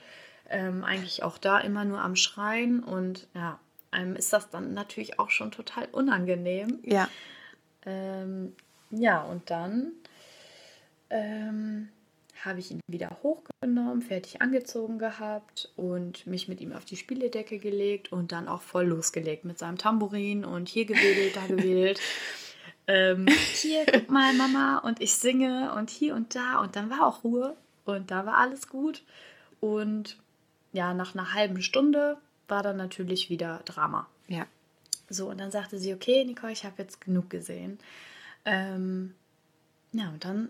Ähm, 0.48 0.84
eigentlich 0.84 1.22
auch 1.22 1.38
da 1.38 1.58
immer 1.58 1.84
nur 1.84 2.00
am 2.00 2.16
Schreien 2.16 2.82
und 2.82 3.26
ja, 3.34 3.58
einem 3.90 4.14
ist 4.14 4.32
das 4.32 4.50
dann 4.50 4.74
natürlich 4.74 5.18
auch 5.18 5.30
schon 5.30 5.50
total 5.50 5.88
unangenehm. 5.92 6.78
Ja. 6.84 7.08
Ähm, 7.84 8.54
ja, 8.90 9.22
und 9.22 9.50
dann 9.50 9.92
ähm, 11.10 11.88
habe 12.44 12.60
ich 12.60 12.70
ihn 12.70 12.80
wieder 12.86 13.18
hochgenommen, 13.22 14.02
fertig 14.02 14.42
angezogen 14.42 14.98
gehabt 14.98 15.72
und 15.76 16.26
mich 16.26 16.48
mit 16.48 16.60
ihm 16.60 16.72
auf 16.72 16.84
die 16.84 16.96
Spieledecke 16.96 17.58
gelegt 17.58 18.12
und 18.12 18.32
dann 18.32 18.48
auch 18.48 18.62
voll 18.62 18.86
losgelegt 18.86 19.44
mit 19.44 19.58
seinem 19.58 19.78
Tambourin 19.78 20.44
und 20.44 20.68
hier 20.68 20.84
gewedelt, 20.84 21.36
da 21.36 21.46
gewedelt. 21.46 22.00
ähm, 22.86 23.26
hier, 23.26 23.84
guck 23.86 24.10
mal, 24.10 24.32
Mama, 24.34 24.78
und 24.78 25.00
ich 25.00 25.14
singe 25.14 25.72
und 25.74 25.90
hier 25.90 26.14
und 26.14 26.34
da 26.34 26.60
und 26.60 26.76
dann 26.76 26.90
war 26.90 27.06
auch 27.06 27.24
Ruhe 27.24 27.56
und 27.84 28.10
da 28.10 28.26
war 28.26 28.38
alles 28.38 28.68
gut. 28.68 29.02
Und 29.60 30.18
ja, 30.72 30.94
nach 30.94 31.14
einer 31.14 31.34
halben 31.34 31.62
Stunde 31.62 32.18
war 32.48 32.62
dann 32.62 32.76
natürlich 32.76 33.30
wieder 33.30 33.60
Drama. 33.64 34.08
Ja. 34.28 34.46
So, 35.08 35.30
und 35.30 35.38
dann 35.38 35.50
sagte 35.50 35.78
sie, 35.78 35.94
okay, 35.94 36.24
Nicole, 36.24 36.52
ich 36.52 36.64
habe 36.64 36.82
jetzt 36.82 37.00
genug 37.00 37.30
gesehen. 37.30 37.78
Ähm, 38.44 39.14
ja, 39.92 40.08
und 40.08 40.24
dann 40.24 40.48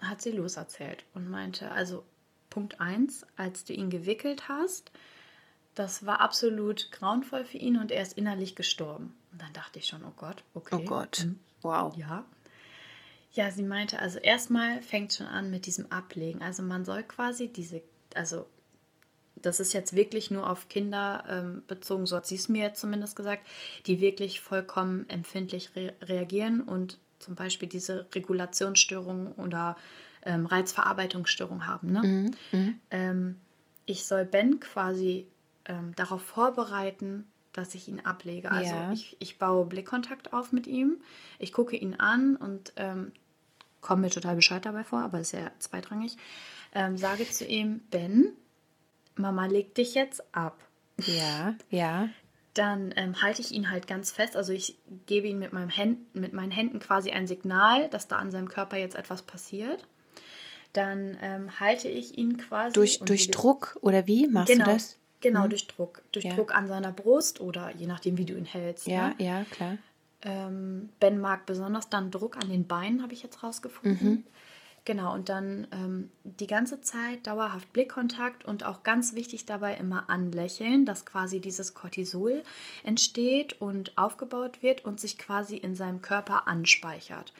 hat 0.00 0.20
sie 0.20 0.32
loserzählt 0.32 1.04
und 1.14 1.30
meinte, 1.30 1.70
also 1.70 2.04
Punkt 2.50 2.80
1, 2.80 3.26
als 3.36 3.64
du 3.64 3.72
ihn 3.72 3.90
gewickelt 3.90 4.48
hast, 4.48 4.90
das 5.74 6.06
war 6.06 6.20
absolut 6.20 6.90
grauenvoll 6.92 7.44
für 7.44 7.58
ihn 7.58 7.76
und 7.76 7.90
er 7.92 8.02
ist 8.02 8.14
innerlich 8.14 8.56
gestorben. 8.56 9.14
Und 9.32 9.42
dann 9.42 9.52
dachte 9.52 9.78
ich 9.78 9.86
schon, 9.86 10.04
oh 10.04 10.12
Gott, 10.16 10.42
okay. 10.54 10.76
Oh 10.76 10.84
Gott, 10.84 11.24
mhm. 11.24 11.38
wow. 11.62 11.94
Ja. 11.96 12.24
Ja, 13.32 13.50
sie 13.50 13.62
meinte, 13.62 13.98
also 13.98 14.18
erstmal 14.18 14.80
fängt 14.80 15.12
schon 15.12 15.26
an 15.26 15.50
mit 15.50 15.66
diesem 15.66 15.92
Ablegen. 15.92 16.40
Also 16.40 16.62
man 16.62 16.86
soll 16.86 17.02
quasi 17.02 17.48
diese, 17.48 17.82
also 18.14 18.46
das 19.42 19.60
ist 19.60 19.72
jetzt 19.72 19.94
wirklich 19.94 20.30
nur 20.30 20.48
auf 20.48 20.68
Kinder 20.68 21.24
ähm, 21.28 21.62
bezogen, 21.66 22.06
so 22.06 22.16
hat 22.16 22.26
sie 22.26 22.36
es 22.36 22.48
mir 22.48 22.62
jetzt 22.62 22.80
zumindest 22.80 23.16
gesagt, 23.16 23.46
die 23.86 24.00
wirklich 24.00 24.40
vollkommen 24.40 25.08
empfindlich 25.08 25.70
re 25.76 25.92
reagieren 26.02 26.62
und 26.62 26.98
zum 27.18 27.34
Beispiel 27.34 27.68
diese 27.68 28.06
Regulationsstörung 28.14 29.32
oder 29.32 29.76
ähm, 30.24 30.46
Reizverarbeitungsstörung 30.46 31.66
haben. 31.66 31.92
Ne? 31.92 32.02
Mhm. 32.02 32.30
Mhm. 32.52 32.80
Ähm, 32.90 33.36
ich 33.84 34.04
soll 34.04 34.24
Ben 34.24 34.60
quasi 34.60 35.26
ähm, 35.66 35.94
darauf 35.96 36.22
vorbereiten, 36.22 37.26
dass 37.52 37.74
ich 37.74 37.88
ihn 37.88 38.00
ablege. 38.00 38.50
Also 38.50 38.74
ja. 38.74 38.92
ich, 38.92 39.16
ich 39.18 39.38
baue 39.38 39.64
Blickkontakt 39.64 40.32
auf 40.32 40.52
mit 40.52 40.66
ihm, 40.66 40.98
ich 41.38 41.52
gucke 41.52 41.76
ihn 41.76 41.94
an 41.94 42.36
und 42.36 42.72
ähm, 42.76 43.12
komme 43.80 44.02
mir 44.02 44.10
total 44.10 44.36
bescheid 44.36 44.64
dabei 44.66 44.84
vor, 44.84 45.00
aber 45.00 45.20
ist 45.20 45.32
ja 45.32 45.50
zweitrangig. 45.58 46.16
Ähm, 46.74 46.98
sage 46.98 47.28
zu 47.30 47.46
ihm, 47.46 47.80
Ben, 47.90 48.32
Mama 49.16 49.46
legt 49.46 49.78
dich 49.78 49.94
jetzt 49.94 50.22
ab. 50.34 50.58
Ja, 51.04 51.54
ja. 51.70 52.08
dann 52.54 52.92
ähm, 52.96 53.20
halte 53.20 53.42
ich 53.42 53.52
ihn 53.52 53.70
halt 53.70 53.86
ganz 53.86 54.10
fest. 54.10 54.36
Also 54.36 54.52
ich 54.52 54.78
gebe 55.06 55.28
ihm 55.28 55.38
mit, 55.38 55.52
meinem 55.52 55.68
Händ, 55.68 56.14
mit 56.14 56.32
meinen 56.32 56.50
Händen 56.50 56.78
quasi 56.80 57.10
ein 57.10 57.26
Signal, 57.26 57.88
dass 57.90 58.08
da 58.08 58.16
an 58.16 58.30
seinem 58.30 58.48
Körper 58.48 58.78
jetzt 58.78 58.96
etwas 58.96 59.22
passiert. 59.22 59.86
Dann 60.72 61.16
ähm, 61.22 61.60
halte 61.60 61.88
ich 61.88 62.16
ihn 62.18 62.36
quasi. 62.36 62.74
Durch, 62.74 63.00
durch 63.00 63.30
Druck 63.30 63.78
oder 63.80 64.06
wie 64.06 64.26
machst 64.26 64.52
genau, 64.52 64.64
du 64.64 64.72
das? 64.72 64.98
Genau, 65.20 65.44
mhm. 65.44 65.50
durch 65.50 65.66
Druck. 65.66 66.02
Durch 66.12 66.24
ja. 66.24 66.34
Druck 66.34 66.54
an 66.54 66.68
seiner 66.68 66.92
Brust 66.92 67.40
oder 67.40 67.74
je 67.76 67.86
nachdem, 67.86 68.18
wie 68.18 68.24
du 68.24 68.34
ihn 68.34 68.44
hältst. 68.44 68.86
Ja, 68.86 69.08
ne? 69.08 69.14
ja, 69.18 69.44
klar. 69.44 69.78
Ähm, 70.22 70.90
ben 70.98 71.20
mag 71.20 71.46
besonders 71.46 71.88
dann 71.88 72.10
Druck 72.10 72.36
an 72.36 72.48
den 72.48 72.66
Beinen, 72.66 73.02
habe 73.02 73.12
ich 73.12 73.22
jetzt 73.22 73.42
rausgefunden. 73.42 74.08
Mhm. 74.08 74.24
Genau, 74.86 75.12
und 75.12 75.28
dann 75.28 75.66
ähm, 75.72 76.10
die 76.22 76.46
ganze 76.46 76.80
Zeit 76.80 77.26
dauerhaft 77.26 77.72
Blickkontakt 77.72 78.44
und 78.44 78.64
auch 78.64 78.84
ganz 78.84 79.14
wichtig 79.14 79.44
dabei 79.44 79.74
immer 79.74 80.08
anlächeln, 80.08 80.86
dass 80.86 81.04
quasi 81.04 81.40
dieses 81.40 81.74
Cortisol 81.74 82.44
entsteht 82.84 83.60
und 83.60 83.98
aufgebaut 83.98 84.62
wird 84.62 84.84
und 84.84 85.00
sich 85.00 85.18
quasi 85.18 85.56
in 85.56 85.74
seinem 85.74 86.02
Körper 86.02 86.46
anspeichert. 86.46 87.32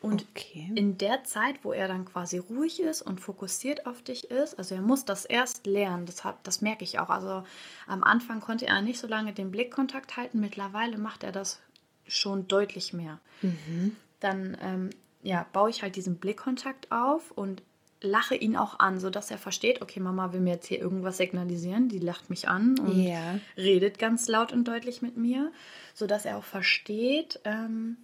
Und 0.00 0.26
okay. 0.30 0.70
in 0.76 0.96
der 0.96 1.24
Zeit, 1.24 1.64
wo 1.64 1.72
er 1.72 1.88
dann 1.88 2.04
quasi 2.04 2.38
ruhig 2.38 2.78
ist 2.78 3.02
und 3.02 3.18
fokussiert 3.20 3.84
auf 3.86 4.02
dich 4.02 4.30
ist, 4.30 4.56
also 4.56 4.76
er 4.76 4.82
muss 4.82 5.04
das 5.04 5.24
erst 5.24 5.66
lernen, 5.66 6.06
das, 6.06 6.22
hat, 6.22 6.36
das 6.44 6.60
merke 6.60 6.84
ich 6.84 7.00
auch. 7.00 7.10
Also 7.10 7.42
am 7.88 8.04
Anfang 8.04 8.40
konnte 8.40 8.66
er 8.66 8.80
nicht 8.80 9.00
so 9.00 9.08
lange 9.08 9.32
den 9.32 9.50
Blickkontakt 9.50 10.16
halten, 10.16 10.38
mittlerweile 10.38 10.98
macht 10.98 11.24
er 11.24 11.32
das 11.32 11.60
schon 12.06 12.46
deutlich 12.46 12.92
mehr. 12.92 13.18
Mhm. 13.42 13.96
Dann 14.20 14.56
ähm, 14.60 14.90
ja, 15.22 15.46
baue 15.52 15.70
ich 15.70 15.82
halt 15.82 15.96
diesen 15.96 16.16
Blickkontakt 16.16 16.90
auf 16.90 17.30
und 17.32 17.62
lache 18.00 18.34
ihn 18.34 18.56
auch 18.56 18.78
an, 18.80 18.98
sodass 18.98 19.30
er 19.30 19.38
versteht, 19.38 19.80
okay, 19.80 20.00
Mama 20.00 20.32
will 20.32 20.40
mir 20.40 20.54
jetzt 20.54 20.66
hier 20.66 20.80
irgendwas 20.80 21.16
signalisieren, 21.16 21.88
die 21.88 22.00
lacht 22.00 22.30
mich 22.30 22.48
an 22.48 22.78
und 22.78 23.00
ja. 23.00 23.38
redet 23.56 23.98
ganz 23.98 24.28
laut 24.28 24.52
und 24.52 24.66
deutlich 24.66 25.02
mit 25.02 25.16
mir, 25.16 25.52
sodass 25.94 26.24
er 26.24 26.36
auch 26.36 26.44
versteht, 26.44 27.40
ähm, 27.44 27.96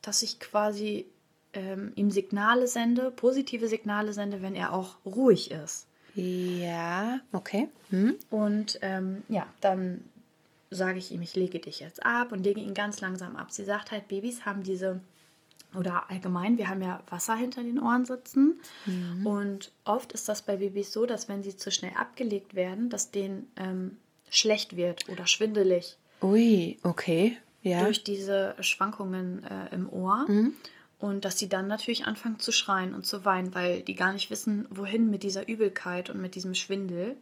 dass 0.00 0.22
ich 0.22 0.40
quasi 0.40 1.06
ähm, 1.52 1.92
ihm 1.96 2.10
Signale 2.10 2.66
sende, 2.66 3.10
positive 3.10 3.68
Signale 3.68 4.12
sende, 4.12 4.42
wenn 4.42 4.54
er 4.54 4.72
auch 4.72 4.96
ruhig 5.04 5.50
ist. 5.50 5.86
Ja, 6.14 7.20
okay. 7.32 7.68
Hm. 7.90 8.16
Und 8.30 8.78
ähm, 8.82 9.22
ja, 9.28 9.46
dann 9.60 10.04
sage 10.70 10.98
ich 10.98 11.12
ihm, 11.12 11.22
ich 11.22 11.34
lege 11.34 11.58
dich 11.58 11.80
jetzt 11.80 12.04
ab 12.04 12.32
und 12.32 12.44
lege 12.44 12.60
ihn 12.60 12.74
ganz 12.74 13.00
langsam 13.00 13.36
ab. 13.36 13.50
Sie 13.50 13.64
sagt 13.64 13.90
halt, 13.90 14.08
Babys 14.08 14.44
haben 14.44 14.62
diese 14.62 15.00
oder 15.76 16.10
allgemein, 16.10 16.58
wir 16.58 16.68
haben 16.68 16.82
ja 16.82 17.00
Wasser 17.08 17.34
hinter 17.34 17.62
den 17.62 17.80
Ohren 17.80 18.04
sitzen. 18.04 18.60
Mhm. 18.86 19.26
Und 19.26 19.72
oft 19.84 20.12
ist 20.12 20.28
das 20.28 20.42
bei 20.42 20.56
Babys 20.56 20.92
so, 20.92 21.06
dass 21.06 21.28
wenn 21.28 21.42
sie 21.42 21.56
zu 21.56 21.70
schnell 21.70 21.92
abgelegt 21.96 22.54
werden, 22.54 22.90
dass 22.90 23.10
denen 23.10 23.50
ähm, 23.56 23.96
schlecht 24.30 24.76
wird 24.76 25.08
oder 25.08 25.26
schwindelig. 25.26 25.96
Ui, 26.22 26.78
okay. 26.82 27.36
Ja. 27.62 27.84
Durch 27.84 28.04
diese 28.04 28.54
Schwankungen 28.60 29.44
äh, 29.44 29.74
im 29.74 29.88
Ohr. 29.88 30.26
Mhm. 30.28 30.54
Und 30.98 31.24
dass 31.24 31.38
sie 31.38 31.48
dann 31.48 31.66
natürlich 31.66 32.06
anfangen 32.06 32.38
zu 32.38 32.52
schreien 32.52 32.94
und 32.94 33.04
zu 33.04 33.24
weinen, 33.24 33.54
weil 33.54 33.82
die 33.82 33.94
gar 33.94 34.12
nicht 34.12 34.30
wissen, 34.30 34.66
wohin 34.70 35.10
mit 35.10 35.22
dieser 35.22 35.48
Übelkeit 35.48 36.08
und 36.08 36.20
mit 36.20 36.34
diesem 36.34 36.54
Schwindel. 36.54 37.16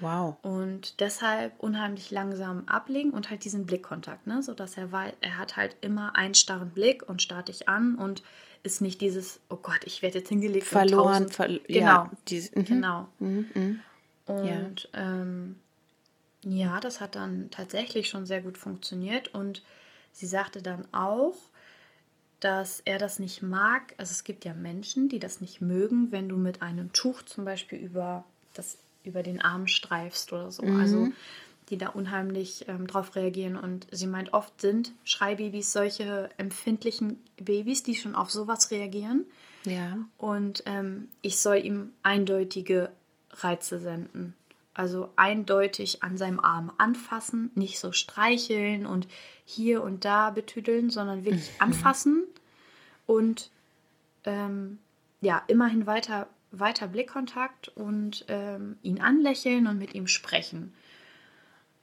Wow. 0.00 0.36
Und 0.42 1.00
deshalb 1.00 1.58
unheimlich 1.58 2.10
langsam 2.10 2.68
ablegen 2.68 3.10
und 3.10 3.30
halt 3.30 3.44
diesen 3.44 3.66
Blickkontakt, 3.66 4.26
ne? 4.26 4.42
sodass 4.42 4.76
er 4.76 4.92
weiß, 4.92 5.14
er 5.20 5.38
hat 5.38 5.56
halt 5.56 5.76
immer 5.80 6.16
einen 6.16 6.34
starren 6.34 6.70
Blick 6.70 7.08
und 7.08 7.22
starrt 7.22 7.48
dich 7.48 7.68
an 7.68 7.94
und 7.96 8.22
ist 8.62 8.80
nicht 8.80 9.00
dieses, 9.00 9.40
oh 9.48 9.56
Gott, 9.56 9.80
ich 9.84 10.02
werde 10.02 10.18
jetzt 10.18 10.28
hingelegt. 10.28 10.66
Verloren, 10.66 11.28
ver 11.28 11.48
genau. 11.48 11.64
Ja, 11.68 12.10
diese, 12.28 12.58
mhm. 12.58 12.64
genau. 12.64 13.08
Mhm, 13.18 13.46
mhm. 13.54 13.80
Und 14.26 14.88
ja. 14.92 15.00
Ähm, 15.00 15.56
ja, 16.42 16.80
das 16.80 17.00
hat 17.00 17.14
dann 17.14 17.50
tatsächlich 17.50 18.08
schon 18.08 18.26
sehr 18.26 18.40
gut 18.40 18.58
funktioniert 18.58 19.34
und 19.34 19.62
sie 20.12 20.26
sagte 20.26 20.62
dann 20.62 20.86
auch, 20.92 21.34
dass 22.40 22.80
er 22.84 22.98
das 22.98 23.18
nicht 23.18 23.42
mag. 23.42 23.94
Also 23.96 24.12
es 24.12 24.24
gibt 24.24 24.44
ja 24.44 24.52
Menschen, 24.52 25.08
die 25.08 25.18
das 25.18 25.40
nicht 25.40 25.60
mögen, 25.60 26.12
wenn 26.12 26.28
du 26.28 26.36
mit 26.36 26.62
einem 26.62 26.92
Tuch 26.92 27.22
zum 27.22 27.44
Beispiel 27.44 27.78
über 27.78 28.24
das 28.54 28.78
über 29.06 29.22
den 29.22 29.40
Arm 29.40 29.66
streifst 29.66 30.32
oder 30.32 30.50
so. 30.50 30.64
Mhm. 30.64 30.80
Also 30.80 31.08
die 31.70 31.78
da 31.78 31.88
unheimlich 31.88 32.66
ähm, 32.68 32.86
drauf 32.86 33.16
reagieren. 33.16 33.56
Und 33.56 33.86
sie 33.90 34.06
meint, 34.06 34.32
oft 34.32 34.60
sind 34.60 34.92
Schreibabys 35.04 35.72
solche 35.72 36.30
empfindlichen 36.36 37.18
Babys, 37.36 37.82
die 37.82 37.96
schon 37.96 38.14
auf 38.14 38.30
sowas 38.30 38.70
reagieren. 38.70 39.24
Ja. 39.64 39.98
Und 40.16 40.62
ähm, 40.66 41.08
ich 41.22 41.38
soll 41.38 41.56
ihm 41.56 41.92
eindeutige 42.02 42.90
Reize 43.32 43.80
senden. 43.80 44.34
Also 44.74 45.10
eindeutig 45.16 46.02
an 46.02 46.16
seinem 46.16 46.38
Arm 46.38 46.70
anfassen, 46.78 47.50
nicht 47.54 47.80
so 47.80 47.92
streicheln 47.92 48.86
und 48.86 49.08
hier 49.44 49.82
und 49.82 50.04
da 50.04 50.30
betüdeln, 50.30 50.90
sondern 50.90 51.24
wirklich 51.24 51.50
mhm. 51.54 51.56
anfassen 51.60 52.24
und 53.06 53.50
ähm, 54.24 54.78
ja, 55.20 55.42
immerhin 55.46 55.86
weiter 55.86 56.28
weiter 56.60 56.88
Blickkontakt 56.88 57.68
und 57.68 58.24
ähm, 58.28 58.76
ihn 58.82 59.00
anlächeln 59.00 59.66
und 59.66 59.78
mit 59.78 59.94
ihm 59.94 60.06
sprechen. 60.06 60.72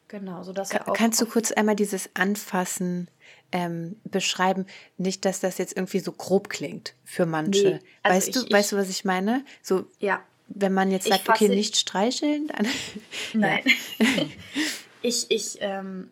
Genau, 0.08 0.44
so 0.44 0.54
dass 0.54 0.72
er 0.72 0.88
auch. 0.88 0.94
Kannst 0.94 1.20
du 1.22 1.26
kurz 1.26 1.52
einmal 1.52 1.76
dieses 1.76 2.10
Anfassen 2.14 3.08
ähm, 3.52 3.96
beschreiben? 4.04 4.68
Nicht, 4.98 5.26
dass 5.26 5.40
das 5.40 5.58
jetzt 5.58 5.76
irgendwie 5.76 6.00
so 6.00 6.12
grob 6.12 6.50
klingt 6.50 6.94
für 7.04 7.26
manche. 7.26 7.64
Nee, 7.64 7.80
also 8.04 8.16
weißt 8.16 8.28
ich, 8.28 8.34
du, 8.36 8.46
ich, 8.46 8.52
weißt 8.52 8.72
du, 8.74 8.78
was 8.78 8.90
ich 8.90 9.06
meine? 9.06 9.44
So, 9.64 9.88
ja. 10.00 10.22
Wenn 10.50 10.74
man 10.74 10.92
jetzt 10.92 11.08
sagt, 11.08 11.28
okay, 11.30 11.50
nicht 11.50 11.78
streicheln, 11.78 12.48
dann. 12.48 12.68
Nein. 13.34 13.64
ich 15.02 15.32
ich 15.32 15.58
ähm, 15.62 16.12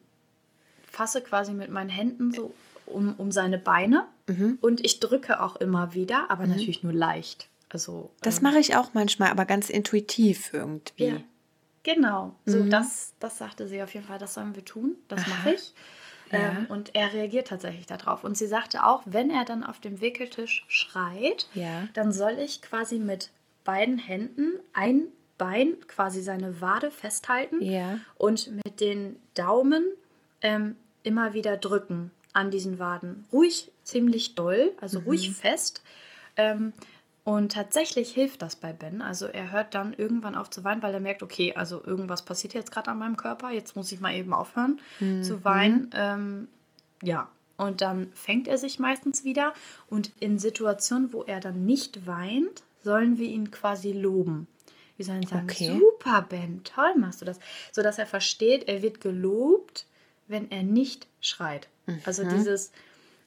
fasse 0.90 1.22
quasi 1.22 1.54
mit 1.54 1.70
meinen 1.70 1.90
Händen 1.90 2.32
so 2.32 2.56
um, 2.88 3.14
um 3.18 3.32
seine 3.32 3.60
Beine 3.60 4.08
mhm. 4.28 4.58
und 4.62 4.84
ich 4.84 5.00
drücke 5.00 5.42
auch 5.42 5.58
immer 5.58 5.94
wieder, 5.94 6.26
aber 6.30 6.46
mhm. 6.46 6.52
natürlich 6.52 6.82
nur 6.82 6.94
leicht. 6.94 7.51
Also, 7.72 8.12
das 8.22 8.38
ähm, 8.38 8.44
mache 8.44 8.60
ich 8.60 8.76
auch 8.76 8.94
manchmal, 8.94 9.30
aber 9.30 9.46
ganz 9.46 9.70
intuitiv 9.70 10.54
irgendwie. 10.54 11.06
Ja, 11.06 11.18
genau. 11.84 12.36
So, 12.46 12.60
mhm. 12.60 12.70
das, 12.70 13.14
das 13.20 13.38
sagte 13.38 13.68
sie 13.68 13.82
auf 13.82 13.94
jeden 13.94 14.06
Fall, 14.06 14.20
das 14.20 14.34
sollen 14.34 14.56
wir 14.56 14.66
tun. 14.66 14.96
Das 15.08 15.26
mache 15.28 15.54
ich. 15.54 15.74
Ja. 16.32 16.52
Ähm, 16.52 16.66
und 16.70 16.96
er 16.96 17.14
reagiert 17.14 17.48
tatsächlich 17.48 17.86
darauf. 17.86 18.24
Und 18.24 18.38
sie 18.38 18.48
sagte 18.48 18.86
auch, 18.86 19.04
wenn 19.06 19.30
er 19.30 19.46
dann 19.46 19.64
auf 19.64 19.80
dem 19.80 20.02
Wickeltisch 20.02 20.66
schreit, 20.68 21.48
ja. 21.54 21.88
dann 21.94 22.12
soll 22.12 22.38
ich 22.40 22.62
quasi 22.62 23.00
mit 23.00 23.32
beiden 23.64 23.98
Händen 23.98 24.60
ein 24.74 25.08
Bein, 25.38 25.76
quasi 25.88 26.22
seine 26.22 26.62
Wade 26.62 26.92
festhalten 26.92 27.62
ja. 27.64 28.00
und 28.16 28.52
mit 28.64 28.80
den 28.80 29.16
Daumen 29.34 29.84
ähm, 30.42 30.76
immer 31.02 31.34
wieder 31.34 31.58
drücken 31.58 32.12
an 32.32 32.52
diesen 32.52 32.78
Waden. 32.78 33.26
Ruhig, 33.34 33.72
ziemlich 33.84 34.36
doll, 34.36 34.72
also 34.80 35.00
mhm. 35.00 35.06
ruhig 35.06 35.32
fest. 35.32 35.82
Ähm, 36.38 36.74
und 37.24 37.52
tatsächlich 37.52 38.12
hilft 38.14 38.42
das 38.42 38.56
bei 38.56 38.74
Ben. 38.74 39.02
Also 39.02 39.28
er 39.28 39.52
hört 39.52 39.76
dann 39.76 39.94
irgendwann 39.94 40.36
auf 40.36 40.50
zu 40.50 40.64
weinen, 40.64 40.82
weil 40.82 40.94
er 40.94 41.00
merkt, 41.00 41.22
okay, 41.22 41.54
also 41.54 41.84
irgendwas 41.84 42.24
passiert 42.24 42.54
jetzt 42.54 42.72
gerade 42.72 42.90
an 42.90 42.98
meinem 42.98 43.18
Körper, 43.18 43.52
jetzt 43.52 43.76
muss 43.76 43.92
ich 43.92 44.00
mal 44.00 44.16
eben 44.16 44.34
aufhören 44.34 44.80
mhm. 45.00 45.24
zu 45.24 45.44
weinen. 45.44 45.90
Ähm, 45.94 46.48
ja, 47.04 47.30
und 47.58 47.82
dann 47.82 48.12
fängt 48.14 48.48
er 48.48 48.58
sich 48.58 48.80
meistens 48.80 49.24
wieder. 49.24 49.54
Und 49.88 50.12
in 50.20 50.40
Situationen, 50.40 51.14
wo 51.14 51.22
er 51.22 51.40
dann 51.40 51.64
nicht 51.66 52.08
weint, 52.08 52.64
sollen 52.84 53.20
wir 53.20 53.28
ihn 53.28 53.52
quasi 53.52 53.92
loben. 53.92 54.48
Wir 54.98 55.06
sollen 55.06 55.26
sagen, 55.28 55.48
okay. 55.50 55.80
super 55.80 56.24
Ben, 56.24 56.64
toll 56.64 56.96
machst 56.96 57.22
du 57.22 57.26
das. 57.26 57.40
Sodass 57.72 58.00
er 58.00 58.08
versteht, 58.08 58.68
er 58.68 58.82
wird 58.82 59.00
gelobt, 59.00 59.86
wenn 60.28 60.50
er 60.50 60.64
nicht 60.64 61.08
schreit. 61.20 61.68
Also 61.86 62.24
mhm. 62.24 62.30
Also 62.30 62.36
dieses, 62.36 62.72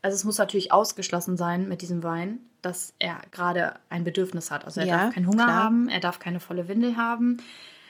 also 0.03 0.15
es 0.17 0.25
muss 0.25 0.39
natürlich 0.39 0.73
ausgeschlossen 0.73 1.37
sein 1.37 1.69
mit 1.69 1.81
diesem 1.83 2.03
Wein, 2.03 2.41
dass 2.65 2.95
er 2.99 3.21
gerade 3.31 3.75
ein 3.89 4.05
Bedürfnis 4.05 4.51
hat. 4.51 4.65
Also 4.65 4.81
er 4.81 4.87
ja, 4.87 4.97
darf 4.99 5.15
keinen 5.15 5.27
Hunger 5.27 5.45
klar. 5.45 5.65
haben, 5.65 5.89
er 5.89 6.01
darf 6.01 6.19
keine 6.19 6.41
volle 6.41 6.69
Windel 6.69 6.97
haben, 6.97 7.39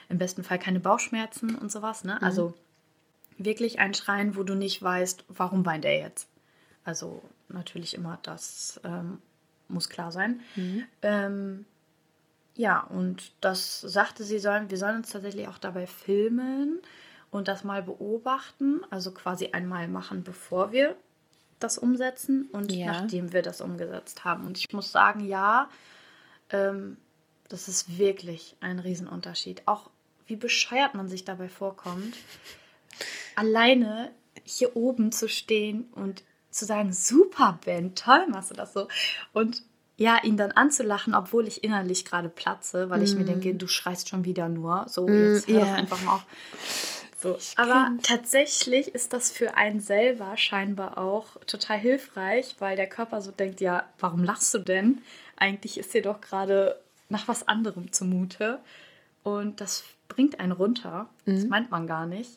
im 0.09 0.17
besten 0.17 0.43
Fall 0.43 0.59
keine 0.59 0.79
Bauchschmerzen 0.79 1.55
und 1.55 1.71
sowas. 1.71 2.03
Ne? 2.03 2.15
Mhm. 2.19 2.25
Also 2.25 2.53
wirklich 3.37 3.79
ein 3.79 3.93
Schreien, 3.93 4.35
wo 4.35 4.43
du 4.43 4.55
nicht 4.55 4.81
weißt, 4.81 5.25
warum 5.29 5.65
weint 5.65 5.85
er 5.85 5.97
jetzt. 5.97 6.29
Also 6.83 7.21
natürlich 7.49 7.93
immer, 7.93 8.19
das 8.21 8.79
ähm, 8.83 9.19
muss 9.67 9.89
klar 9.89 10.11
sein. 10.11 10.41
Mhm. 10.55 10.83
Ähm, 11.01 11.65
ja, 12.55 12.81
und 12.81 13.33
das 13.41 13.81
sagte 13.81 14.23
sie, 14.23 14.39
sollen, 14.39 14.69
wir 14.69 14.77
sollen 14.77 14.97
uns 14.97 15.09
tatsächlich 15.09 15.47
auch 15.47 15.57
dabei 15.57 15.87
filmen 15.87 16.79
und 17.31 17.47
das 17.47 17.63
mal 17.63 17.83
beobachten, 17.83 18.81
also 18.89 19.11
quasi 19.11 19.49
einmal 19.51 19.87
machen, 19.87 20.23
bevor 20.23 20.71
wir 20.71 20.95
das 21.59 21.77
umsetzen 21.77 22.49
und 22.51 22.71
ja. 22.71 22.87
nachdem 22.87 23.33
wir 23.33 23.41
das 23.41 23.61
umgesetzt 23.61 24.23
haben. 24.23 24.45
Und 24.45 24.57
ich 24.57 24.71
muss 24.73 24.91
sagen, 24.91 25.25
ja, 25.25 25.69
ähm, 26.49 26.97
das 27.49 27.67
ist 27.67 27.97
wirklich 27.97 28.55
ein 28.59 28.79
Riesenunterschied. 28.79 29.63
Auch 29.65 29.89
wie 30.27 30.35
bescheuert 30.35 30.95
man 30.95 31.07
sich 31.07 31.23
dabei 31.23 31.49
vorkommt, 31.49 32.15
alleine 33.35 34.11
hier 34.43 34.75
oben 34.75 35.11
zu 35.11 35.29
stehen 35.29 35.85
und 35.93 36.23
zu 36.49 36.65
sagen, 36.65 36.93
super 36.93 37.59
Ben, 37.65 37.95
toll 37.95 38.27
machst 38.27 38.51
du 38.51 38.55
das 38.55 38.73
so. 38.73 38.87
Und 39.33 39.63
ja, 39.97 40.21
ihn 40.23 40.35
dann 40.35 40.51
anzulachen, 40.51 41.13
obwohl 41.13 41.47
ich 41.47 41.63
innerlich 41.63 42.03
gerade 42.03 42.27
platze, 42.27 42.89
weil 42.89 42.99
mm. 42.99 43.03
ich 43.03 43.15
mir 43.15 43.23
mm. 43.23 43.27
denke, 43.27 43.55
du 43.55 43.67
schreist 43.67 44.09
schon 44.09 44.25
wieder 44.25 44.49
nur. 44.49 44.85
So, 44.89 45.07
jetzt 45.07 45.47
hör 45.47 45.55
yeah. 45.55 45.65
doch 45.65 45.73
einfach 45.73 46.01
mal 46.03 46.15
auf. 46.15 46.25
So. 47.25 47.37
Aber 47.55 47.91
tatsächlich 48.03 48.93
ist 48.93 49.13
das 49.13 49.31
für 49.31 49.55
einen 49.55 49.79
selber 49.79 50.37
scheinbar 50.37 50.97
auch 50.99 51.37
total 51.47 51.79
hilfreich, 51.79 52.55
weil 52.59 52.75
der 52.75 52.87
Körper 52.87 53.21
so 53.21 53.31
denkt, 53.31 53.61
ja, 53.61 53.83
warum 53.99 54.23
lachst 54.23 54.53
du 54.53 54.59
denn? 54.59 55.01
Eigentlich 55.35 55.79
ist 55.79 55.93
dir 55.93 56.03
doch 56.03 56.21
gerade 56.21 56.79
nach 57.09 57.27
was 57.27 57.47
anderem 57.47 57.91
zumute. 57.91 58.59
Und 59.23 59.59
das 59.59 59.83
bringt 60.07 60.39
einen 60.39 60.51
runter. 60.51 61.09
Mhm. 61.25 61.35
Das 61.35 61.45
meint 61.45 61.71
man 61.71 61.87
gar 61.87 62.05
nicht. 62.05 62.31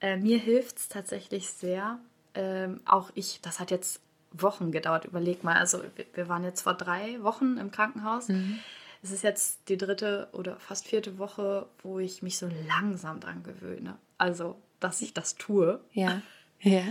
Äh, 0.00 0.16
mir 0.16 0.38
hilft 0.38 0.78
es 0.78 0.88
tatsächlich 0.88 1.50
sehr. 1.50 1.98
Ähm, 2.34 2.80
auch 2.86 3.10
ich, 3.14 3.40
das 3.42 3.60
hat 3.60 3.70
jetzt 3.70 4.00
Wochen 4.32 4.72
gedauert. 4.72 5.04
Überleg 5.04 5.44
mal, 5.44 5.56
also 5.56 5.82
wir 6.14 6.28
waren 6.28 6.44
jetzt 6.44 6.62
vor 6.62 6.74
drei 6.74 7.22
Wochen 7.22 7.58
im 7.58 7.70
Krankenhaus. 7.70 8.28
Mhm. 8.28 8.58
Es 9.02 9.10
ist 9.10 9.22
jetzt 9.22 9.68
die 9.68 9.76
dritte 9.76 10.28
oder 10.32 10.56
fast 10.56 10.88
vierte 10.88 11.18
Woche, 11.18 11.66
wo 11.82 11.98
ich 11.98 12.22
mich 12.22 12.38
so 12.38 12.48
langsam 12.66 13.20
dran 13.20 13.42
gewöhne. 13.42 13.98
Also, 14.18 14.56
dass 14.80 15.02
ich 15.02 15.14
das 15.14 15.36
tue. 15.36 15.80
Ja, 15.92 16.22
ja. 16.60 16.82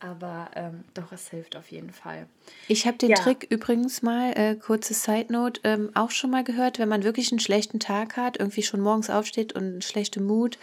Aber 0.00 0.50
ähm, 0.54 0.84
doch, 0.94 1.10
es 1.10 1.28
hilft 1.28 1.56
auf 1.56 1.72
jeden 1.72 1.92
Fall. 1.92 2.28
Ich 2.68 2.86
habe 2.86 2.98
den 2.98 3.10
ja. 3.10 3.16
Trick 3.16 3.48
übrigens 3.50 4.00
mal, 4.00 4.32
äh, 4.36 4.54
kurze 4.54 4.94
Side 4.94 5.32
Note, 5.32 5.60
ähm, 5.64 5.90
auch 5.94 6.12
schon 6.12 6.30
mal 6.30 6.44
gehört, 6.44 6.78
wenn 6.78 6.88
man 6.88 7.02
wirklich 7.02 7.32
einen 7.32 7.40
schlechten 7.40 7.80
Tag 7.80 8.16
hat, 8.16 8.38
irgendwie 8.38 8.62
schon 8.62 8.80
morgens 8.80 9.10
aufsteht 9.10 9.54
und 9.54 9.64
einen 9.64 9.82
schlechten 9.82 10.24
Mut, 10.24 10.56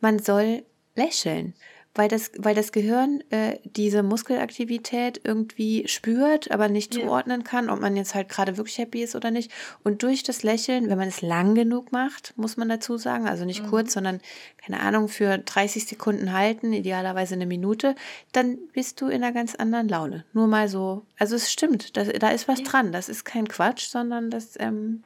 man 0.00 0.18
soll 0.18 0.62
lächeln 0.94 1.54
weil 1.94 2.08
das, 2.08 2.30
weil 2.38 2.54
das 2.54 2.72
Gehirn 2.72 3.22
äh, 3.30 3.58
diese 3.64 4.02
Muskelaktivität 4.02 5.20
irgendwie 5.24 5.86
spürt, 5.88 6.50
aber 6.50 6.68
nicht 6.68 6.94
ja. 6.94 7.02
zuordnen 7.02 7.44
kann, 7.44 7.68
ob 7.68 7.80
man 7.80 7.96
jetzt 7.96 8.14
halt 8.14 8.28
gerade 8.28 8.56
wirklich 8.56 8.78
happy 8.78 9.02
ist 9.02 9.14
oder 9.14 9.30
nicht. 9.30 9.50
Und 9.84 10.02
durch 10.02 10.22
das 10.22 10.42
Lächeln, 10.42 10.88
wenn 10.88 10.98
man 10.98 11.08
es 11.08 11.20
lang 11.20 11.54
genug 11.54 11.92
macht, 11.92 12.32
muss 12.36 12.56
man 12.56 12.68
dazu 12.68 12.96
sagen, 12.96 13.28
also 13.28 13.44
nicht 13.44 13.62
mhm. 13.62 13.68
kurz, 13.68 13.92
sondern 13.92 14.20
keine 14.64 14.80
Ahnung, 14.80 15.08
für 15.08 15.38
30 15.38 15.86
Sekunden 15.86 16.32
halten, 16.32 16.72
idealerweise 16.72 17.34
eine 17.34 17.46
Minute, 17.46 17.94
dann 18.32 18.58
bist 18.72 19.00
du 19.00 19.08
in 19.08 19.22
einer 19.22 19.32
ganz 19.32 19.54
anderen 19.54 19.88
Laune. 19.88 20.24
Nur 20.32 20.46
mal 20.46 20.68
so. 20.68 21.02
Also 21.18 21.36
es 21.36 21.52
stimmt, 21.52 21.96
das, 21.96 22.08
da 22.08 22.30
ist 22.30 22.48
was 22.48 22.60
ja. 22.60 22.64
dran. 22.66 22.92
Das 22.92 23.08
ist 23.08 23.24
kein 23.24 23.48
Quatsch, 23.48 23.86
sondern 23.86 24.30
das, 24.30 24.54
ähm, 24.58 25.02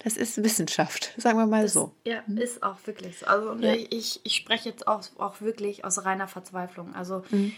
das 0.00 0.16
ist 0.16 0.42
Wissenschaft, 0.42 1.12
sagen 1.16 1.38
wir 1.38 1.46
mal 1.46 1.62
das, 1.62 1.72
so. 1.72 1.92
Ja, 2.04 2.22
mhm. 2.26 2.38
ist 2.38 2.62
auch 2.62 2.78
wirklich 2.84 3.18
so. 3.18 3.26
Also 3.26 3.54
ja. 3.54 3.74
ich, 3.74 4.20
ich 4.22 4.34
spreche 4.34 4.68
jetzt 4.68 4.86
auch, 4.86 5.02
auch 5.18 5.40
wirklich 5.40 5.84
aus 5.84 6.04
reiner 6.04 6.28
Verzweiflung. 6.28 6.94
Also 6.94 7.24
mhm. 7.30 7.52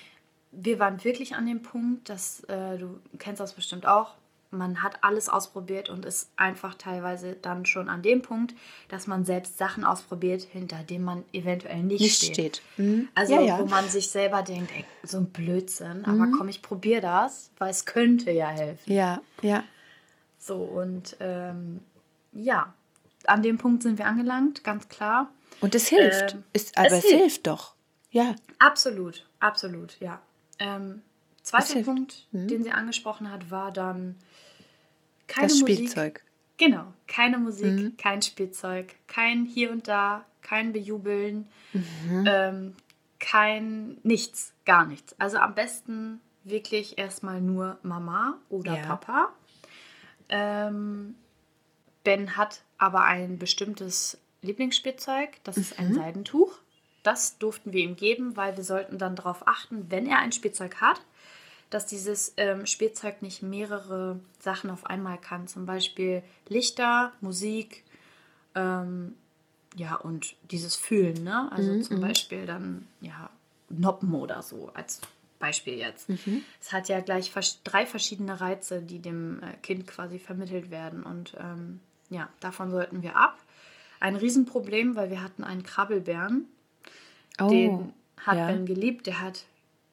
wir 0.53 0.79
waren 0.79 1.03
wirklich 1.05 1.35
an 1.35 1.47
dem 1.47 1.63
Punkt, 1.63 2.09
dass 2.09 2.41
äh, 2.45 2.79
du 2.79 3.01
kennst 3.19 3.41
das 3.41 3.55
bestimmt 3.55 3.87
auch, 3.87 4.15
man 4.51 4.83
hat 4.83 5.03
alles 5.03 5.29
ausprobiert 5.29 5.89
und 5.91 6.05
ist 6.05 6.31
einfach 6.37 6.75
teilweise 6.75 7.35
dann 7.35 7.67
schon 7.67 7.89
an 7.89 8.03
dem 8.03 8.23
Punkt, 8.23 8.55
dass 8.89 9.07
man 9.07 9.25
selbst 9.25 9.59
Sachen 9.59 9.85
ausprobiert, 9.85 10.43
hinter 10.43 10.83
denen 10.83 11.05
man 11.05 11.25
eventuell 11.33 11.83
nicht, 11.83 12.01
nicht 12.01 12.17
steht. 12.17 12.35
steht. 12.35 12.63
Mhm. 12.77 13.09
Also 13.15 13.35
ja, 13.35 13.41
ja. 13.41 13.59
wo 13.61 13.67
man 13.67 13.89
sich 13.89 14.11
selber 14.11 14.43
denkt, 14.43 14.73
ey, 14.77 14.85
so 15.05 15.19
ein 15.19 15.27
Blödsinn, 15.27 15.99
mhm. 15.99 16.05
aber 16.05 16.31
komm, 16.37 16.49
ich 16.49 16.63
probiere 16.63 17.01
das, 17.01 17.51
weil 17.59 17.71
es 17.71 17.85
könnte 17.85 18.31
ja 18.33 18.49
helfen. 18.49 18.93
Ja, 18.93 19.21
ja. 19.43 19.63
So 20.39 20.57
und 20.57 21.17
ähm, 21.21 21.81
ja, 22.33 22.75
an 23.27 23.43
dem 23.43 23.59
Punkt 23.59 23.83
sind 23.83 23.99
wir 23.99 24.07
angelangt, 24.07 24.65
ganz 24.65 24.89
klar. 24.89 25.31
Und 25.61 25.75
es 25.75 25.89
hilft. 25.89 26.35
Ähm, 26.35 26.45
es, 26.53 26.77
aber 26.77 26.87
es, 26.87 26.93
es 26.93 27.05
hilft. 27.05 27.19
hilft. 27.19 27.47
doch. 27.47 27.75
Ja. 28.11 28.35
Absolut, 28.59 29.27
absolut, 29.39 29.99
ja. 30.01 30.21
Ähm, 30.59 31.03
zweiter 31.43 31.83
Punkt, 31.83 32.27
mhm. 32.33 32.49
den 32.49 32.63
sie 32.63 32.73
angesprochen 32.73 33.31
hat, 33.31 33.51
war 33.51 33.73
dann 33.73 34.17
keine 35.27 35.49
das 35.49 35.61
Musik. 35.61 35.77
Spielzeug. 35.77 36.25
Genau, 36.59 36.93
keine 37.07 37.39
Musik, 37.39 37.73
mhm. 37.73 37.97
kein 37.97 38.21
Spielzeug, 38.21 38.95
kein 39.07 39.47
hier 39.47 39.71
und 39.71 39.89
da, 39.89 40.27
kein 40.43 40.73
Bejubeln, 40.73 41.49
mhm. 41.73 42.25
ähm, 42.27 42.77
kein 43.19 43.99
nichts, 44.03 44.53
gar 44.67 44.87
nichts. 44.87 45.15
Also 45.19 45.39
am 45.39 45.55
besten 45.55 46.21
wirklich 46.45 46.99
erstmal 46.99 47.41
nur 47.41 47.79
Mama 47.83 48.39
oder 48.49 48.77
ja. 48.77 48.83
Papa. 48.83 49.33
Ähm, 50.29 51.15
Ben 52.05 52.37
hat 52.37 52.63
aber 52.79 53.05
ein 53.05 53.39
bestimmtes 53.39 54.19
Lieblingsspielzeug, 54.43 55.31
das 55.45 55.57
ist 55.57 55.79
ein 55.79 55.91
mhm. 55.91 55.95
Seidentuch. 55.95 56.59
Das 57.03 57.39
durften 57.39 57.73
wir 57.73 57.83
ihm 57.83 57.97
geben, 57.97 58.37
weil 58.37 58.57
wir 58.57 58.65
sollten 58.65 58.99
dann 58.99 59.17
darauf 59.17 59.47
achten, 59.47 59.91
wenn 59.91 60.07
er 60.07 60.19
ein 60.19 60.33
Spielzeug 60.33 60.77
hat, 60.77 61.01
dass 61.71 61.87
dieses 61.87 62.35
ähm, 62.37 62.67
Spielzeug 62.67 63.23
nicht 63.23 63.43
mehrere 63.43 64.21
Sachen 64.39 64.71
auf 64.71 64.85
einmal 64.87 65.19
kann. 65.19 65.47
Zum 65.47 65.67
Beispiel 65.67 66.23
Lichter, 66.49 67.13
Musik, 67.21 67.85
ähm, 68.55 69.15
ja, 69.77 69.95
und 69.95 70.35
dieses 70.51 70.77
Fühlen, 70.77 71.23
ne? 71.23 71.51
Also 71.53 71.73
mhm. 71.73 71.83
zum 71.83 71.97
mhm. 71.99 72.01
Beispiel 72.01 72.47
dann, 72.47 72.89
ja, 73.01 73.31
Noppen 73.69 74.15
oder 74.15 74.43
so 74.43 74.71
als 74.75 75.01
Beispiel 75.39 75.75
jetzt. 75.75 76.09
Mhm. 76.09 76.43
Es 76.61 76.73
hat 76.73 76.89
ja 76.89 77.01
gleich 77.01 77.33
drei 77.65 77.87
verschiedene 77.87 78.41
Reize, 78.41 78.83
die 78.83 78.99
dem 78.99 79.43
äh, 79.43 79.57
Kind 79.63 79.87
quasi 79.87 80.19
vermittelt 80.19 80.71
werden. 80.71 81.03
Und 81.03 81.37
ähm, 81.39 81.81
ja, 82.11 82.29
davon 82.41 82.71
sollten 82.71 83.03
wir 83.03 83.17
ab. 83.17 83.39
Ein 84.01 84.17
Riesenproblem, 84.17 84.97
weil 84.97 85.11
wir 85.11 85.23
hatten 85.23 85.45
einen 85.45 85.63
Krabbelbären. 85.63 86.47
Oh, 87.41 87.49
den 87.49 87.95
hat 88.19 88.37
ja. 88.37 88.47
Ben 88.47 88.67
geliebt. 88.67 89.07
Der 89.07 89.21
hat 89.21 89.45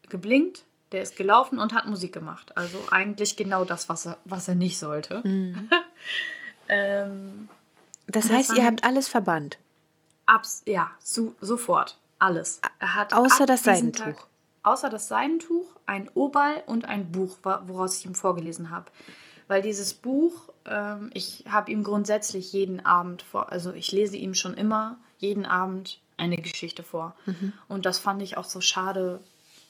geblinkt, 0.09 0.63
der 0.91 1.01
ist 1.01 1.15
gelaufen 1.15 1.59
und 1.59 1.73
hat 1.73 1.85
Musik 1.85 2.13
gemacht. 2.13 2.55
Also 2.57 2.77
eigentlich 2.91 3.35
genau 3.35 3.65
das, 3.65 3.89
was 3.89 4.07
er, 4.07 4.17
was 4.25 4.47
er 4.47 4.55
nicht 4.55 4.79
sollte. 4.79 5.21
Mhm. 5.23 5.69
ähm, 6.69 7.49
das 8.07 8.29
heißt, 8.29 8.55
ihr 8.57 8.65
habt 8.65 8.83
alles 8.83 9.07
verbannt? 9.07 9.57
Abs 10.25 10.63
ja, 10.65 10.91
so, 10.99 11.35
sofort. 11.39 11.97
Alles. 12.19 12.61
Er 12.79 12.95
hat 12.95 13.13
außer 13.13 13.45
das 13.45 13.63
Seidentuch. 13.63 14.03
Tag, 14.03 14.27
außer 14.63 14.89
das 14.89 15.07
Seidentuch, 15.07 15.67
ein 15.85 16.09
Obal 16.15 16.63
und 16.65 16.85
ein 16.85 17.11
Buch, 17.11 17.37
woraus 17.43 17.99
ich 17.99 18.05
ihm 18.05 18.15
vorgelesen 18.15 18.71
habe. 18.71 18.89
Weil 19.47 19.61
dieses 19.61 19.93
Buch, 19.93 20.49
ähm, 20.65 21.09
ich 21.13 21.45
habe 21.49 21.71
ihm 21.71 21.83
grundsätzlich 21.83 22.51
jeden 22.53 22.85
Abend 22.85 23.21
vor, 23.21 23.51
also 23.51 23.73
ich 23.73 23.91
lese 23.91 24.17
ihm 24.17 24.33
schon 24.33 24.53
immer 24.53 24.97
jeden 25.19 25.45
Abend 25.45 25.99
eine 26.17 26.37
Geschichte 26.37 26.83
vor. 26.83 27.15
Mhm. 27.25 27.53
Und 27.67 27.85
das 27.85 27.97
fand 27.97 28.21
ich 28.21 28.37
auch 28.37 28.45
so 28.45 28.59
schade, 28.59 29.19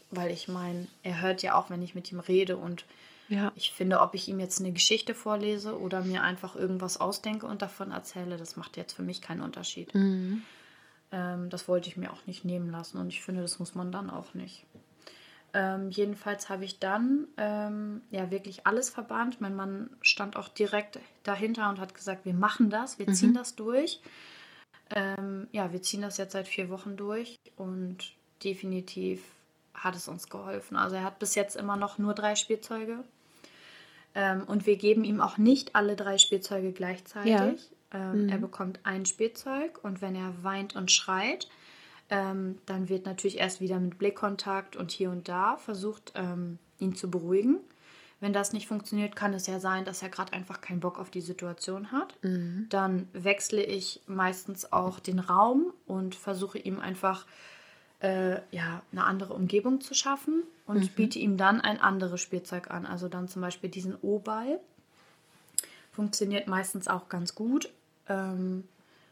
weil 0.10 0.32
ich 0.32 0.48
meine, 0.48 0.88
er 1.04 1.22
hört 1.22 1.44
ja 1.44 1.56
auch, 1.56 1.70
wenn 1.70 1.82
ich 1.82 1.94
mit 1.94 2.12
ihm 2.12 2.20
rede 2.20 2.58
und 2.58 2.86
ja. 3.30 3.52
ich 3.56 3.72
finde, 3.74 4.00
ob 4.00 4.14
ich 4.14 4.28
ihm 4.30 4.40
jetzt 4.40 4.60
eine 4.60 4.72
Geschichte 4.72 5.14
vorlese 5.14 5.78
oder 5.80 6.02
mir 6.02 6.24
einfach 6.24 6.56
irgendwas 6.56 7.00
ausdenke 7.00 7.46
und 7.46 7.62
davon 7.62 7.92
erzähle, 7.92 8.38
das 8.38 8.56
macht 8.56 8.78
jetzt 8.78 8.94
für 8.94 9.04
mich 9.04 9.22
keinen 9.22 9.42
Unterschied. 9.42 9.94
Mhm. 9.94 10.44
Ähm, 11.12 11.50
das 11.50 11.68
wollte 11.68 11.90
ich 11.90 11.98
mir 11.98 12.12
auch 12.12 12.26
nicht 12.26 12.46
nehmen 12.46 12.72
lassen 12.72 12.98
und 12.98 13.10
ich 13.10 13.22
finde, 13.22 13.42
das 13.42 13.60
muss 13.60 13.76
man 13.76 13.92
dann 13.92 14.10
auch 14.10 14.34
nicht. 14.34 14.66
Ähm, 15.54 15.90
jedenfalls 15.90 16.50
habe 16.50 16.66
ich 16.66 16.80
dann 16.80 17.28
ähm, 17.38 18.02
ja 18.12 18.30
wirklich 18.32 18.68
alles 18.68 18.90
verbannt. 18.90 19.42
Mein 19.42 19.56
Mann 19.56 19.90
stand 20.02 20.36
auch 20.36 20.50
direkt 20.50 21.00
dahinter 21.24 21.70
und 21.70 21.80
hat 21.80 21.94
gesagt, 21.94 22.26
wir 22.26 22.34
machen 22.34 22.70
das, 22.70 23.00
wir 23.00 23.08
ziehen 23.14 23.32
mhm. 23.32 23.36
das 23.36 23.56
durch. 23.56 24.02
Ähm, 24.90 25.48
ja, 25.52 25.72
wir 25.72 25.82
ziehen 25.82 26.02
das 26.02 26.18
jetzt 26.18 26.34
seit 26.34 26.48
vier 26.48 26.70
Wochen 26.70 26.98
durch 26.98 27.38
und 27.56 28.14
definitiv 28.44 29.24
hat 29.74 29.96
es 29.96 30.08
uns 30.08 30.30
geholfen. 30.30 30.76
Also 30.76 30.96
er 30.96 31.04
hat 31.04 31.20
bis 31.20 31.36
jetzt 31.36 31.56
immer 31.56 31.78
noch 31.78 31.98
nur 31.98 32.14
drei 32.14 32.36
Spielzeuge. 32.36 33.04
Ähm, 34.16 34.44
und 34.44 34.66
wir 34.66 34.78
geben 34.78 35.04
ihm 35.04 35.22
auch 35.22 35.38
nicht 35.38 35.76
alle 35.76 35.96
drei 35.96 36.18
Spielzeuge 36.18 36.72
gleichzeitig. 36.72 37.32
Ja. 37.32 37.54
Ähm, 37.94 38.24
mhm. 38.24 38.30
Er 38.30 38.38
bekommt 38.38 38.80
ein 38.84 39.06
Spielzeug 39.06 39.80
und 39.84 40.02
wenn 40.02 40.16
er 40.16 40.44
weint 40.44 40.76
und 40.76 40.92
schreit, 40.92 41.48
ähm, 42.10 42.58
dann 42.66 42.90
wird 42.90 43.06
natürlich 43.06 43.38
erst 43.38 43.62
wieder 43.62 43.80
mit 43.80 43.98
Blickkontakt 43.98 44.76
und 44.76 44.92
hier 44.92 45.12
und 45.12 45.28
da 45.28 45.58
versucht, 45.58 46.14
ähm, 46.16 46.58
ihn 46.80 46.96
zu 46.96 47.10
beruhigen. 47.10 47.58
Wenn 48.20 48.34
das 48.34 48.52
nicht 48.52 48.68
funktioniert, 48.68 49.16
kann 49.16 49.34
es 49.34 49.46
ja 49.46 49.60
sein, 49.60 49.86
dass 49.86 50.02
er 50.02 50.10
gerade 50.10 50.34
einfach 50.34 50.60
keinen 50.60 50.80
Bock 50.80 50.98
auf 50.98 51.12
die 51.12 51.22
Situation 51.22 51.92
hat. 51.92 52.16
Mhm. 52.24 52.66
Dann 52.70 53.08
wechsle 53.14 53.64
ich 53.64 54.02
meistens 54.08 54.72
auch 54.74 55.00
den 55.00 55.20
Raum 55.20 55.72
und 55.86 56.16
versuche 56.16 56.58
ihm 56.58 56.80
einfach 56.80 57.28
äh, 58.02 58.40
ja, 58.52 58.82
eine 58.92 59.04
andere 59.04 59.34
Umgebung 59.34 59.82
zu 59.82 59.94
schaffen 59.94 60.44
und 60.66 60.82
mhm. 60.82 60.88
biete 60.96 61.20
ihm 61.20 61.38
dann 61.38 61.62
ein 61.62 61.80
anderes 61.80 62.22
Spielzeug 62.22 62.72
an. 62.72 62.88
Also 62.88 63.08
dann 63.08 63.28
zum 63.28 63.42
Beispiel 63.42 63.70
diesen 63.70 63.96
O-Ball. 64.02 64.60
Funktioniert 65.92 66.48
meistens 66.48 66.88
auch 66.88 67.10
ganz 67.10 67.36
gut. 67.36 67.70
Ähm, 68.08 68.64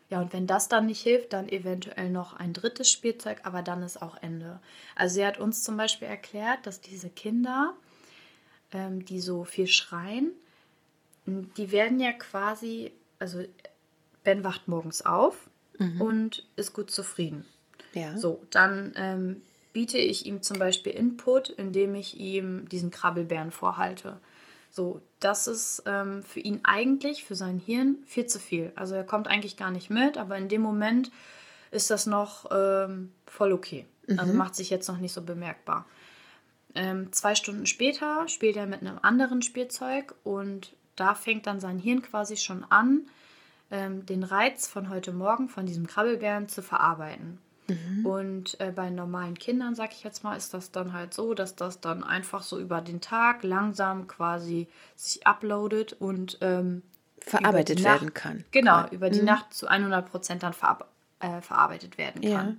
ja, 0.09 0.21
und 0.21 0.33
wenn 0.33 0.45
das 0.45 0.67
dann 0.67 0.85
nicht 0.85 1.01
hilft, 1.01 1.33
dann 1.33 1.49
eventuell 1.49 2.09
noch 2.09 2.33
ein 2.33 2.53
drittes 2.53 2.91
Spielzeug, 2.91 3.39
aber 3.43 3.63
dann 3.63 3.81
ist 3.81 4.01
auch 4.01 4.17
Ende. 4.21 4.59
Also 4.95 5.15
sie 5.15 5.25
hat 5.25 5.39
uns 5.39 5.63
zum 5.63 5.77
Beispiel 5.77 6.07
erklärt, 6.07 6.67
dass 6.67 6.79
diese 6.79 7.09
Kinder, 7.09 7.73
ähm, 8.71 9.03
die 9.03 9.19
so 9.19 9.43
viel 9.45 9.67
schreien, 9.67 10.31
die 11.25 11.71
werden 11.71 11.99
ja 11.99 12.11
quasi, 12.11 12.91
also 13.17 13.43
Ben 14.23 14.43
wacht 14.43 14.67
morgens 14.67 15.03
auf 15.03 15.49
mhm. 15.79 16.01
und 16.01 16.45
ist 16.55 16.73
gut 16.73 16.91
zufrieden. 16.91 17.45
Ja. 17.93 18.15
So, 18.15 18.43
dann 18.51 18.93
ähm, 18.95 19.41
biete 19.73 19.97
ich 19.97 20.27
ihm 20.27 20.43
zum 20.43 20.59
Beispiel 20.59 20.91
Input, 20.91 21.49
indem 21.49 21.95
ich 21.95 22.19
ihm 22.19 22.69
diesen 22.69 22.91
Krabbelbären 22.91 23.51
vorhalte. 23.51 24.19
So, 24.75 25.01
das 25.21 25.47
ist 25.47 25.83
ähm, 25.85 26.21
für 26.21 26.41
ihn 26.41 26.59
eigentlich, 26.63 27.23
für 27.23 27.35
sein 27.35 27.59
Hirn, 27.59 27.95
viel 28.05 28.25
zu 28.25 28.39
viel. 28.39 28.73
Also 28.75 28.93
er 28.93 29.05
kommt 29.05 29.29
eigentlich 29.29 29.55
gar 29.55 29.71
nicht 29.71 29.89
mit, 29.89 30.17
aber 30.17 30.37
in 30.37 30.49
dem 30.49 30.61
Moment 30.61 31.11
ist 31.71 31.89
das 31.91 32.05
noch 32.05 32.47
ähm, 32.51 33.13
voll 33.25 33.53
okay. 33.53 33.85
Also 34.17 34.33
Mhm. 34.33 34.37
macht 34.37 34.53
sich 34.53 34.69
jetzt 34.69 34.89
noch 34.89 34.97
nicht 34.97 35.13
so 35.13 35.21
bemerkbar. 35.21 35.85
Ähm, 36.75 37.13
zwei 37.13 37.35
Stunden 37.35 37.65
später 37.67 38.27
spielt 38.27 38.57
er 38.57 38.65
mit 38.65 38.81
einem 38.81 38.99
anderen 39.01 39.41
Spielzeug 39.41 40.13
und 40.25 40.73
da 40.97 41.15
fängt 41.15 41.47
dann 41.47 41.61
sein 41.61 41.79
Hirn 41.79 42.01
quasi 42.01 42.35
schon 42.35 42.65
an, 42.69 43.07
ähm, 43.71 44.05
den 44.05 44.25
Reiz 44.25 44.67
von 44.67 44.89
heute 44.89 45.13
Morgen, 45.13 45.47
von 45.47 45.65
diesem 45.65 45.87
Krabbelbären 45.87 46.49
zu 46.49 46.61
verarbeiten. 46.61 47.39
Und 48.03 48.59
äh, 48.59 48.71
bei 48.71 48.89
normalen 48.91 49.37
Kindern, 49.39 49.73
sag 49.73 49.91
ich 49.93 50.03
jetzt 50.03 50.23
mal, 50.23 50.35
ist 50.35 50.53
das 50.53 50.71
dann 50.71 50.93
halt 50.93 51.13
so, 51.13 51.33
dass 51.33 51.55
das 51.55 51.81
dann 51.81 52.03
einfach 52.03 52.43
so 52.43 52.59
über 52.59 52.81
den 52.81 53.01
Tag 53.01 53.43
langsam 53.43 54.07
quasi 54.07 54.67
sich 54.95 55.25
uploadet 55.25 55.93
und 55.93 56.37
ähm, 56.41 56.83
Verarbeitet 57.21 57.79
Nacht- 57.81 58.01
werden 58.01 58.13
kann. 58.13 58.45
Genau, 58.51 58.81
Quasi. 58.81 58.95
über 58.95 59.09
die 59.09 59.23
Nacht 59.23 59.51
zu 59.53 59.67
100 59.67 60.07
Prozent 60.09 60.43
dann 60.43 60.53
verab 60.53 60.87
äh, 61.19 61.41
verarbeitet 61.41 61.97
werden 61.97 62.21
kann. 62.21 62.31
Ja. 62.31 62.55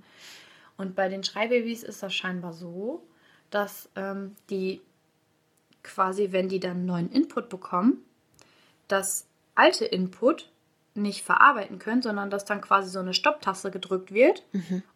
Und 0.75 0.95
bei 0.95 1.07
den 1.07 1.23
Schreibabys 1.23 1.83
ist 1.83 2.03
das 2.03 2.13
scheinbar 2.13 2.51
so, 2.53 3.01
dass 3.49 3.89
ähm, 3.95 4.35
die 4.49 4.81
quasi, 5.83 6.33
wenn 6.33 6.49
die 6.49 6.59
dann 6.59 6.85
neuen 6.85 7.09
Input 7.11 7.47
bekommen, 7.49 8.03
das 8.89 9.25
alte 9.55 9.85
Input 9.85 10.49
nicht 10.97 11.23
verarbeiten 11.23 11.79
können, 11.79 12.01
sondern 12.01 12.29
dass 12.29 12.45
dann 12.45 12.61
quasi 12.61 12.89
so 12.89 12.99
eine 12.99 13.13
Stopptaste 13.13 13.71
gedrückt 13.71 14.11
wird 14.13 14.43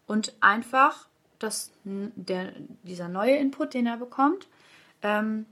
und 0.06 0.34
einfach 0.40 1.06
das, 1.38 1.70
der, 1.84 2.52
dieser 2.82 3.08
neue 3.08 3.36
Input, 3.36 3.74
den 3.74 3.86
er 3.86 3.96
bekommt, 3.96 4.46
ähm, 5.02 5.46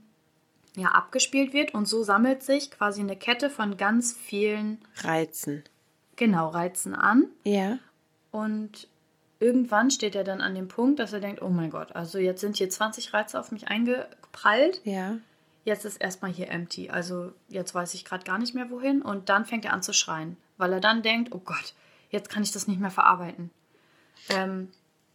ja, 0.77 0.89
abgespielt 0.89 1.51
wird 1.51 1.73
und 1.73 1.85
so 1.87 2.03
sammelt 2.03 2.43
sich 2.43 2.71
quasi 2.71 3.01
eine 3.01 3.17
Kette 3.17 3.49
von 3.49 3.75
ganz 3.75 4.13
vielen, 4.13 4.77
Reizen. 5.03 5.63
genau, 6.15 6.47
Reizen 6.49 6.95
an 6.95 7.25
Ja. 7.43 7.77
und 8.31 8.87
irgendwann 9.41 9.91
steht 9.91 10.15
er 10.15 10.23
dann 10.23 10.39
an 10.39 10.55
dem 10.55 10.67
Punkt, 10.69 10.99
dass 10.99 11.11
er 11.11 11.19
denkt, 11.19 11.41
oh 11.41 11.49
mein 11.49 11.71
Gott, 11.71 11.93
also 11.95 12.19
jetzt 12.19 12.39
sind 12.41 12.55
hier 12.57 12.69
20 12.69 13.13
Reize 13.13 13.37
auf 13.39 13.51
mich 13.51 13.67
eingeprallt, 13.67 14.79
Ja. 14.85 15.17
Jetzt 15.63 15.85
ist 15.85 15.97
erstmal 15.97 16.31
hier 16.31 16.49
empty, 16.49 16.89
also 16.89 17.31
jetzt 17.49 17.73
weiß 17.75 17.93
ich 17.93 18.05
gerade 18.05 18.23
gar 18.23 18.37
nicht 18.37 18.53
mehr 18.55 18.69
wohin 18.69 19.01
und 19.01 19.29
dann 19.29 19.45
fängt 19.45 19.65
er 19.65 19.73
an 19.73 19.83
zu 19.83 19.93
schreien, 19.93 20.37
weil 20.57 20.73
er 20.73 20.79
dann 20.79 21.01
denkt, 21.03 21.33
oh 21.33 21.39
Gott, 21.43 21.73
jetzt 22.09 22.29
kann 22.29 22.43
ich 22.43 22.51
das 22.51 22.67
nicht 22.67 22.79
mehr 22.79 22.91
verarbeiten. 22.91 23.51
Ähm, 24.29 24.69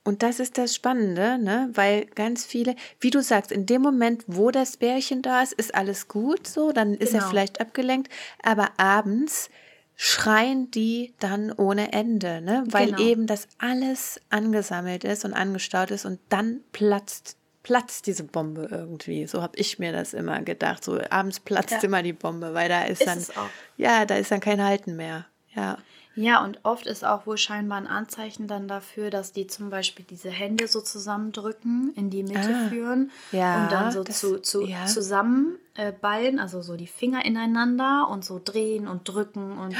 Und 0.05 0.23
das 0.23 0.39
ist 0.41 0.57
das 0.57 0.75
Spannende, 0.75 1.37
ne? 1.39 1.69
Weil 1.75 2.07
ganz 2.07 2.45
viele, 2.45 2.77
wie 3.01 3.11
du 3.11 3.21
sagst, 3.23 3.51
in 3.51 3.67
dem 3.67 3.83
Moment, 3.83 4.25
wo 4.29 4.51
das 4.53 4.77
Bärchen 4.77 5.21
da 5.21 5.43
ist, 5.43 5.53
ist 5.53 5.75
alles 5.75 6.07
gut 6.09 6.47
so, 6.47 6.71
dann 6.73 6.95
ist 6.95 7.13
er 7.13 7.19
Genau. 7.21 7.31
vielleicht 7.31 7.61
abgelenkt, 7.61 8.13
aber 8.43 8.71
abends 8.79 9.51
schreien 9.97 10.71
die 10.71 11.15
dann 11.19 11.51
ohne 11.53 11.93
Ende, 11.93 12.41
ne? 12.41 12.65
Weil 12.69 12.91
Genau. 12.91 13.03
eben 13.03 13.27
das 13.27 13.49
alles 13.59 14.21
angesammelt 14.31 15.05
ist 15.05 15.25
und 15.25 15.33
angestaut 15.33 15.91
ist 15.91 16.05
und 16.05 16.21
dann 16.29 16.61
platzt 16.73 17.37
platzt 17.67 18.07
diese 18.07 18.23
Bombe 18.23 18.69
irgendwie. 18.71 19.27
So 19.27 19.43
habe 19.43 19.57
ich 19.59 19.81
mir 19.81 19.91
das 19.91 20.15
immer 20.15 20.41
gedacht. 20.43 20.85
So 20.85 21.01
abends 21.11 21.41
platzt 21.41 21.73
Ja. 21.73 21.81
immer 21.81 22.01
die 22.05 22.13
Bombe, 22.13 22.55
weil 22.55 22.69
da 22.69 22.85
ist, 22.85 23.03
Ist 23.03 23.09
dann 23.37 23.45
ja, 23.77 24.05
da 24.07 24.15
ist 24.15 24.31
dann 24.31 24.39
kein 24.39 24.63
Halten 24.63 24.95
mehr. 24.95 25.27
Ja. 25.53 25.79
Ja, 26.15 26.45
und 26.45 26.61
oft 26.63 26.87
ist 26.87 27.05
auch 27.05 27.27
wohl 27.27 27.37
scheinbar 27.37 27.79
ein 27.79 27.89
Anzeichen 27.89 28.47
dann 28.47 28.69
dafür, 28.69 29.11
dass 29.11 29.33
die 29.33 29.49
zum 29.49 29.69
Beispiel 29.69 30.05
diese 30.09 30.31
Hände 30.31 30.69
so 30.69 30.81
zusammendrücken, 30.81 31.93
in 31.97 32.09
die 32.09 32.23
Mitte 32.23 32.55
Ah, 32.55 32.69
führen 32.69 33.11
ja, 33.33 33.65
und 33.65 33.73
dann 33.73 33.91
so 33.93 34.05
das- 34.05 34.21
zu, 34.21 34.41
zu, 34.41 34.63
ja. 34.65 34.87
zusammenballen, 34.87 36.39
äh, 36.39 36.41
also 36.41 36.63
so 36.63 36.77
die 36.77 36.87
Finger 36.87 37.25
ineinander 37.25 38.09
und 38.11 38.25
so 38.25 38.41
drehen 38.43 38.87
und 38.89 39.09
drücken 39.09 39.59
und 39.59 39.75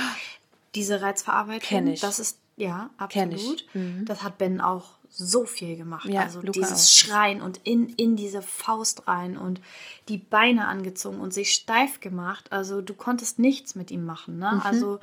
diese 0.75 1.01
Reizverarbeitung. 1.01 1.61
Kenn 1.63 1.87
ich. 1.87 2.01
Das 2.01 2.19
ist, 2.19 2.39
ja, 2.57 2.91
Kenn 3.09 3.31
ich. 3.33 3.37
absolut. 3.39 3.65
Mhm. 3.75 4.05
Das 4.07 4.23
hat 4.23 4.37
Ben 4.39 4.61
auch 4.61 4.96
so 5.19 5.47
viel 5.47 5.77
gemacht. 5.77 6.09
Ja, 6.09 6.23
also 6.23 6.41
Luca 6.41 6.53
dieses 6.53 6.73
auch. 6.73 7.09
Schreien 7.09 7.41
und 7.41 7.59
in, 7.65 7.89
in 7.91 8.17
diese 8.17 8.43
Faust 8.43 9.09
rein 9.09 9.39
und 9.39 9.61
die 10.09 10.19
Beine 10.19 10.69
angezogen 10.69 11.21
und 11.21 11.33
sich 11.33 11.53
steif 11.55 12.01
gemacht. 12.01 12.53
Also 12.53 12.83
du 12.83 12.93
konntest 12.93 13.39
nichts 13.39 13.75
mit 13.75 13.91
ihm 13.91 14.05
machen. 14.05 14.35
Mhm. 14.35 14.41
Ne? 14.41 14.63
Also 14.65 15.01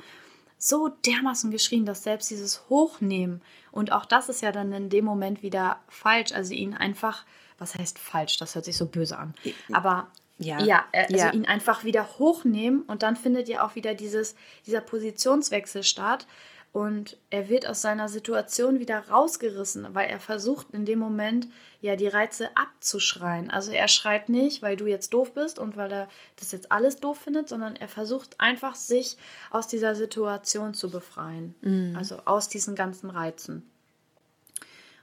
so 0.56 0.88
dermaßen 1.04 1.50
geschrien, 1.50 1.84
dass 1.84 2.04
selbst 2.04 2.30
dieses 2.30 2.68
Hochnehmen 2.70 3.42
und 3.72 3.90
auch 3.90 4.04
das 4.06 4.28
ist 4.28 4.40
ja 4.40 4.52
dann 4.52 4.72
in 4.72 4.88
dem 4.88 5.04
Moment 5.04 5.42
wieder 5.42 5.80
falsch. 5.88 6.30
Also 6.32 6.54
ihn 6.54 6.74
einfach, 6.74 7.24
was 7.58 7.74
heißt 7.74 7.98
falsch? 7.98 8.36
Das 8.38 8.54
hört 8.54 8.64
sich 8.64 8.76
so 8.76 8.86
böse 8.86 9.18
an. 9.18 9.34
Aber 9.72 10.06
Ja. 10.38 10.60
ja, 10.62 10.84
äh, 10.92 11.02
also 11.06 11.16
Ja. 11.16 11.32
ihn 11.32 11.44
einfach 11.44 11.82
wieder 11.82 12.18
hochnehmen 12.18 12.82
und 12.82 13.02
dann 13.02 13.16
findet 13.16 13.48
ja 13.48 13.66
auch 13.66 13.74
wieder 13.74 13.94
dieses, 13.94 14.36
dieser 14.64 14.80
Positionswechsel 14.80 15.82
statt. 15.82 16.26
Und 16.74 17.16
er 17.30 17.48
wird 17.48 17.68
aus 17.68 17.82
seiner 17.82 18.08
Situation 18.08 18.80
wieder 18.80 19.08
rausgerissen, 19.08 19.94
weil 19.94 20.10
er 20.10 20.18
versucht 20.18 20.72
in 20.72 20.84
dem 20.84 20.98
Moment 20.98 21.46
ja 21.80 21.94
die 21.94 22.08
Reize 22.08 22.48
abzuschreien. 22.56 23.48
Also 23.48 23.70
er 23.70 23.86
schreit 23.86 24.28
nicht, 24.28 24.60
weil 24.60 24.74
du 24.74 24.86
jetzt 24.86 25.14
doof 25.14 25.34
bist 25.34 25.60
und 25.60 25.76
weil 25.76 25.92
er 25.92 26.08
das 26.34 26.50
jetzt 26.50 26.72
alles 26.72 26.96
doof 26.96 27.18
findet, 27.18 27.48
sondern 27.48 27.76
er 27.76 27.86
versucht 27.86 28.40
einfach 28.40 28.74
sich 28.74 29.16
aus 29.52 29.68
dieser 29.68 29.94
Situation 29.94 30.74
zu 30.74 30.90
befreien. 30.90 31.54
Also 31.96 32.16
aus 32.24 32.48
diesen 32.48 32.74
ganzen 32.74 33.08
Reizen. 33.08 33.70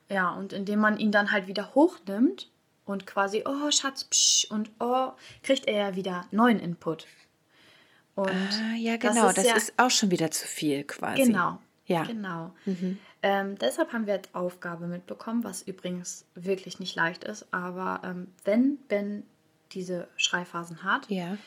Ja, 0.09 0.32
und 0.32 0.51
indem 0.51 0.80
man 0.80 0.97
ihn 0.97 1.13
dann 1.13 1.32
halt 1.32 1.47
wieder 1.47 1.74
hochnimmt 1.74 2.49
und 2.84 3.07
quasi, 3.07 3.45
oh 3.47 3.72
Schatz, 3.72 4.03
psch, 4.03 4.51
und 4.51 4.69
oh, 4.82 5.11
kriegt 5.41 5.69
er 5.69 5.88
ja 5.88 5.95
wieder 5.95 6.26
neuen 6.32 6.59
Input. 6.59 7.07
Und 8.16 8.30
Ah, 8.30 8.76
ja, 8.78 8.97
das 8.97 9.14
genau. 9.16 9.28
ist 9.30 9.38
Das 9.38 9.45
ja- 9.47 9.55
ist 9.55 9.74
auch 9.78 9.89
schon 9.91 10.12
wieder 10.12 10.32
zu 10.32 10.47
viel 10.47 10.84
quasi. 10.84 11.24
Genau. 11.24 11.59
Ja. 11.88 12.03
Genau. 12.03 12.53
Ähm, 13.24 13.57
deshalb 13.57 13.91
haben 13.93 14.05
wir 14.07 14.14
als 14.14 14.34
Aufgabe 14.34 14.88
mitbekommen, 14.88 15.43
was 15.43 15.62
übrigens 15.64 16.26
wirklich 16.36 16.80
nicht 16.80 16.95
leicht 16.95 17.24
ist. 17.24 17.47
Aber 17.53 18.01
ähm, 18.03 18.28
wenn 18.45 18.78
Ben 18.88 19.24
diese 19.74 20.07
Schreiphasen 20.18 20.84
hat, 20.84 21.09
Ja. 21.09 21.38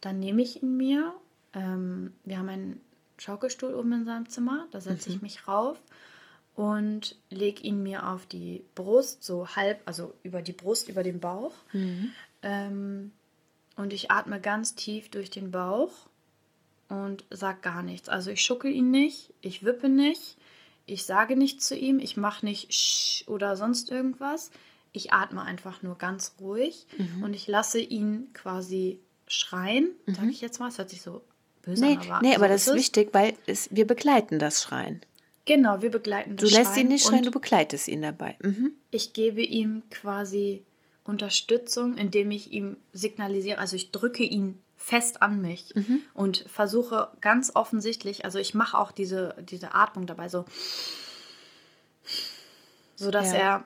dann 0.00 0.18
nehme 0.18 0.42
ich 0.42 0.62
ihn 0.62 0.76
mir. 0.76 1.12
Ähm, 1.54 2.12
wir 2.24 2.38
haben 2.38 2.48
einen 2.48 2.80
Schaukelstuhl 3.18 3.74
oben 3.74 3.92
in 3.92 4.04
seinem 4.04 4.28
Zimmer. 4.28 4.66
Da 4.70 4.80
setze 4.80 5.10
ich 5.10 5.20
mich 5.22 5.46
rauf 5.48 5.78
und 6.54 7.16
lege 7.30 7.62
ihn 7.62 7.82
mir 7.82 8.06
auf 8.08 8.26
die 8.26 8.64
Brust, 8.74 9.22
so 9.24 9.48
halb, 9.56 9.80
also 9.86 10.14
über 10.22 10.40
die 10.42 10.52
Brust, 10.52 10.88
über 10.88 11.02
den 11.02 11.20
Bauch. 11.20 11.52
Ähm, 12.42 13.12
und 13.76 13.92
ich 13.92 14.10
atme 14.10 14.40
ganz 14.40 14.74
tief 14.74 15.10
durch 15.10 15.30
den 15.30 15.50
Bauch 15.50 15.90
und 16.90 17.24
sag 17.30 17.62
gar 17.62 17.82
nichts. 17.82 18.08
Also 18.08 18.30
ich 18.30 18.42
schuckel 18.42 18.70
ihn 18.70 18.90
nicht, 18.90 19.32
ich 19.40 19.64
wippe 19.64 19.88
nicht, 19.88 20.36
ich 20.86 21.04
sage 21.04 21.36
nichts 21.36 21.66
zu 21.66 21.76
ihm, 21.76 22.00
ich 22.00 22.16
mache 22.16 22.44
nicht 22.44 22.74
Sch 22.74 23.24
oder 23.28 23.56
sonst 23.56 23.90
irgendwas. 23.90 24.50
Ich 24.92 25.12
atme 25.12 25.42
einfach 25.42 25.82
nur 25.82 25.96
ganz 25.96 26.34
ruhig 26.40 26.86
und 27.22 27.32
ich 27.32 27.46
lasse 27.46 27.78
ihn 27.78 28.32
quasi 28.34 28.98
schreien, 29.28 29.90
sage 30.06 30.30
ich 30.30 30.40
jetzt 30.40 30.58
mal. 30.58 30.68
Es 30.68 30.78
hört 30.78 30.90
sich 30.90 31.00
so 31.00 31.22
böse 31.62 31.84
Nee, 31.84 31.96
an, 31.96 32.10
aber 32.10 32.20
nee, 32.22 32.30
so 32.30 32.36
aber 32.36 32.48
das 32.48 32.66
ist 32.66 32.74
wichtig, 32.74 33.10
weil 33.12 33.34
es, 33.46 33.68
wir 33.70 33.86
begleiten 33.86 34.40
das 34.40 34.62
Schreien. 34.62 35.00
Genau, 35.44 35.80
wir 35.80 35.90
begleiten 35.90 36.36
Du 36.36 36.44
das 36.46 36.54
lässt 36.54 36.76
ihn 36.76 36.88
nicht 36.88 37.06
schreien, 37.06 37.22
du 37.22 37.30
begleitest 37.30 37.86
ihn 37.86 38.02
dabei. 38.02 38.36
Mhm. 38.42 38.72
ich 38.90 39.12
gebe 39.12 39.42
ihm 39.42 39.84
quasi 39.90 40.64
Unterstützung, 41.04 41.96
indem 41.96 42.32
ich 42.32 42.52
ihm 42.52 42.76
signalisiere, 42.92 43.58
also 43.58 43.76
ich 43.76 43.92
drücke 43.92 44.24
ihn 44.24 44.58
fest 44.82 45.20
an 45.20 45.40
mich 45.42 45.74
Mhm. 45.76 46.00
und 46.14 46.44
versuche 46.48 47.08
ganz 47.20 47.52
offensichtlich, 47.54 48.24
also 48.24 48.38
ich 48.38 48.54
mache 48.54 48.78
auch 48.78 48.92
diese, 48.92 49.36
diese 49.42 49.74
Atmung 49.74 50.06
dabei 50.06 50.28
so, 50.30 50.46
so 52.96 53.10
dass 53.10 53.32
Ja. 53.32 53.38
er 53.38 53.64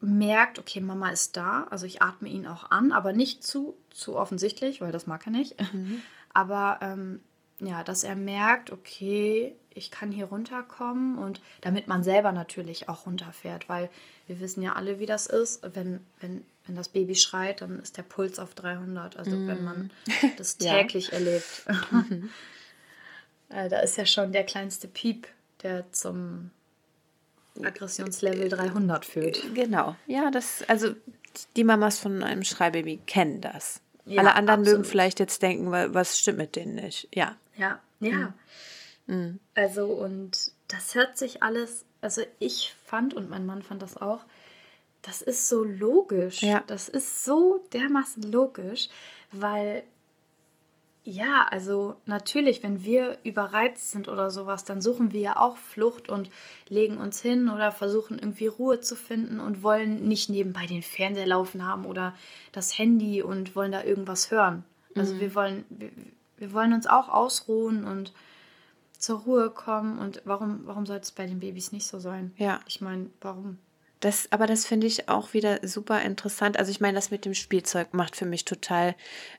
merkt, 0.00 0.60
okay, 0.60 0.80
Mama 0.80 1.10
ist 1.10 1.36
da, 1.36 1.66
also 1.70 1.84
ich 1.84 2.02
atme 2.02 2.28
ihn 2.28 2.46
auch 2.46 2.70
an, 2.70 2.92
aber 2.92 3.12
nicht 3.12 3.42
zu, 3.42 3.76
zu 3.90 4.16
offensichtlich, 4.16 4.80
weil 4.80 4.92
das 4.92 5.08
mag 5.08 5.26
er 5.26 5.32
nicht, 5.32 5.56
Mhm. 5.74 6.02
aber 6.32 6.78
ähm, 6.82 7.20
ja, 7.58 7.82
dass 7.82 8.04
er 8.04 8.14
merkt, 8.14 8.70
okay, 8.70 9.56
ich 9.70 9.90
kann 9.90 10.12
hier 10.12 10.26
runterkommen 10.26 11.18
und 11.18 11.40
damit 11.62 11.88
man 11.88 12.04
selber 12.04 12.30
natürlich 12.30 12.88
auch 12.88 13.06
runterfährt, 13.06 13.68
weil 13.68 13.90
wir 14.28 14.38
wissen 14.38 14.62
ja 14.62 14.74
alle, 14.74 15.00
wie 15.00 15.06
das 15.06 15.26
ist, 15.26 15.62
wenn, 15.74 15.98
wenn, 16.20 16.46
wenn 16.68 16.76
das 16.76 16.88
Baby 16.88 17.14
schreit, 17.16 17.60
dann 17.62 17.80
ist 17.80 17.96
der 17.96 18.02
Puls 18.04 18.38
auf 18.38 18.54
300, 18.54 19.16
also 19.16 19.32
wenn 19.46 19.64
man 19.64 19.90
das 20.36 20.56
täglich 20.56 21.12
erlebt. 21.12 21.64
Äh, 23.50 23.70
da 23.70 23.80
ist 23.80 23.96
ja 23.96 24.04
schon 24.04 24.32
der 24.32 24.44
kleinste 24.44 24.88
Piep, 24.88 25.26
der 25.62 25.90
zum 25.92 26.50
Aggressionslevel 27.62 28.48
300 28.50 29.04
führt. 29.06 29.42
Genau. 29.54 29.96
Ja, 30.06 30.30
das, 30.30 30.62
also 30.68 30.94
die 31.56 31.64
Mamas 31.64 31.98
von 31.98 32.22
einem 32.22 32.44
Schreibaby 32.44 32.98
kennen 33.06 33.40
das. 33.40 33.80
Ja, 34.04 34.20
Alle 34.20 34.34
anderen 34.34 34.60
mögen 34.60 34.70
absolut. 34.80 34.86
vielleicht 34.86 35.18
jetzt 35.20 35.42
denken, 35.42 35.70
wa- 35.70 35.88
was 35.92 36.18
stimmt 36.18 36.38
mit 36.38 36.56
denen 36.56 36.74
nicht. 36.74 37.08
Ja. 37.14 37.36
Ja, 37.56 37.80
ja. 38.00 38.34
Mhm. 39.06 39.38
Also, 39.54 39.86
und 39.86 40.52
das 40.68 40.94
hört 40.94 41.16
sich 41.18 41.42
alles, 41.42 41.84
also 42.02 42.22
ich 42.38 42.74
fand 42.84 43.14
und 43.14 43.28
mein 43.30 43.46
Mann 43.46 43.62
fand 43.62 43.80
das 43.82 43.96
auch, 43.96 44.20
das 45.08 45.22
ist 45.22 45.48
so 45.48 45.64
logisch. 45.64 46.42
Ja. 46.42 46.62
Das 46.66 46.90
ist 46.90 47.24
so 47.24 47.64
dermaßen 47.72 48.30
logisch, 48.30 48.90
weil 49.32 49.82
Ja, 51.02 51.46
also 51.50 51.96
natürlich, 52.04 52.62
wenn 52.62 52.84
wir 52.84 53.16
überreizt 53.24 53.92
sind 53.92 54.08
oder 54.08 54.28
sowas, 54.30 54.66
dann 54.66 54.82
suchen 54.82 55.10
wir 55.12 55.20
ja 55.20 55.36
auch 55.38 55.56
Flucht 55.56 56.10
und 56.10 56.28
legen 56.68 56.98
uns 56.98 57.22
hin 57.22 57.48
oder 57.48 57.72
versuchen 57.72 58.18
irgendwie 58.18 58.48
Ruhe 58.48 58.80
zu 58.80 58.94
finden 58.94 59.40
und 59.40 59.62
wollen 59.62 60.06
nicht 60.06 60.28
nebenbei 60.28 60.66
den 60.66 60.82
Fernseher 60.82 61.26
laufen 61.26 61.66
haben 61.66 61.86
oder 61.86 62.14
das 62.52 62.76
Handy 62.76 63.22
und 63.22 63.56
wollen 63.56 63.72
da 63.72 63.82
irgendwas 63.82 64.30
hören. 64.30 64.64
Also 64.94 65.14
mhm. 65.14 65.20
wir 65.20 65.34
wollen, 65.34 65.64
wir, 65.70 65.90
wir, 66.36 66.52
wollen 66.52 66.74
uns 66.74 66.86
auch 66.86 67.08
ausruhen 67.08 67.84
und 67.84 68.12
zur 68.98 69.20
Ruhe 69.20 69.48
kommen. 69.48 69.98
Und 69.98 70.20
warum, 70.26 70.66
warum 70.66 70.84
soll 70.84 70.98
es 70.98 71.12
bei 71.12 71.24
den 71.26 71.40
Babys 71.40 71.72
nicht 71.72 71.86
so 71.86 71.98
sein? 71.98 72.34
Ja. 72.36 72.60
Ich 72.66 72.82
meine, 72.82 73.08
warum? 73.22 73.56
Das, 74.00 74.30
aber 74.30 74.46
das 74.46 74.64
finde 74.64 74.86
ich 74.86 75.08
auch 75.08 75.32
wieder 75.32 75.66
super 75.66 76.02
interessant. 76.02 76.56
Also 76.56 76.70
ich 76.70 76.80
meine, 76.80 76.94
das 76.94 77.10
mit 77.10 77.24
dem 77.24 77.34
Spielzeug 77.34 77.94
macht 77.94 78.14
für 78.14 78.26
mich 78.26 78.44
total 78.44 78.94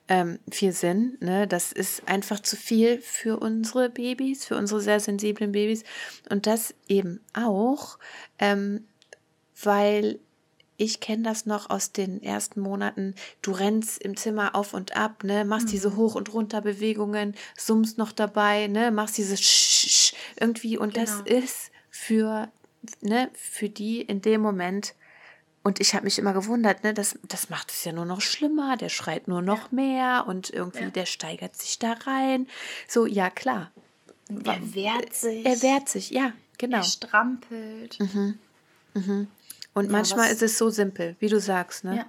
ähm, 0.09 0.39
viel 0.51 0.73
Sinn. 0.73 1.17
Ne? 1.21 1.47
Das 1.47 1.71
ist 1.71 2.07
einfach 2.07 2.41
zu 2.41 2.57
viel 2.57 2.99
für 2.99 3.39
unsere 3.39 3.89
Babys, 3.89 4.45
für 4.45 4.57
unsere 4.57 4.81
sehr 4.81 4.99
sensiblen 4.99 5.53
Babys. 5.53 5.83
Und 6.29 6.45
das 6.45 6.73
eben 6.87 7.21
auch, 7.33 7.99
ähm, 8.37 8.85
weil 9.63 10.19
ich 10.75 11.01
kenne 11.01 11.23
das 11.23 11.45
noch 11.45 11.69
aus 11.69 11.91
den 11.91 12.23
ersten 12.23 12.61
Monaten. 12.61 13.13
Du 13.41 13.51
rennst 13.51 14.01
im 14.01 14.15
Zimmer 14.15 14.55
auf 14.55 14.73
und 14.73 14.95
ab, 14.95 15.23
ne, 15.23 15.43
machst 15.43 15.67
mhm. 15.67 15.71
diese 15.71 15.95
Hoch- 15.97 16.15
und 16.15 16.33
Runterbewegungen, 16.33 17.35
summst 17.57 17.97
noch 17.97 18.13
dabei, 18.13 18.67
ne, 18.67 18.91
machst 18.91 19.17
dieses 19.17 19.41
Sch 19.41 20.13
irgendwie 20.39 20.77
und 20.77 20.93
genau. 20.93 21.05
das 21.05 21.21
ist 21.21 21.71
für 21.89 22.49
ne, 23.01 23.29
für 23.33 23.69
die 23.69 24.01
in 24.01 24.21
dem 24.21 24.41
Moment. 24.41 24.95
Und 25.63 25.79
ich 25.79 25.93
habe 25.93 26.05
mich 26.05 26.17
immer 26.17 26.33
gewundert, 26.33 26.83
ne, 26.83 26.93
das, 26.93 27.19
das 27.27 27.49
macht 27.49 27.71
es 27.71 27.83
ja 27.83 27.91
nur 27.91 28.05
noch 28.05 28.21
schlimmer, 28.21 28.77
der 28.77 28.89
schreit 28.89 29.27
nur 29.27 29.41
noch 29.41 29.71
ja. 29.71 29.75
mehr 29.75 30.25
und 30.27 30.49
irgendwie 30.49 30.85
ja. 30.85 30.89
der 30.89 31.05
steigert 31.05 31.55
sich 31.55 31.79
da 31.79 31.93
rein. 31.93 32.47
So, 32.87 33.05
ja, 33.05 33.29
klar. 33.29 33.71
Er 34.29 34.73
wehrt 34.75 35.13
sich. 35.13 35.45
Er 35.45 35.61
wehrt 35.61 35.89
sich, 35.89 36.11
ja, 36.11 36.33
genau. 36.57 36.77
Er 36.77 36.83
strampelt. 36.83 37.99
Mhm. 37.99 38.39
Mhm. 38.93 39.27
Und 39.73 39.85
ja, 39.85 39.91
manchmal 39.91 40.31
ist 40.31 40.41
es 40.41 40.57
so 40.57 40.69
simpel, 40.69 41.15
wie 41.19 41.27
du 41.27 41.39
sagst, 41.39 41.83
ne? 41.83 41.97
Ja. 41.97 42.05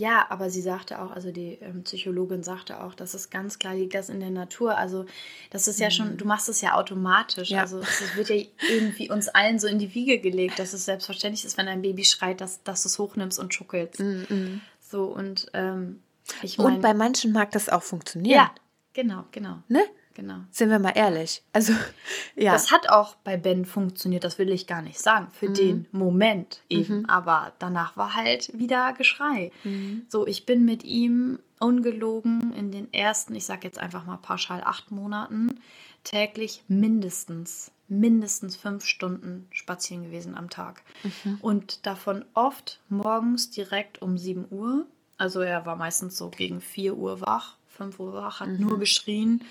Ja, 0.00 0.24
aber 0.30 0.48
sie 0.48 0.62
sagte 0.62 1.02
auch, 1.02 1.10
also 1.10 1.30
die 1.30 1.58
ähm, 1.60 1.84
Psychologin 1.84 2.42
sagte 2.42 2.82
auch, 2.82 2.94
dass 2.94 3.12
es 3.12 3.28
ganz 3.28 3.58
klar 3.58 3.74
liegt, 3.74 3.94
das 3.94 4.08
in 4.08 4.20
der 4.20 4.30
Natur. 4.30 4.78
Also 4.78 5.04
das 5.50 5.68
ist 5.68 5.78
ja 5.78 5.88
mhm. 5.88 5.90
schon, 5.90 6.16
du 6.16 6.24
machst 6.24 6.48
es 6.48 6.62
ja 6.62 6.72
automatisch. 6.74 7.50
Ja. 7.50 7.60
Also 7.60 7.80
es 7.80 8.16
wird 8.16 8.30
ja 8.30 8.36
irgendwie 8.70 9.10
uns 9.10 9.28
allen 9.28 9.58
so 9.58 9.66
in 9.66 9.78
die 9.78 9.94
Wiege 9.94 10.18
gelegt, 10.18 10.58
dass 10.58 10.72
es 10.72 10.86
selbstverständlich 10.86 11.44
ist, 11.44 11.58
wenn 11.58 11.68
ein 11.68 11.82
Baby 11.82 12.06
schreit, 12.06 12.40
dass, 12.40 12.62
dass 12.62 12.82
du 12.82 12.88
es 12.88 12.98
hochnimmst 12.98 13.38
und 13.38 13.52
schuckelst. 13.52 14.00
Mhm. 14.00 14.62
So 14.80 15.04
und 15.04 15.50
ähm, 15.52 16.00
ich 16.40 16.56
mein, 16.56 16.76
Und 16.76 16.80
bei 16.80 16.94
manchen 16.94 17.32
mag 17.32 17.50
das 17.50 17.68
auch 17.68 17.82
funktionieren. 17.82 18.38
Ja, 18.38 18.54
genau, 18.94 19.26
genau. 19.32 19.58
Ne? 19.68 19.82
Genau. 20.14 20.40
Sind 20.50 20.70
wir 20.70 20.78
mal 20.78 20.92
ehrlich. 20.96 21.42
Also, 21.52 21.72
ja. 22.36 22.52
Das 22.52 22.72
hat 22.72 22.88
auch 22.88 23.14
bei 23.16 23.36
Ben 23.36 23.64
funktioniert, 23.64 24.24
das 24.24 24.38
will 24.38 24.50
ich 24.50 24.66
gar 24.66 24.82
nicht 24.82 24.98
sagen. 24.98 25.28
Für 25.32 25.48
mhm. 25.48 25.54
den 25.54 25.86
Moment 25.92 26.62
eben. 26.68 27.00
Mhm. 27.00 27.06
Aber 27.06 27.52
danach 27.58 27.96
war 27.96 28.14
halt 28.14 28.50
wieder 28.58 28.92
Geschrei. 28.92 29.52
Mhm. 29.64 30.06
So, 30.08 30.26
ich 30.26 30.46
bin 30.46 30.64
mit 30.64 30.84
ihm 30.84 31.38
ungelogen 31.60 32.52
in 32.54 32.72
den 32.72 32.92
ersten, 32.92 33.34
ich 33.34 33.44
sag 33.44 33.64
jetzt 33.64 33.78
einfach 33.78 34.04
mal 34.04 34.16
pauschal 34.16 34.62
acht 34.64 34.90
Monaten, 34.90 35.60
täglich 36.04 36.64
mindestens, 36.68 37.70
mindestens 37.88 38.56
fünf 38.56 38.84
Stunden 38.84 39.46
spazieren 39.50 40.04
gewesen 40.04 40.34
am 40.34 40.50
Tag. 40.50 40.82
Mhm. 41.02 41.38
Und 41.40 41.86
davon 41.86 42.24
oft 42.34 42.80
morgens 42.88 43.50
direkt 43.50 44.02
um 44.02 44.18
7 44.18 44.46
Uhr. 44.50 44.86
Also 45.18 45.40
er 45.40 45.66
war 45.66 45.76
meistens 45.76 46.16
so 46.16 46.30
gegen 46.30 46.60
4 46.60 46.96
Uhr 46.96 47.20
wach, 47.20 47.56
5 47.68 48.00
Uhr 48.00 48.14
wach, 48.14 48.40
hat 48.40 48.48
mhm. 48.48 48.60
nur 48.60 48.78
geschrien. 48.78 49.44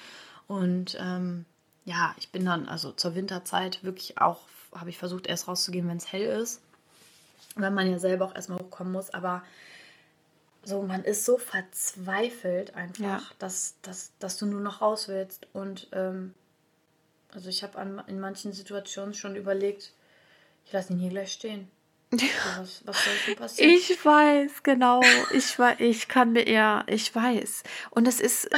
Und 0.50 0.98
ähm, 1.00 1.46
ja, 1.86 2.16
ich 2.18 2.32
bin 2.32 2.44
dann 2.44 2.68
also 2.68 2.92
zur 2.92 3.14
Winterzeit 3.14 3.84
wirklich 3.84 4.18
auch, 4.18 4.40
habe 4.74 4.90
ich 4.90 4.98
versucht, 4.98 5.28
erst 5.28 5.48
rauszugehen, 5.48 5.88
wenn 5.88 5.98
es 5.98 6.12
hell 6.12 6.26
ist. 6.26 6.60
Weil 7.56 7.70
man 7.70 7.90
ja 7.90 8.00
selber 8.00 8.26
auch 8.26 8.36
erstmal 8.36 8.58
hochkommen 8.58 8.92
muss. 8.92 9.12
Aber 9.12 9.44
so, 10.64 10.82
man 10.82 11.04
ist 11.04 11.24
so 11.24 11.38
verzweifelt 11.38 12.74
einfach, 12.74 13.00
ja. 13.00 13.22
dass, 13.38 13.76
dass, 13.84 14.12
dass 14.18 14.38
du 14.38 14.48
nur 14.48 14.62
noch 14.62 14.82
raus 14.82 15.08
willst. 15.08 15.48
Und 15.54 15.88
ähm, 15.92 16.34
also 17.32 17.48
ich 17.48 17.62
habe 17.62 18.04
in 18.08 18.20
manchen 18.20 18.52
Situationen 18.52 19.14
schon 19.14 19.36
überlegt, 19.36 19.94
ich 20.66 20.74
lasse 20.74 20.94
ihn 20.94 21.00
hier 21.00 21.12
gleich 21.12 21.32
stehen. 21.32 21.70
Was, 22.12 22.82
was 22.86 23.06
soll 23.06 23.14
denn 23.28 23.36
passieren? 23.36 23.72
Ich 23.72 24.04
weiß, 24.04 24.64
genau. 24.64 25.02
Ich, 25.32 25.58
ich 25.78 26.08
kann 26.08 26.32
mir 26.32 26.48
eher, 26.48 26.84
ich 26.88 27.14
weiß. 27.14 27.64
Und 27.92 28.08
es 28.08 28.20
ist 28.20 28.50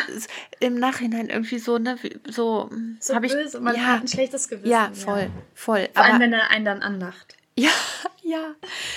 im 0.61 0.75
Nachhinein 0.75 1.29
irgendwie 1.29 1.59
so, 1.59 1.77
ne, 1.77 1.97
so, 2.29 2.69
so 2.99 3.13
habe 3.13 3.25
ich. 3.25 3.33
Man 3.59 3.75
ja, 3.75 3.81
hat 3.83 4.01
ein 4.03 4.07
schlechtes 4.07 4.47
Gewissen. 4.47 4.69
Ja, 4.69 4.91
voll, 4.93 5.23
ja. 5.23 5.29
voll. 5.53 5.89
Vor 5.93 6.03
allem, 6.03 6.21
wenn 6.21 6.33
er 6.33 6.49
einen 6.49 6.65
dann 6.65 6.81
anlacht. 6.81 7.35
Ja, 7.57 7.71
ja. 8.23 8.55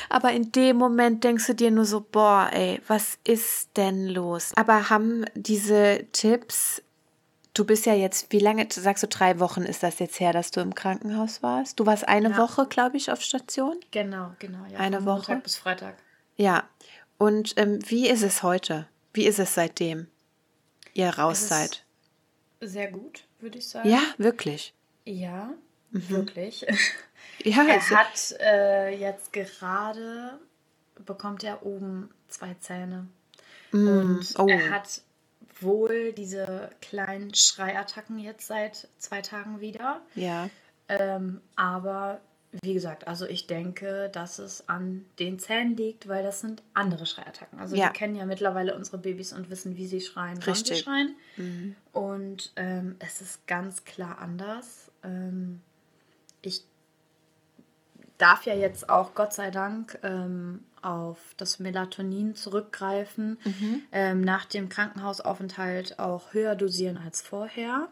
Aber 0.09 0.31
in 0.31 0.53
dem 0.53 0.77
Moment 0.77 1.25
denkst 1.25 1.47
du 1.49 1.55
dir 1.55 1.73
nur 1.73 1.85
so, 1.85 2.01
boah, 2.01 2.49
ey, 2.53 2.81
was 2.87 3.19
ist 3.25 3.77
denn 3.77 4.09
los? 4.09 4.53
Aber 4.55 4.89
haben 4.89 5.25
diese 5.35 6.07
Tipps 6.13 6.81
Du 7.55 7.65
bist 7.65 7.87
ja 7.87 7.95
jetzt, 7.95 8.33
wie 8.33 8.41
lange, 8.41 8.67
sagst 8.69 9.05
du, 9.05 9.07
drei 9.07 9.39
Wochen 9.39 9.63
ist 9.63 9.85
das 9.85 10.01
jetzt 10.01 10.19
her, 10.19 10.33
dass 10.33 10.51
du 10.51 10.61
im 10.61 10.75
Krankenhaus 10.75 11.41
warst? 11.41 11.79
Du 11.79 11.87
warst 11.87 12.07
eine 12.09 12.31
ja. 12.31 12.37
Woche, 12.37 12.67
glaube 12.67 12.97
ich, 12.97 13.13
auf 13.13 13.23
Station? 13.23 13.79
Genau, 13.93 14.33
genau. 14.41 14.59
Ja, 14.73 14.81
eine 14.81 15.05
Woche. 15.05 15.31
Montag 15.31 15.45
bis 15.45 15.57
Freitag. 15.57 15.95
Ja. 16.37 16.65
Und 17.17 17.55
ähm, 17.57 17.79
wie 17.87 18.09
ist 18.09 18.23
es 18.23 18.43
heute? 18.43 18.89
Wie 19.13 19.25
ist 19.25 19.39
es 19.39 19.55
seitdem 19.55 20.09
ihr 20.95 21.11
raus 21.11 21.49
seid? 21.49 21.85
Sehr 22.61 22.91
gut, 22.91 23.25
würde 23.39 23.59
ich 23.59 23.69
sagen. 23.69 23.89
Ja, 23.89 24.03
wirklich. 24.19 24.75
Ja, 25.05 25.55
mhm. 25.91 26.09
wirklich. 26.09 26.67
Ja, 27.43 27.65
er 27.65 27.91
hat 27.91 28.35
äh, 28.41 28.97
jetzt 28.97 29.33
gerade, 29.33 30.39
bekommt 31.05 31.43
er 31.43 31.65
oben 31.65 32.11
zwei 32.29 32.55
Zähne. 32.61 33.09
Mm. 33.73 33.89
Und 33.89 34.35
oh. 34.39 34.47
er 34.47 34.71
hat 34.71 35.03
wohl 35.65 36.13
diese 36.13 36.71
kleinen 36.81 37.35
Schreiattacken 37.35 38.19
jetzt 38.19 38.47
seit 38.47 38.89
zwei 38.99 39.23
Tagen 39.23 39.61
wieder. 39.61 40.01
Ja. 40.15 40.49
Ähm, 40.89 41.41
aber 41.57 42.21
wie 42.63 42.75
gesagt, 42.75 43.09
also 43.09 43.27
ich 43.27 43.47
denke, 43.47 44.11
dass 44.13 44.39
es 44.39 44.69
an 44.69 45.05
den 45.19 45.39
Zähnen 45.39 45.77
liegt, 45.77 46.07
weil 46.07 46.23
das 46.23 46.41
sind 46.41 46.63
andere 46.73 47.05
Schreiattacken. 47.05 47.59
Also 47.59 47.75
ja. 47.75 47.87
wir 47.87 47.91
kennen 47.91 48.15
ja 48.15 48.27
mittlerweile 48.27 48.77
unsere 48.77 48.99
Babys 48.99 49.33
und 49.33 49.51
wissen, 49.51 49.77
wie 49.77 49.87
sie 49.87 50.01
schreien, 50.01 50.39
Richtig. 50.39 50.47
wann 50.47 50.65
sie 50.65 50.83
schreien. 50.83 51.17
Mhm. 51.37 51.77
Und 51.93 52.53
ähm, 52.57 52.97
es 53.01 53.21
ist 53.21 53.47
ganz 53.47 53.85
klar 53.85 54.19
anders. 54.19 54.93
Ähm, 55.03 55.61
ich 56.43 56.63
darf 58.19 58.47
ja 58.47 58.55
jetzt 58.55 58.89
auch, 58.89 59.15
Gott 59.15 59.33
sei 59.33 59.51
Dank, 59.51 59.99
ähm, 60.03 60.63
auf 60.85 61.19
das 61.37 61.59
Melatonin 61.59 62.35
zurückgreifen, 62.35 63.39
mhm. 63.45 63.83
ähm, 63.93 64.21
nach 64.21 64.45
dem 64.45 64.69
Krankenhausaufenthalt 64.69 65.99
auch 65.99 66.33
höher 66.33 66.55
dosieren 66.55 66.99
als 66.99 67.23
vorher. 67.23 67.89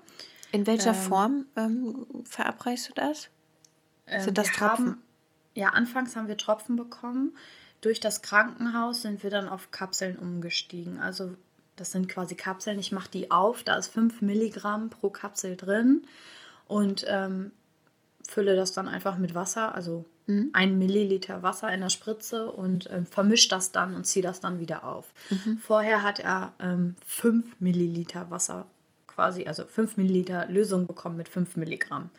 In 0.52 0.66
welcher 0.66 0.90
ähm, 0.90 0.96
Form 0.96 1.46
ähm, 1.56 2.06
verabreichst 2.24 2.90
du 2.90 2.92
das? 2.94 3.28
Sind 4.06 4.28
ähm, 4.28 4.34
das 4.34 4.46
Tropfen? 4.48 4.86
Haben, 4.86 5.02
ja, 5.54 5.68
anfangs 5.70 6.16
haben 6.16 6.28
wir 6.28 6.36
Tropfen 6.36 6.76
bekommen. 6.76 7.36
Durch 7.80 8.00
das 8.00 8.22
Krankenhaus 8.22 9.02
sind 9.02 9.22
wir 9.22 9.30
dann 9.30 9.48
auf 9.48 9.70
Kapseln 9.70 10.16
umgestiegen. 10.16 11.00
Also 11.00 11.34
das 11.76 11.90
sind 11.90 12.08
quasi 12.08 12.34
Kapseln. 12.34 12.78
Ich 12.78 12.92
mache 12.92 13.10
die 13.10 13.30
auf, 13.30 13.62
da 13.62 13.76
ist 13.76 13.88
5 13.88 14.22
Milligramm 14.22 14.90
pro 14.90 15.10
Kapsel 15.10 15.56
drin 15.56 16.06
und 16.68 17.04
ähm, 17.08 17.52
fülle 18.28 18.56
das 18.56 18.72
dann 18.72 18.88
einfach 18.88 19.18
mit 19.18 19.34
Wasser, 19.34 19.74
also 19.74 20.04
mhm. 20.26 20.50
ein 20.52 20.78
Milliliter 20.78 21.42
Wasser 21.42 21.72
in 21.72 21.80
der 21.80 21.90
Spritze 21.90 22.50
und 22.50 22.88
ähm, 22.90 23.06
vermischt 23.06 23.52
das 23.52 23.72
dann 23.72 23.94
und 23.94 24.06
ziehe 24.06 24.22
das 24.22 24.40
dann 24.40 24.60
wieder 24.60 24.84
auf. 24.84 25.12
Mhm. 25.30 25.58
Vorher 25.58 26.02
hat 26.02 26.20
er 26.20 26.52
ähm, 26.60 26.96
5 27.06 27.60
Milliliter 27.60 28.30
Wasser 28.30 28.66
quasi, 29.06 29.46
also 29.46 29.64
5 29.64 29.96
Milliliter 29.96 30.46
Lösung 30.46 30.86
bekommen 30.86 31.16
mit 31.16 31.28
5 31.28 31.56
Milligramm. 31.56 32.10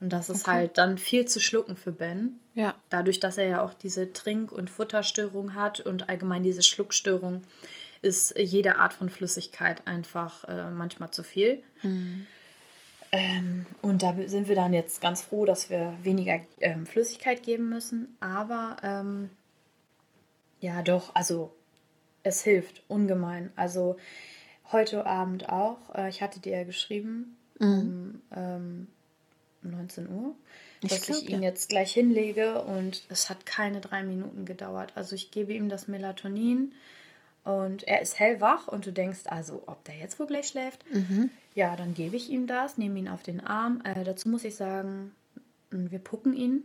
Und 0.00 0.14
das 0.14 0.30
ist 0.30 0.42
okay. 0.42 0.50
halt 0.52 0.78
dann 0.78 0.96
viel 0.96 1.26
zu 1.26 1.40
schlucken 1.40 1.76
für 1.76 1.92
Ben. 1.92 2.40
Ja. 2.54 2.74
Dadurch, 2.88 3.20
dass 3.20 3.36
er 3.36 3.46
ja 3.46 3.62
auch 3.62 3.74
diese 3.74 4.12
Trink- 4.12 4.50
und 4.50 4.70
Futterstörung 4.70 5.54
hat 5.54 5.80
und 5.80 6.08
allgemein 6.08 6.42
diese 6.42 6.62
Schluckstörung, 6.62 7.42
ist 8.00 8.36
jede 8.38 8.76
Art 8.76 8.94
von 8.94 9.10
Flüssigkeit 9.10 9.86
einfach 9.86 10.44
äh, 10.44 10.70
manchmal 10.70 11.10
zu 11.10 11.22
viel. 11.22 11.62
Mhm. 11.82 12.26
Ähm, 13.12 13.66
und 13.82 14.02
da 14.02 14.14
sind 14.26 14.48
wir 14.48 14.54
dann 14.54 14.72
jetzt 14.72 15.00
ganz 15.00 15.22
froh, 15.22 15.44
dass 15.44 15.68
wir 15.68 15.94
weniger 16.02 16.40
ähm, 16.60 16.86
Flüssigkeit 16.86 17.42
geben 17.42 17.68
müssen. 17.68 18.16
Aber 18.20 18.76
ähm, 18.82 19.30
ja, 20.60 20.82
doch, 20.82 21.14
also 21.14 21.52
es 22.22 22.42
hilft 22.42 22.82
ungemein. 22.88 23.50
Also 23.56 23.96
heute 24.70 25.06
Abend 25.06 25.48
auch. 25.48 25.78
Äh, 25.94 26.08
ich 26.08 26.22
hatte 26.22 26.40
dir 26.40 26.58
ja 26.58 26.64
geschrieben 26.64 27.36
mhm. 27.58 28.20
um 28.30 28.86
19 29.62 30.06
ähm, 30.06 30.12
Uhr, 30.12 30.34
dass 30.82 30.92
ich, 30.92 31.02
glaub, 31.02 31.22
ich 31.22 31.30
ihn 31.30 31.42
ja. 31.42 31.48
jetzt 31.48 31.68
gleich 31.68 31.92
hinlege 31.92 32.62
und 32.62 33.04
es 33.08 33.28
hat 33.28 33.44
keine 33.44 33.80
drei 33.80 34.02
Minuten 34.04 34.44
gedauert. 34.44 34.92
Also 34.94 35.16
ich 35.16 35.30
gebe 35.30 35.52
ihm 35.52 35.68
das 35.68 35.88
Melatonin 35.88 36.72
Und 37.44 37.84
er 37.88 38.02
ist 38.02 38.18
hellwach 38.18 38.68
und 38.68 38.84
du 38.86 38.92
denkst 38.92 39.20
also, 39.24 39.62
ob 39.66 39.82
der 39.84 39.96
jetzt 39.96 40.18
wohl 40.20 40.26
gleich 40.26 40.48
schläft. 40.48 40.84
Mhm. 40.92 41.30
Ja, 41.54 41.74
dann 41.76 41.94
gebe 41.94 42.16
ich 42.16 42.28
ihm 42.30 42.46
das, 42.46 42.76
nehme 42.78 42.98
ihn 42.98 43.08
auf 43.08 43.22
den 43.22 43.40
Arm. 43.40 43.80
Äh, 43.84 44.04
dazu 44.04 44.28
muss 44.28 44.44
ich 44.44 44.56
sagen, 44.56 45.12
wir 45.70 45.98
pucken 45.98 46.34
ihn. 46.34 46.64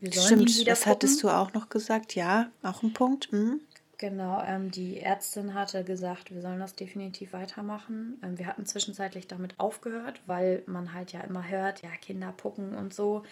Wir 0.00 0.12
sollen 0.12 0.40
ihn 0.40 0.48
Stimmt, 0.48 0.60
wieder 0.60 0.72
das 0.72 0.80
pucken. 0.80 0.90
hattest 0.90 1.22
du 1.22 1.28
auch 1.28 1.52
noch 1.52 1.68
gesagt. 1.68 2.14
Ja, 2.14 2.50
auch 2.62 2.82
ein 2.82 2.92
Punkt. 2.92 3.32
Mhm. 3.32 3.60
Genau, 3.96 4.42
ähm, 4.44 4.70
die 4.72 4.98
Ärztin 4.98 5.54
hatte 5.54 5.84
gesagt, 5.84 6.34
wir 6.34 6.42
sollen 6.42 6.58
das 6.58 6.74
definitiv 6.74 7.32
weitermachen. 7.32 8.18
Ähm, 8.22 8.38
wir 8.38 8.46
hatten 8.46 8.66
zwischenzeitlich 8.66 9.28
damit 9.28 9.58
aufgehört, 9.60 10.20
weil 10.26 10.62
man 10.66 10.92
halt 10.94 11.12
ja 11.12 11.20
immer 11.20 11.46
hört, 11.48 11.82
ja, 11.82 11.90
Kinder 12.00 12.32
pucken 12.36 12.74
und 12.74 12.92
so. 12.92 13.22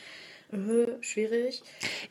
Äh, 0.53 1.03
schwierig. 1.03 1.63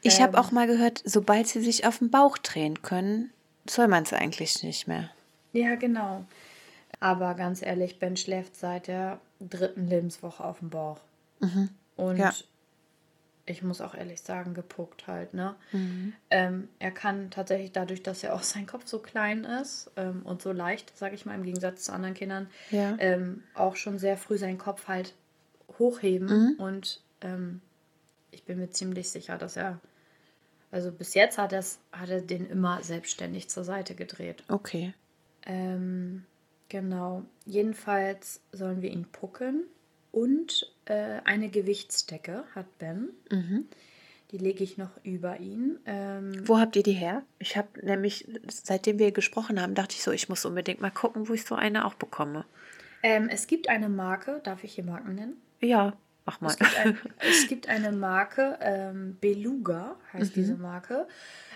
Ich 0.02 0.18
Ähm, 0.18 0.24
habe 0.24 0.40
auch 0.40 0.52
mal 0.52 0.68
gehört, 0.68 1.02
sobald 1.06 1.48
sie 1.48 1.62
sich 1.62 1.86
auf 1.88 2.00
den 2.00 2.10
Bauch 2.12 2.38
drehen 2.38 2.82
können, 2.82 3.32
soll 3.70 3.88
man 3.88 4.04
es 4.04 4.14
eigentlich 4.14 4.64
nicht 4.64 4.88
mehr. 4.88 5.10
Ja, 5.54 5.76
genau. 5.76 6.26
Aber 7.00 7.34
ganz 7.36 7.62
ehrlich, 7.62 8.00
Ben 8.00 8.16
schläft 8.18 8.56
seit 8.56 8.88
der 8.88 9.20
dritten 9.40 9.88
Lebenswoche 9.88 10.44
auf 10.44 10.60
dem 10.60 10.70
Bauch. 10.70 11.00
Und 11.96 12.14
Mhm. 12.16 12.20
Ja. 12.20 12.34
ich 13.48 13.64
muss 13.64 13.82
auch 13.82 13.96
ehrlich 13.96 14.22
sagen, 14.22 14.54
gepuckt 14.54 15.08
halt, 15.08 15.34
ne? 15.34 15.56
Mhm. 15.72 16.14
Ähm, 16.30 16.70
er 16.80 16.92
kann 16.92 17.32
tatsächlich 17.32 17.72
dadurch, 17.72 18.04
dass 18.04 18.22
ja 18.22 18.34
auch 18.34 18.44
sein 18.44 18.68
Kopf 18.68 18.86
so 18.88 19.00
klein 19.00 19.44
ist 19.46 19.90
ähm, 19.98 20.22
und 20.24 20.42
so 20.42 20.52
leicht, 20.52 20.96
sage 20.98 21.16
ich 21.16 21.26
mal, 21.26 21.36
im 21.36 21.44
Gegensatz 21.44 21.84
zu 21.86 21.92
anderen 21.94 22.14
Kindern, 22.14 22.48
Ja. 22.70 22.96
ähm, 23.00 23.44
auch 23.56 23.76
schon 23.76 23.98
sehr 24.00 24.16
früh 24.18 24.38
seinen 24.38 24.58
Kopf 24.60 24.88
halt 24.88 25.14
hochheben. 25.80 26.28
Mhm. 26.28 26.56
Und 26.60 27.02
ähm, 27.22 27.62
ich 28.30 28.44
bin 28.44 28.60
mir 28.60 28.70
ziemlich 28.70 29.10
sicher, 29.10 29.38
dass 29.38 29.58
er, 29.58 29.80
also 30.72 30.92
bis 30.92 31.14
jetzt 31.14 31.38
hat, 31.38 31.54
hat 31.54 32.10
er 32.10 32.22
den 32.22 32.50
immer 32.50 32.82
selbstständig 32.82 33.50
zur 33.50 33.64
Seite 33.64 33.94
gedreht. 33.94 34.44
Okay. 34.48 34.94
Ähm, 35.46 36.24
genau. 36.70 37.24
Jedenfalls 37.46 38.42
sollen 38.52 38.82
wir 38.82 38.90
ihn 38.90 39.06
pucken. 39.06 39.66
Und 40.12 40.70
äh, 40.86 41.20
eine 41.24 41.50
Gewichtsdecke 41.50 42.44
hat 42.54 42.78
Ben. 42.80 43.10
Mhm. 43.30 43.66
Die 44.32 44.38
lege 44.38 44.64
ich 44.64 44.78
noch 44.78 44.92
über 45.04 45.40
ihn. 45.40 45.80
Ähm, 45.86 46.48
Wo 46.48 46.58
habt 46.58 46.76
ihr 46.76 46.84
die 46.84 46.94
her? 46.94 47.24
Ich 47.40 47.58
habe 47.58 47.68
nämlich, 47.86 48.28
seitdem 48.50 48.98
wir 49.00 49.12
gesprochen 49.12 49.62
haben, 49.62 49.74
dachte 49.76 49.96
ich 49.96 50.04
so, 50.04 50.12
ich 50.12 50.30
muss 50.30 50.46
unbedingt 50.46 50.82
mal 50.82 50.90
gucken, 50.92 51.28
wo 51.28 51.34
ich 51.34 51.44
so 51.46 51.56
eine 51.56 51.86
auch 51.86 51.96
bekomme. 51.96 52.46
ähm, 53.04 53.28
es 53.30 53.48
gibt 53.48 53.68
eine 53.68 53.90
Marke, 53.90 54.40
darf 54.44 54.64
ich 54.64 54.76
hier 54.76 54.86
Marken 54.86 55.16
nennen? 55.16 55.42
Ja, 55.60 55.98
mach 56.26 56.42
mal. 56.42 56.50
Es 56.52 56.58
gibt, 56.58 56.78
ein, 56.78 56.98
es 57.20 57.48
gibt 57.48 57.70
eine 57.70 57.92
Marke, 57.92 58.58
ähm, 58.62 59.18
Beluga 59.22 59.96
heißt 60.14 60.36
diese 60.36 60.56
Marke. 60.56 61.08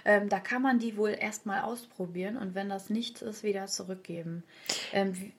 Ähm, 0.05 0.29
da 0.29 0.39
kann 0.39 0.61
man 0.61 0.77
die 0.79 0.97
wohl 0.97 1.15
erstmal 1.19 1.61
ausprobieren 1.61 2.37
und 2.37 2.53
wenn 2.55 2.69
das 2.69 2.89
nichts 2.89 3.21
ist, 3.21 3.43
wieder 3.43 3.65
zurückgeben. 3.67 4.43
Ähm, 4.93 5.31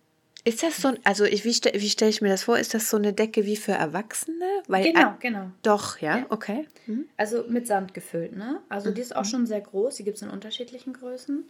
Ist 0.43 0.63
das 0.65 0.77
so, 0.79 0.89
ein- 0.89 0.99
also 1.05 1.25
ich, 1.25 1.45
wie, 1.45 1.53
ste 1.53 1.73
wie 1.75 1.89
stelle 1.89 2.11
ich 2.11 2.21
mir 2.21 2.29
das 2.31 2.43
vor? 2.45 2.59
Ist 2.59 2.75
das 2.75 2.91
so 2.91 2.97
eine 2.97 3.13
Decke 3.13 3.47
wie 3.47 3.57
für 3.57 3.73
Erwachsene? 3.73 4.45
Weil, 4.67 4.85
genau, 4.85 5.01
ah, 5.01 5.17
genau. 5.21 5.51
Doch, 5.63 5.99
ja, 5.99 6.19
Ja. 6.19 6.27
okay. 6.31 6.67
Mhm. 6.87 7.07
Also 7.17 7.45
mit 7.49 7.67
Sand 7.69 7.95
gefüllt, 7.95 8.37
ne? 8.37 8.61
Also 8.69 8.91
die 8.91 9.01
ist 9.01 9.15
auch 9.15 9.25
schon 9.25 9.47
sehr 9.47 9.61
groß. 9.61 9.97
Die 9.97 10.05
gibt 10.05 10.17
es 10.17 10.23
in 10.23 10.31
unterschiedlichen 10.31 10.93
Größen. 10.93 11.45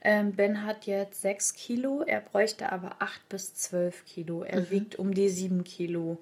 Ähm, 0.00 0.32
ben 0.32 0.64
hat 0.64 0.86
jetzt 0.86 1.22
6 1.22 1.54
Kilo, 1.54 2.02
er 2.06 2.20
bräuchte 2.20 2.70
aber 2.70 2.96
8 3.00 3.28
bis 3.28 3.54
12 3.54 4.04
Kilo. 4.04 4.44
Er 4.44 4.70
wiegt 4.70 4.96
um 4.96 5.12
die 5.14 5.28
7 5.28 5.64
Kilo. 5.64 6.18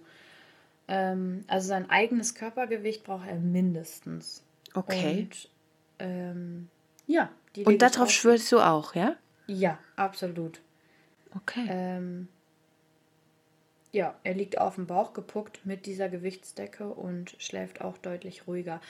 Ähm, 0.88 1.44
also 1.48 1.68
sein 1.68 1.90
eigenes 1.90 2.34
Körpergewicht 2.34 3.04
braucht 3.04 3.26
er 3.28 3.36
mindestens. 3.36 4.42
Okay. 4.74 5.22
Und 5.30 5.48
ähm, 5.98 6.68
ja, 7.06 7.30
die 7.56 7.64
Und 7.64 7.82
darauf 7.82 8.02
auf- 8.02 8.10
schwörst 8.10 8.50
du 8.52 8.60
auch, 8.60 8.94
ja? 8.94 9.16
Ja, 9.46 9.78
absolut. 9.96 10.60
Okay. 11.34 11.66
Ähm, 11.68 12.28
ja, 13.96 14.14
er 14.24 14.34
liegt 14.34 14.58
auf 14.58 14.74
dem 14.74 14.86
Bauch 14.86 15.14
gepuckt 15.14 15.60
mit 15.64 15.86
dieser 15.86 16.08
Gewichtsdecke 16.10 16.86
und 16.86 17.34
schläft 17.38 17.80
auch 17.80 17.96
deutlich 17.96 18.46
ruhiger. 18.46 18.80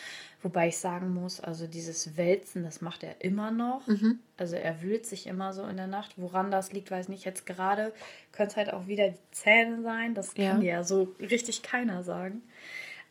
Wobei 0.42 0.68
ich 0.68 0.78
sagen 0.78 1.14
muss, 1.14 1.40
also 1.40 1.66
dieses 1.68 2.16
Wälzen, 2.16 2.64
das 2.64 2.80
macht 2.80 3.04
er 3.04 3.24
immer 3.24 3.52
noch. 3.52 3.86
Mhm. 3.86 4.18
Also 4.36 4.56
er 4.56 4.82
wühlt 4.82 5.06
sich 5.06 5.28
immer 5.28 5.52
so 5.52 5.64
in 5.64 5.76
der 5.76 5.86
Nacht. 5.86 6.14
Woran 6.16 6.50
das 6.50 6.72
liegt, 6.72 6.90
weiß 6.90 7.08
nicht. 7.08 7.24
Jetzt 7.24 7.46
gerade 7.46 7.92
könnte 8.32 8.50
es 8.50 8.56
halt 8.56 8.72
auch 8.72 8.88
wieder 8.88 9.10
die 9.10 9.18
Zähne 9.30 9.80
sein. 9.82 10.14
Das 10.14 10.36
Ja. 10.36 10.50
kann 10.50 10.60
dir 10.60 10.72
ja 10.72 10.84
so 10.84 11.14
richtig 11.20 11.62
keiner 11.62 12.02
sagen. 12.02 12.42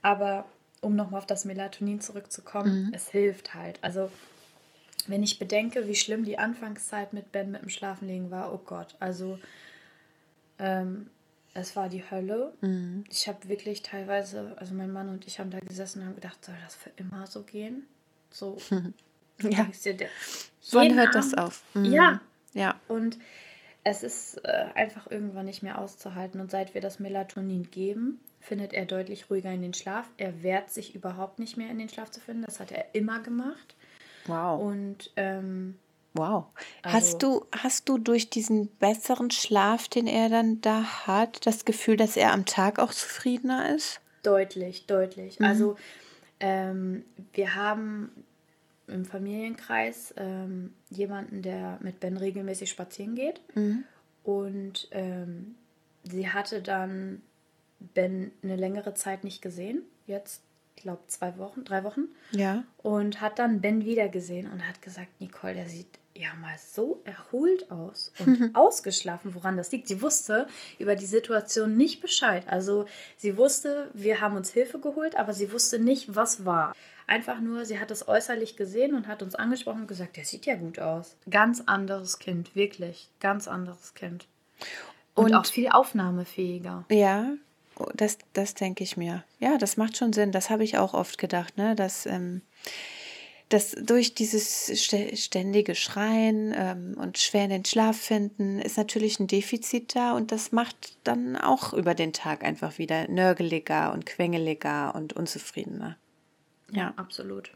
Aber 0.02 0.46
um 0.82 0.96
nochmal 0.96 1.20
auf 1.20 1.26
das 1.26 1.46
Melatonin 1.46 2.02
zurückzukommen, 2.02 2.91
es 2.93 3.08
hilft 3.10 3.54
halt. 3.54 3.80
Also 3.82 4.12
wenn 5.08 5.24
ich 5.24 5.39
bedenke, 5.39 5.88
wie 5.88 5.96
schlimm 5.96 6.26
die 6.26 6.38
Anfangszeit 6.38 7.14
mit 7.14 7.32
Ben 7.32 7.52
mit 7.52 7.62
dem 7.62 7.70
Schlafenlegen 7.70 8.32
war, 8.32 8.54
oh 8.54 8.60
Gott, 8.66 8.96
also 9.00 9.39
ähm, 10.60 11.10
es 11.56 11.76
war 11.76 11.89
die 11.89 12.03
Hölle. 12.12 12.53
Mhm. 12.62 13.03
Ich 13.10 13.28
habe 13.28 13.47
wirklich 13.49 13.82
teilweise, 13.82 14.56
also 14.60 14.76
mein 14.76 14.91
Mann 14.91 15.10
und 15.10 15.26
ich 15.26 15.39
haben 15.39 15.49
da 15.49 15.60
gesessen 15.60 16.01
und 16.01 16.08
haben 16.10 16.16
gedacht, 16.16 16.45
soll 16.45 16.56
das 16.64 16.76
für 16.76 16.91
immer 16.97 17.26
so 17.26 17.41
gehen? 17.41 17.88
So, 18.30 18.58
Ja. 19.41 19.68
Wann 20.72 20.95
hört 20.95 21.16
das 21.16 21.34
Abend- 21.34 21.47
auf? 21.47 21.64
Mhm. 21.74 21.86
Ja, 21.86 22.22
Ja. 22.53 22.80
und 22.88 23.18
es 23.84 24.01
ist 24.03 24.38
äh, 24.45 24.66
einfach 24.76 25.10
irgendwann 25.12 25.45
nicht 25.45 25.62
mehr 25.64 25.78
auszuhalten. 25.80 26.39
Und 26.39 26.51
seit 26.51 26.74
wir 26.74 26.82
das 26.82 26.99
Melatonin 26.99 27.70
geben, 27.70 28.20
findet 28.41 28.74
er 28.74 28.86
deutlich 28.86 29.30
ruhiger 29.30 29.51
in 29.51 29.62
den 29.62 29.74
Schlaf. 29.74 30.08
Er 30.18 30.41
wehrt 30.43 30.72
sich 30.72 30.95
überhaupt 30.95 31.39
nicht 31.39 31.58
mehr 31.58 31.70
in 31.70 31.78
den 31.80 31.89
Schlaf 31.89 32.10
zu 32.12 32.20
finden. 32.20 32.43
Das 32.43 32.60
hat 32.60 32.72
er 32.72 32.86
immer 32.93 33.20
gemacht. 33.22 33.76
Wow. 34.28 34.62
Und 34.62 35.12
ähm, 35.18 35.78
Wow. 36.16 36.45
Also- 36.82 36.95
hast, 36.97 37.24
du, 37.24 37.45
hast 37.51 37.89
du 37.89 37.97
durch 37.97 38.30
diesen 38.30 38.68
besseren 38.78 39.32
Schlaf, 39.32 39.88
den 39.88 40.07
er 40.07 40.30
dann 40.30 40.61
da 40.61 40.84
hat, 41.07 41.45
das 41.45 41.66
Gefühl, 41.66 41.97
dass 41.97 42.18
er 42.18 42.32
am 42.34 42.45
Tag 42.45 42.80
auch 42.80 42.91
zufriedener 42.93 43.76
ist? 43.76 44.01
Deutlich, 44.24 44.88
deutlich. 44.88 45.39
Also 45.41 45.76
ähm, 46.39 47.03
wir 47.34 47.55
haben 47.55 48.09
im 48.88 49.05
Familienkreis 49.05 50.13
ähm, 50.18 50.74
jemanden, 50.89 51.41
der 51.41 51.80
mit 51.82 51.99
Ben 51.99 52.18
regelmäßig 52.18 52.70
spazieren 52.70 53.16
geht. 53.16 53.41
Und 54.24 54.88
ähm, 54.91 55.55
sie 56.03 56.30
hatte 56.30 56.61
dann 56.61 57.22
Ben 57.80 58.32
eine 58.43 58.55
längere 58.55 58.93
Zeit 58.93 59.24
nicht 59.24 59.41
gesehen. 59.41 59.84
Jetzt, 60.07 60.41
ich 60.76 60.84
glaube, 60.84 61.01
zwei 61.07 61.38
Wochen, 61.38 61.63
drei 61.63 61.84
Wochen. 61.84 62.05
Ja. 62.32 62.63
Und 62.78 63.22
hat 63.22 63.38
dann 63.39 63.61
Ben 63.61 63.86
wieder 63.86 64.07
gesehen 64.09 64.51
und 64.51 64.68
hat 64.68 64.82
gesagt, 64.82 65.20
Nicole, 65.20 65.53
der 65.53 65.68
sieht 65.68 65.88
ja 66.16 66.34
mal 66.41 66.55
so 66.57 67.01
erholt 67.03 67.70
aus 67.72 68.11
und 68.20 68.51
ausgeschlafen, 68.55 69.36
woran 69.36 69.57
das 69.57 69.72
liegt. 69.72 69.88
Sie 69.88 70.01
wusste 70.01 70.47
über 70.80 70.95
die 70.95 71.05
Situation 71.05 71.76
nicht 71.76 72.01
Bescheid. 72.01 72.45
Also 72.47 72.86
sie 73.18 73.38
wusste, 73.38 73.89
wir 73.93 74.22
haben 74.22 74.36
uns 74.36 74.51
Hilfe 74.51 74.80
geholt, 74.80 75.16
aber 75.18 75.34
sie 75.34 75.51
wusste 75.51 75.78
nicht, 75.80 76.16
was 76.16 76.45
war. 76.45 76.74
Einfach 77.07 77.39
nur, 77.39 77.66
sie 77.66 77.80
hat 77.80 77.91
es 77.91 78.07
äußerlich 78.07 78.55
gesehen 78.57 78.95
und 78.95 79.07
hat 79.07 79.22
uns 79.22 79.36
angesprochen 79.36 79.82
und 79.82 79.88
gesagt, 79.88 80.18
der 80.18 80.26
sieht 80.26 80.45
ja 80.47 80.55
gut 80.55 80.80
aus. 80.80 81.16
Ganz 81.30 81.61
anderes 81.66 82.18
Kind, 82.18 82.55
wirklich. 82.55 83.09
Ganz 83.20 83.47
anderes 83.47 83.93
Kind. 83.93 84.26
Und, 85.13 85.26
Und- 85.26 85.36
auch 85.36 85.45
viel 85.45 85.70
aufnahmefähiger. 85.70 86.86
Ja, 86.89 87.34
das, 87.93 88.18
das 88.34 88.53
denke 88.53 88.84
ich 88.84 88.95
mir. 88.97 89.24
Ja, 89.39 89.57
das 89.57 89.76
macht 89.78 89.97
schon 89.97 90.13
Sinn. 90.13 90.32
Das 90.32 90.49
habe 90.49 90.63
ich 90.63 90.78
auch 90.78 90.93
oft 90.93 91.18
gedacht, 91.18 91.57
ne? 91.57 91.76
dass, 91.76 92.05
ähm, 92.05 92.41
dass 93.50 93.72
durch 93.72 94.16
dieses 94.16 94.70
stä- 94.70 95.16
ständige 95.16 95.76
Schreien 95.76 96.54
ähm, 96.56 96.96
und 96.98 97.18
schwer 97.18 97.46
in 97.46 97.52
den 97.52 97.66
Schlaf 97.66 97.98
finden, 97.98 98.60
ist 98.60 98.78
natürlich 98.78 99.20
ein 99.20 99.28
Defizit 99.28 99.96
da 99.96 100.14
und 100.14 100.32
das 100.32 100.52
macht 100.52 100.98
dann 101.04 101.36
auch 101.36 101.74
über 101.74 101.93
den 101.93 102.14
Tag 102.14 102.43
einfach 102.43 102.78
wieder 102.78 103.08
nörgeliger 103.08 103.93
und 103.93 104.06
quengeliger 104.06 104.96
und 104.96 105.14
unzufriedener. 105.14 105.98
Ja. 106.72 106.93
absolut. 106.98 107.52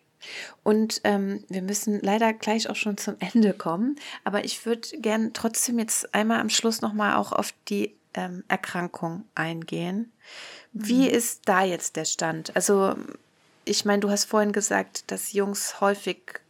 Und 0.64 1.02
ähm, 1.06 1.44
wir 1.50 1.62
müssen 1.62 2.00
leider 2.02 2.34
gleich 2.34 2.70
auch 2.70 2.76
schon 2.76 2.98
zum 2.98 3.16
Ende 3.20 3.54
kommen. 3.54 3.96
Aber 4.24 4.44
ich 4.44 4.66
würde 4.66 4.88
gern 5.00 5.34
trotzdem 5.34 5.80
jetzt 5.80 6.14
einmal 6.14 6.40
am 6.40 6.50
Schluss 6.50 6.82
nochmal 6.82 7.16
auch 7.16 7.32
auf 7.32 7.54
die 7.70 7.96
ähm, 8.14 8.44
Erkrankung 8.48 9.26
eingehen. 9.36 10.12
Wie 10.74 11.08
ist 11.08 11.42
da 11.46 11.64
jetzt 11.64 11.96
der 11.96 12.06
Stand? 12.06 12.56
Also, 12.56 12.96
ich 13.70 13.86
meine, 13.86 14.00
du 14.00 14.10
hast 14.10 14.26
vorhin 14.26 14.52
gesagt, 14.52 15.12
dass 15.12 15.34
Jungs 15.34 15.80
häufig 15.80 16.42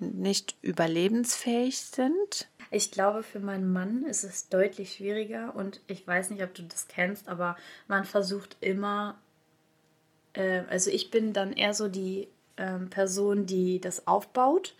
nicht 0.00 0.56
überlebensfähig 0.62 1.78
sind. 1.80 2.48
Ich 2.70 2.90
glaube, 2.90 3.22
für 3.22 3.40
meinen 3.40 3.70
Mann 3.72 4.04
ist 4.04 4.24
es 4.24 4.48
deutlich 4.48 4.94
schwieriger 4.94 5.54
und 5.54 5.80
ich 5.86 6.06
weiß 6.06 6.30
nicht, 6.30 6.42
ob 6.42 6.54
du 6.54 6.62
das 6.62 6.88
kennst, 6.88 7.28
aber 7.28 7.56
man 7.88 8.04
versucht 8.04 8.56
immer, 8.60 9.18
äh, 10.32 10.62
also 10.70 10.90
ich 10.90 11.10
bin 11.10 11.34
dann 11.34 11.52
eher 11.52 11.74
so 11.74 11.88
die 11.88 12.28
ähm, 12.56 12.88
Person, 12.88 13.44
die 13.44 13.78
das 13.80 14.06
aufbaut 14.06 14.74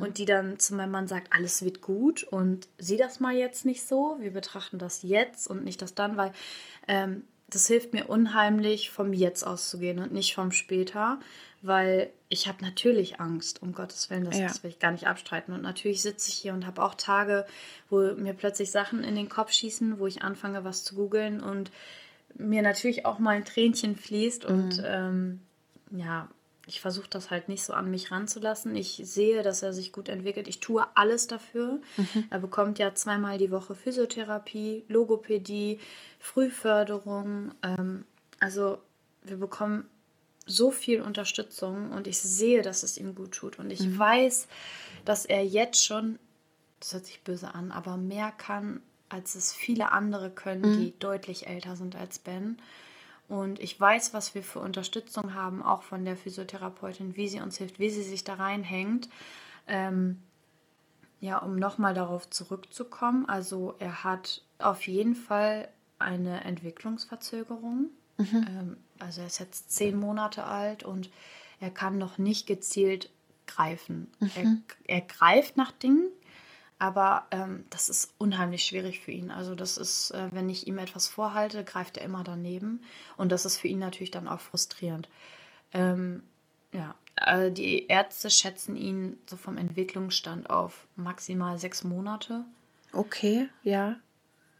und 0.00 0.18
die 0.18 0.26
dann 0.26 0.58
zu 0.58 0.74
meinem 0.74 0.90
Mann 0.90 1.08
sagt, 1.08 1.32
alles 1.32 1.62
wird 1.64 1.80
gut 1.80 2.24
und 2.24 2.68
sieh 2.78 2.96
das 2.98 3.20
mal 3.20 3.34
jetzt 3.34 3.64
nicht 3.64 3.86
so, 3.86 4.16
wir 4.20 4.32
betrachten 4.32 4.78
das 4.78 5.02
jetzt 5.02 5.48
und 5.48 5.64
nicht 5.64 5.80
das 5.80 5.94
dann, 5.94 6.16
weil 6.16 6.32
ähm, 6.86 7.24
das 7.50 7.66
hilft 7.66 7.94
mir 7.94 8.08
unheimlich, 8.08 8.90
vom 8.90 9.12
Jetzt 9.12 9.42
auszugehen 9.42 9.98
und 9.98 10.12
nicht 10.12 10.34
vom 10.34 10.52
Später, 10.52 11.18
weil 11.62 12.10
ich 12.28 12.46
habe 12.46 12.62
natürlich 12.62 13.20
Angst, 13.20 13.62
um 13.62 13.72
Gottes 13.72 14.10
Willen, 14.10 14.24
das, 14.24 14.38
ja. 14.38 14.46
das 14.46 14.62
will 14.62 14.70
ich 14.70 14.78
gar 14.78 14.92
nicht 14.92 15.06
abstreiten. 15.06 15.54
Und 15.54 15.62
natürlich 15.62 16.02
sitze 16.02 16.28
ich 16.28 16.34
hier 16.34 16.52
und 16.52 16.66
habe 16.66 16.82
auch 16.82 16.94
Tage, 16.94 17.46
wo 17.88 18.00
mir 18.14 18.34
plötzlich 18.34 18.70
Sachen 18.70 19.02
in 19.02 19.16
den 19.16 19.28
Kopf 19.28 19.52
schießen, 19.52 19.98
wo 19.98 20.06
ich 20.06 20.22
anfange, 20.22 20.62
was 20.64 20.84
zu 20.84 20.94
googeln 20.94 21.40
und 21.40 21.70
mir 22.34 22.62
natürlich 22.62 23.06
auch 23.06 23.18
mal 23.18 23.36
ein 23.36 23.44
Tränchen 23.44 23.96
fließt 23.96 24.44
und 24.44 24.78
mhm. 24.78 24.84
ähm, 24.84 25.40
ja, 25.90 26.28
ich 26.68 26.80
versuche 26.80 27.08
das 27.08 27.30
halt 27.30 27.48
nicht 27.48 27.64
so 27.64 27.72
an 27.72 27.90
mich 27.90 28.10
ranzulassen. 28.10 28.76
Ich 28.76 29.00
sehe, 29.02 29.42
dass 29.42 29.62
er 29.62 29.72
sich 29.72 29.90
gut 29.90 30.08
entwickelt. 30.08 30.48
Ich 30.48 30.60
tue 30.60 30.86
alles 30.94 31.26
dafür. 31.26 31.80
Mhm. 31.96 32.24
Er 32.30 32.38
bekommt 32.38 32.78
ja 32.78 32.94
zweimal 32.94 33.38
die 33.38 33.50
Woche 33.50 33.74
Physiotherapie, 33.74 34.84
Logopädie, 34.88 35.80
Frühförderung. 36.20 37.52
Ähm, 37.62 38.04
also 38.38 38.78
wir 39.22 39.38
bekommen 39.38 39.88
so 40.44 40.70
viel 40.70 41.00
Unterstützung 41.00 41.90
und 41.92 42.06
ich 42.06 42.18
sehe, 42.18 42.62
dass 42.62 42.82
es 42.82 42.98
ihm 42.98 43.14
gut 43.14 43.32
tut. 43.32 43.58
Und 43.58 43.70
ich 43.70 43.80
mhm. 43.80 43.98
weiß, 43.98 44.46
dass 45.06 45.24
er 45.24 45.44
jetzt 45.44 45.84
schon, 45.84 46.18
das 46.80 46.92
hört 46.92 47.06
sich 47.06 47.22
böse 47.22 47.54
an, 47.54 47.72
aber 47.72 47.96
mehr 47.96 48.30
kann, 48.30 48.82
als 49.08 49.34
es 49.34 49.54
viele 49.54 49.92
andere 49.92 50.30
können, 50.30 50.74
mhm. 50.74 50.80
die 50.80 50.98
deutlich 50.98 51.46
älter 51.46 51.76
sind 51.76 51.96
als 51.96 52.18
Ben. 52.18 52.58
Und 53.28 53.60
ich 53.60 53.78
weiß, 53.78 54.14
was 54.14 54.34
wir 54.34 54.42
für 54.42 54.60
Unterstützung 54.60 55.34
haben, 55.34 55.62
auch 55.62 55.82
von 55.82 56.04
der 56.04 56.16
Physiotherapeutin, 56.16 57.16
wie 57.16 57.28
sie 57.28 57.40
uns 57.40 57.58
hilft, 57.58 57.78
wie 57.78 57.90
sie 57.90 58.02
sich 58.02 58.24
da 58.24 58.34
reinhängt. 58.34 59.08
Ähm, 59.66 60.22
ja, 61.20 61.38
um 61.38 61.56
nochmal 61.56 61.94
darauf 61.94 62.30
zurückzukommen. 62.30 63.28
Also 63.28 63.74
er 63.78 64.04
hat 64.04 64.42
auf 64.58 64.86
jeden 64.86 65.14
Fall 65.14 65.68
eine 65.98 66.44
Entwicklungsverzögerung. 66.44 67.90
Mhm. 68.16 68.46
Ähm, 68.48 68.76
also 68.98 69.20
er 69.20 69.26
ist 69.26 69.38
jetzt 69.38 69.72
zehn 69.72 69.98
Monate 69.98 70.44
alt 70.44 70.84
und 70.84 71.10
er 71.60 71.70
kann 71.70 71.98
noch 71.98 72.18
nicht 72.18 72.46
gezielt 72.46 73.10
greifen. 73.46 74.10
Mhm. 74.20 74.62
Er, 74.86 74.96
er, 74.96 75.00
greift 75.00 75.56
nach 75.56 75.72
Dingen, 75.72 76.08
aber 76.78 77.26
ähm, 77.32 77.64
das 77.70 77.88
ist 77.88 78.14
unheimlich 78.18 78.64
schwierig 78.64 79.00
für 79.00 79.10
ihn. 79.10 79.30
Also 79.30 79.54
das 79.54 79.76
ist, 79.76 80.12
äh, 80.12 80.28
wenn 80.30 80.48
ich 80.48 80.68
ihm 80.68 80.78
etwas 80.78 81.08
vorhalte, 81.08 81.64
greift 81.64 81.96
er 81.96 82.04
immer 82.04 82.22
daneben. 82.22 82.82
Und 83.16 83.32
das 83.32 83.44
ist 83.44 83.58
für 83.58 83.68
ihn 83.68 83.80
natürlich 83.80 84.12
dann 84.12 84.28
auch 84.28 84.40
frustrierend. 84.40 85.08
Ähm, 85.72 86.22
ja, 86.72 86.94
also 87.16 87.52
die 87.52 87.86
Ärzte 87.86 88.30
schätzen 88.30 88.76
ihn 88.76 89.18
so 89.26 89.36
vom 89.36 89.56
Entwicklungsstand 89.56 90.50
auf 90.50 90.86
maximal 90.94 91.58
sechs 91.58 91.82
Monate. 91.82 92.44
Okay, 92.92 93.48
ja. 93.64 93.96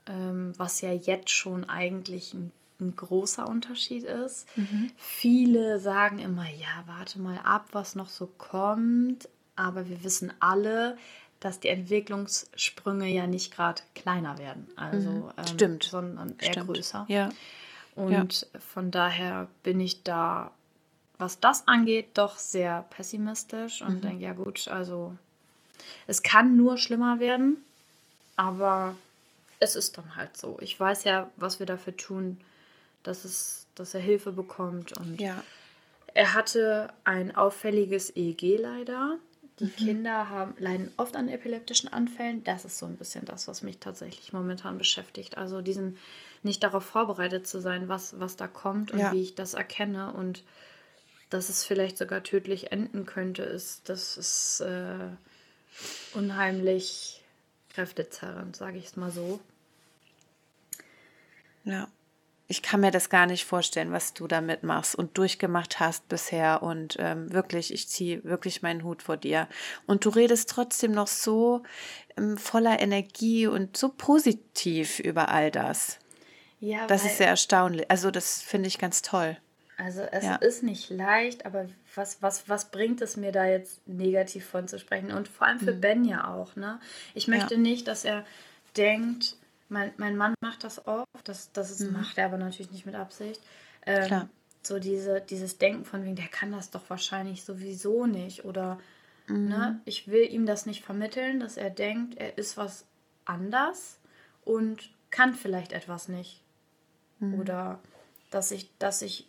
Ähm, 0.06 0.52
was 0.56 0.80
ja 0.80 0.92
jetzt 0.92 1.30
schon 1.30 1.68
eigentlich 1.68 2.34
ein, 2.34 2.50
ein 2.80 2.96
großer 2.96 3.48
Unterschied 3.48 4.02
ist. 4.02 4.48
Mhm. 4.56 4.90
Viele 4.96 5.78
sagen 5.78 6.18
immer, 6.18 6.48
ja, 6.50 6.82
warte 6.86 7.20
mal 7.20 7.38
ab, 7.44 7.68
was 7.72 7.94
noch 7.94 8.08
so 8.08 8.26
kommt. 8.26 9.28
Aber 9.54 9.88
wir 9.88 10.02
wissen 10.04 10.32
alle, 10.40 10.96
dass 11.40 11.60
die 11.60 11.68
Entwicklungssprünge 11.68 13.06
ja 13.08 13.26
nicht 13.26 13.54
gerade 13.54 13.82
kleiner 13.94 14.38
werden, 14.38 14.66
also 14.76 15.10
mhm. 15.10 15.30
ähm, 15.36 15.46
Stimmt. 15.46 15.84
sondern 15.84 16.34
eher 16.38 16.52
Stimmt. 16.52 16.66
größer. 16.66 17.06
Ja. 17.08 17.30
Und 17.94 18.46
ja. 18.52 18.60
von 18.60 18.90
daher 18.90 19.48
bin 19.62 19.80
ich 19.80 20.02
da, 20.02 20.50
was 21.18 21.40
das 21.40 21.66
angeht, 21.66 22.10
doch 22.14 22.38
sehr 22.38 22.86
pessimistisch 22.90 23.82
und 23.82 23.96
mhm. 23.96 24.00
denke, 24.00 24.24
ja 24.24 24.32
gut, 24.32 24.68
also 24.68 25.16
es 26.06 26.22
kann 26.22 26.56
nur 26.56 26.78
schlimmer 26.78 27.20
werden, 27.20 27.58
aber 28.36 28.94
es 29.60 29.76
ist 29.76 29.98
dann 29.98 30.16
halt 30.16 30.36
so. 30.36 30.58
Ich 30.60 30.78
weiß 30.78 31.04
ja, 31.04 31.30
was 31.36 31.58
wir 31.58 31.66
dafür 31.66 31.96
tun, 31.96 32.40
dass, 33.02 33.24
es, 33.24 33.66
dass 33.74 33.94
er 33.94 34.00
Hilfe 34.00 34.32
bekommt 34.32 34.96
und 34.96 35.20
ja. 35.20 35.42
er 36.14 36.34
hatte 36.34 36.92
ein 37.04 37.34
auffälliges 37.34 38.14
EEG 38.14 38.58
leider. 38.60 39.18
Die 39.60 39.64
mhm. 39.64 39.76
Kinder 39.76 40.28
haben, 40.28 40.54
leiden 40.58 40.92
oft 40.96 41.16
an 41.16 41.28
epileptischen 41.28 41.92
Anfällen. 41.92 42.44
Das 42.44 42.64
ist 42.64 42.78
so 42.78 42.86
ein 42.86 42.96
bisschen 42.96 43.24
das, 43.24 43.48
was 43.48 43.62
mich 43.62 43.78
tatsächlich 43.78 44.32
momentan 44.32 44.78
beschäftigt. 44.78 45.36
Also 45.36 45.60
diesen 45.60 45.98
nicht 46.42 46.62
darauf 46.62 46.84
vorbereitet 46.84 47.46
zu 47.46 47.60
sein, 47.60 47.88
was, 47.88 48.20
was 48.20 48.36
da 48.36 48.46
kommt 48.46 48.92
und 48.92 49.00
ja. 49.00 49.12
wie 49.12 49.22
ich 49.22 49.34
das 49.34 49.54
erkenne 49.54 50.12
und 50.12 50.44
dass 51.30 51.48
es 51.48 51.64
vielleicht 51.64 51.98
sogar 51.98 52.22
tödlich 52.22 52.72
enden 52.72 53.04
könnte, 53.04 53.42
ist, 53.42 53.88
das 53.88 54.16
ist 54.16 54.60
äh, 54.60 55.08
unheimlich 56.14 57.22
kräftezerrend, 57.74 58.56
sage 58.56 58.78
ich 58.78 58.86
es 58.86 58.96
mal 58.96 59.10
so. 59.10 59.40
Ja 61.64 61.88
ich 62.50 62.62
kann 62.62 62.80
mir 62.80 62.90
das 62.90 63.10
gar 63.10 63.26
nicht 63.26 63.44
vorstellen, 63.44 63.92
was 63.92 64.14
du 64.14 64.26
damit 64.26 64.62
machst 64.62 64.94
und 64.94 65.18
durchgemacht 65.18 65.80
hast 65.80 66.08
bisher. 66.08 66.62
Und 66.62 66.96
ähm, 66.98 67.30
wirklich, 67.30 67.72
ich 67.72 67.88
ziehe 67.88 68.24
wirklich 68.24 68.62
meinen 68.62 68.84
Hut 68.84 69.02
vor 69.02 69.18
dir. 69.18 69.48
Und 69.86 70.06
du 70.06 70.08
redest 70.08 70.48
trotzdem 70.48 70.92
noch 70.92 71.08
so 71.08 71.62
ähm, 72.16 72.38
voller 72.38 72.80
Energie 72.80 73.46
und 73.46 73.76
so 73.76 73.90
positiv 73.90 74.98
über 74.98 75.28
all 75.28 75.50
das. 75.50 75.98
Ja, 76.58 76.86
das 76.86 77.04
ist 77.04 77.18
sehr 77.18 77.28
erstaunlich. 77.28 77.90
Also 77.90 78.10
das 78.10 78.40
finde 78.40 78.68
ich 78.68 78.78
ganz 78.78 79.02
toll. 79.02 79.36
Also 79.76 80.00
es 80.00 80.24
ja. 80.24 80.36
ist 80.36 80.62
nicht 80.62 80.88
leicht, 80.90 81.44
aber 81.44 81.66
was, 81.94 82.20
was, 82.22 82.48
was 82.48 82.70
bringt 82.70 83.00
es 83.02 83.16
mir 83.16 83.30
da 83.30 83.44
jetzt 83.44 83.86
negativ 83.86 84.46
von 84.46 84.66
zu 84.66 84.78
sprechen? 84.78 85.12
Und 85.12 85.28
vor 85.28 85.46
allem 85.46 85.60
für 85.60 85.74
mhm. 85.74 85.80
Ben 85.82 86.04
ja 86.04 86.32
auch. 86.32 86.56
Ne? 86.56 86.80
Ich 87.14 87.28
möchte 87.28 87.54
ja. 87.54 87.60
nicht, 87.60 87.86
dass 87.86 88.06
er 88.06 88.24
denkt, 88.76 89.36
mein, 89.68 89.92
mein 89.96 90.16
Mann 90.16 90.34
macht 90.40 90.64
das 90.64 90.86
oft, 90.86 91.06
das, 91.24 91.52
das 91.52 91.70
ist, 91.70 91.80
mhm. 91.80 91.92
macht 91.92 92.18
er 92.18 92.26
aber 92.26 92.38
natürlich 92.38 92.70
nicht 92.70 92.86
mit 92.86 92.94
Absicht. 92.94 93.40
Ähm, 93.86 94.06
Klar. 94.06 94.28
So 94.62 94.78
diese, 94.78 95.20
dieses 95.20 95.58
Denken 95.58 95.84
von 95.84 96.04
wegen, 96.04 96.16
der 96.16 96.28
kann 96.28 96.52
das 96.52 96.70
doch 96.70 96.88
wahrscheinlich 96.88 97.44
sowieso 97.44 98.06
nicht. 98.06 98.44
Oder 98.44 98.78
mhm. 99.26 99.48
ne, 99.48 99.80
ich 99.84 100.08
will 100.08 100.28
ihm 100.30 100.46
das 100.46 100.66
nicht 100.66 100.84
vermitteln, 100.84 101.40
dass 101.40 101.56
er 101.56 101.70
denkt, 101.70 102.18
er 102.18 102.36
ist 102.38 102.56
was 102.56 102.84
anders 103.24 103.98
und 104.44 104.90
kann 105.10 105.34
vielleicht 105.34 105.72
etwas 105.72 106.08
nicht. 106.08 106.42
Mhm. 107.20 107.34
Oder 107.40 107.80
dass 108.30 108.50
ich, 108.50 108.70
dass 108.78 109.02
ich, 109.02 109.26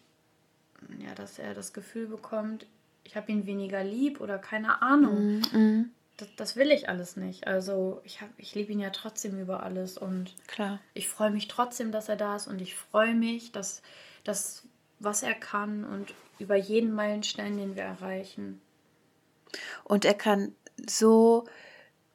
ja, 1.00 1.14
dass 1.16 1.40
er 1.40 1.54
das 1.54 1.74
Gefühl 1.74 2.08
bekommt, 2.08 2.66
ich 3.04 3.16
habe 3.16 3.32
ihn 3.32 3.46
weniger 3.46 3.84
lieb 3.84 4.22
oder 4.22 4.38
keine 4.38 4.82
Ahnung. 4.82 5.42
Mhm. 5.52 5.92
Das, 6.20 6.28
das, 6.36 6.56
will 6.56 6.72
ich 6.72 6.90
alles 6.90 7.16
nicht. 7.16 7.48
Also 7.48 8.02
ich, 8.04 8.20
ich 8.38 8.56
liebe 8.56 8.72
ihn 8.72 8.80
ja 8.80 8.90
trotzdem 8.90 9.40
über 9.40 9.64
alles 9.64 9.98
und 9.98 10.36
Klar. 10.48 10.80
ich 10.94 11.08
freue 11.08 11.32
mich 11.32 11.48
trotzdem, 11.48 11.92
dass 11.92 12.10
er 12.10 12.16
da 12.18 12.36
ist 12.36 12.48
und 12.48 12.62
ich 12.62 12.76
freue 12.76 13.14
mich, 13.14 13.52
dass 13.52 13.82
das, 14.24 14.64
was 15.00 15.24
er 15.24 15.34
kann 15.34 15.86
und 15.86 16.14
über 16.40 16.56
jeden 16.56 16.94
Meilenstein, 16.94 17.58
den 17.58 17.76
wir 17.76 17.84
erreichen. 17.84 18.62
Und 19.84 20.06
er 20.06 20.14
kann 20.14 20.54
so 20.88 21.46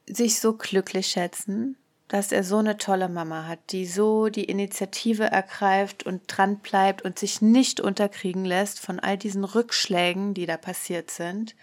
sich 0.07 0.41
so 0.41 0.55
glücklich 0.55 1.09
schätzen, 1.09 1.77
dass 2.09 2.33
er 2.33 2.45
so 2.45 2.59
eine 2.59 2.77
tolle 2.77 3.09
Mama 3.09 3.47
hat, 3.47 3.59
die 3.71 3.87
so 3.87 4.29
die 4.29 4.45
Initiative 4.45 5.25
ergreift 5.25 6.05
und 6.05 6.23
dran 6.27 6.59
bleibt 6.59 7.03
und 7.03 7.19
sich 7.19 7.41
nicht 7.41 7.81
unterkriegen 7.81 8.45
lässt 8.45 8.79
von 8.79 9.01
all 9.01 9.17
diesen 9.17 9.45
Rückschlägen, 9.45 10.35
die 10.35 10.47
da 10.47 10.57
passiert 10.57 11.11
sind. 11.11 11.57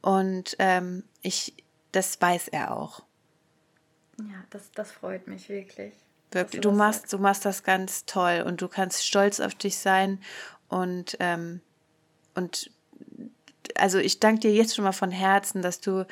Und 0.00 0.56
ähm, 0.58 1.04
ich, 1.22 1.54
das 1.94 2.20
weiß 2.20 2.48
er 2.48 2.76
auch. 2.76 3.02
Ja, 4.18 4.44
das, 4.50 4.70
das 4.72 4.92
freut 4.92 5.26
mich 5.26 5.48
wirklich. 5.48 5.94
Wirklich, 6.30 6.60
du, 6.60 6.72
machst, 6.72 7.12
du 7.12 7.18
machst 7.18 7.44
das 7.44 7.62
ganz 7.62 8.06
toll 8.06 8.42
und 8.46 8.60
du 8.60 8.68
kannst 8.68 9.06
stolz 9.06 9.40
auf 9.40 9.54
dich 9.54 9.78
sein 9.78 10.20
und, 10.68 11.16
ähm, 11.20 11.60
und 12.34 12.70
also 13.76 13.98
ich 13.98 14.18
danke 14.20 14.40
dir 14.40 14.52
jetzt 14.52 14.74
schon 14.74 14.84
mal 14.84 14.92
von 14.92 15.12
Herzen, 15.12 15.62
dass 15.62 15.80
du 15.80 16.06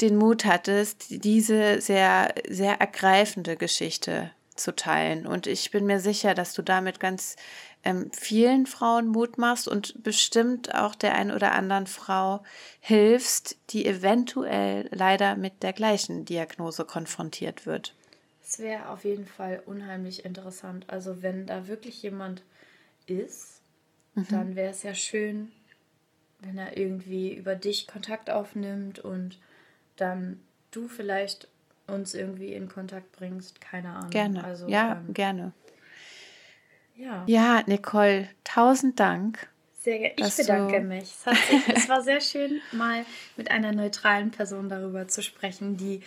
den 0.00 0.16
Mut 0.16 0.44
hattest, 0.44 1.06
diese 1.24 1.80
sehr, 1.80 2.34
sehr 2.48 2.80
ergreifende 2.80 3.56
Geschichte 3.56 4.30
zu 4.54 4.74
teilen. 4.74 5.26
Und 5.26 5.46
ich 5.46 5.70
bin 5.70 5.86
mir 5.86 6.00
sicher, 6.00 6.34
dass 6.34 6.54
du 6.54 6.62
damit 6.62 7.00
ganz 7.00 7.36
ähm, 7.84 8.10
vielen 8.12 8.66
Frauen 8.66 9.08
Mut 9.08 9.38
machst 9.38 9.68
und 9.68 10.02
bestimmt 10.02 10.74
auch 10.74 10.94
der 10.94 11.14
ein 11.14 11.30
oder 11.30 11.52
anderen 11.52 11.86
Frau 11.86 12.42
hilfst, 12.80 13.56
die 13.70 13.86
eventuell 13.86 14.88
leider 14.90 15.36
mit 15.36 15.62
der 15.62 15.72
gleichen 15.72 16.24
Diagnose 16.24 16.84
konfrontiert 16.84 17.66
wird. 17.66 17.94
Es 18.42 18.58
wäre 18.58 18.88
auf 18.88 19.04
jeden 19.04 19.26
Fall 19.26 19.62
unheimlich 19.66 20.24
interessant. 20.24 20.84
Also 20.88 21.22
wenn 21.22 21.46
da 21.46 21.66
wirklich 21.66 22.02
jemand 22.02 22.42
ist, 23.06 23.60
mhm. 24.14 24.26
dann 24.30 24.56
wäre 24.56 24.70
es 24.70 24.82
ja 24.82 24.94
schön, 24.94 25.52
wenn 26.40 26.58
er 26.58 26.76
irgendwie 26.76 27.34
über 27.34 27.54
dich 27.54 27.86
Kontakt 27.86 28.30
aufnimmt 28.30 28.98
und 28.98 29.38
dann 29.96 30.40
du 30.70 30.88
vielleicht 30.88 31.48
uns 31.86 32.14
irgendwie 32.14 32.52
in 32.52 32.68
Kontakt 32.68 33.12
bringst. 33.12 33.60
Keine 33.60 33.90
Ahnung. 33.90 34.10
Gerne. 34.10 34.44
Also, 34.44 34.68
ja, 34.68 35.02
ähm, 35.06 35.14
gerne. 35.14 35.52
Ja. 36.96 37.24
Ja, 37.26 37.62
Nicole, 37.66 38.28
tausend 38.44 39.00
Dank. 39.00 39.48
Sehr 39.80 39.98
gerne. 39.98 40.14
Ich 40.16 40.36
bedanke 40.36 40.80
mich. 40.80 41.14
Es, 41.26 41.48
sich, 41.48 41.68
es, 41.76 41.88
war 41.88 42.02
sehr 42.02 42.20
schön, 42.20 42.60
mal 42.72 43.04
mit 43.36 43.50
einer 43.50 43.72
neutralen 43.72 44.30
Person 44.30 44.68
darüber 44.68 45.08
zu 45.08 45.22
sprechen, 45.22 45.76
die, 45.76 46.00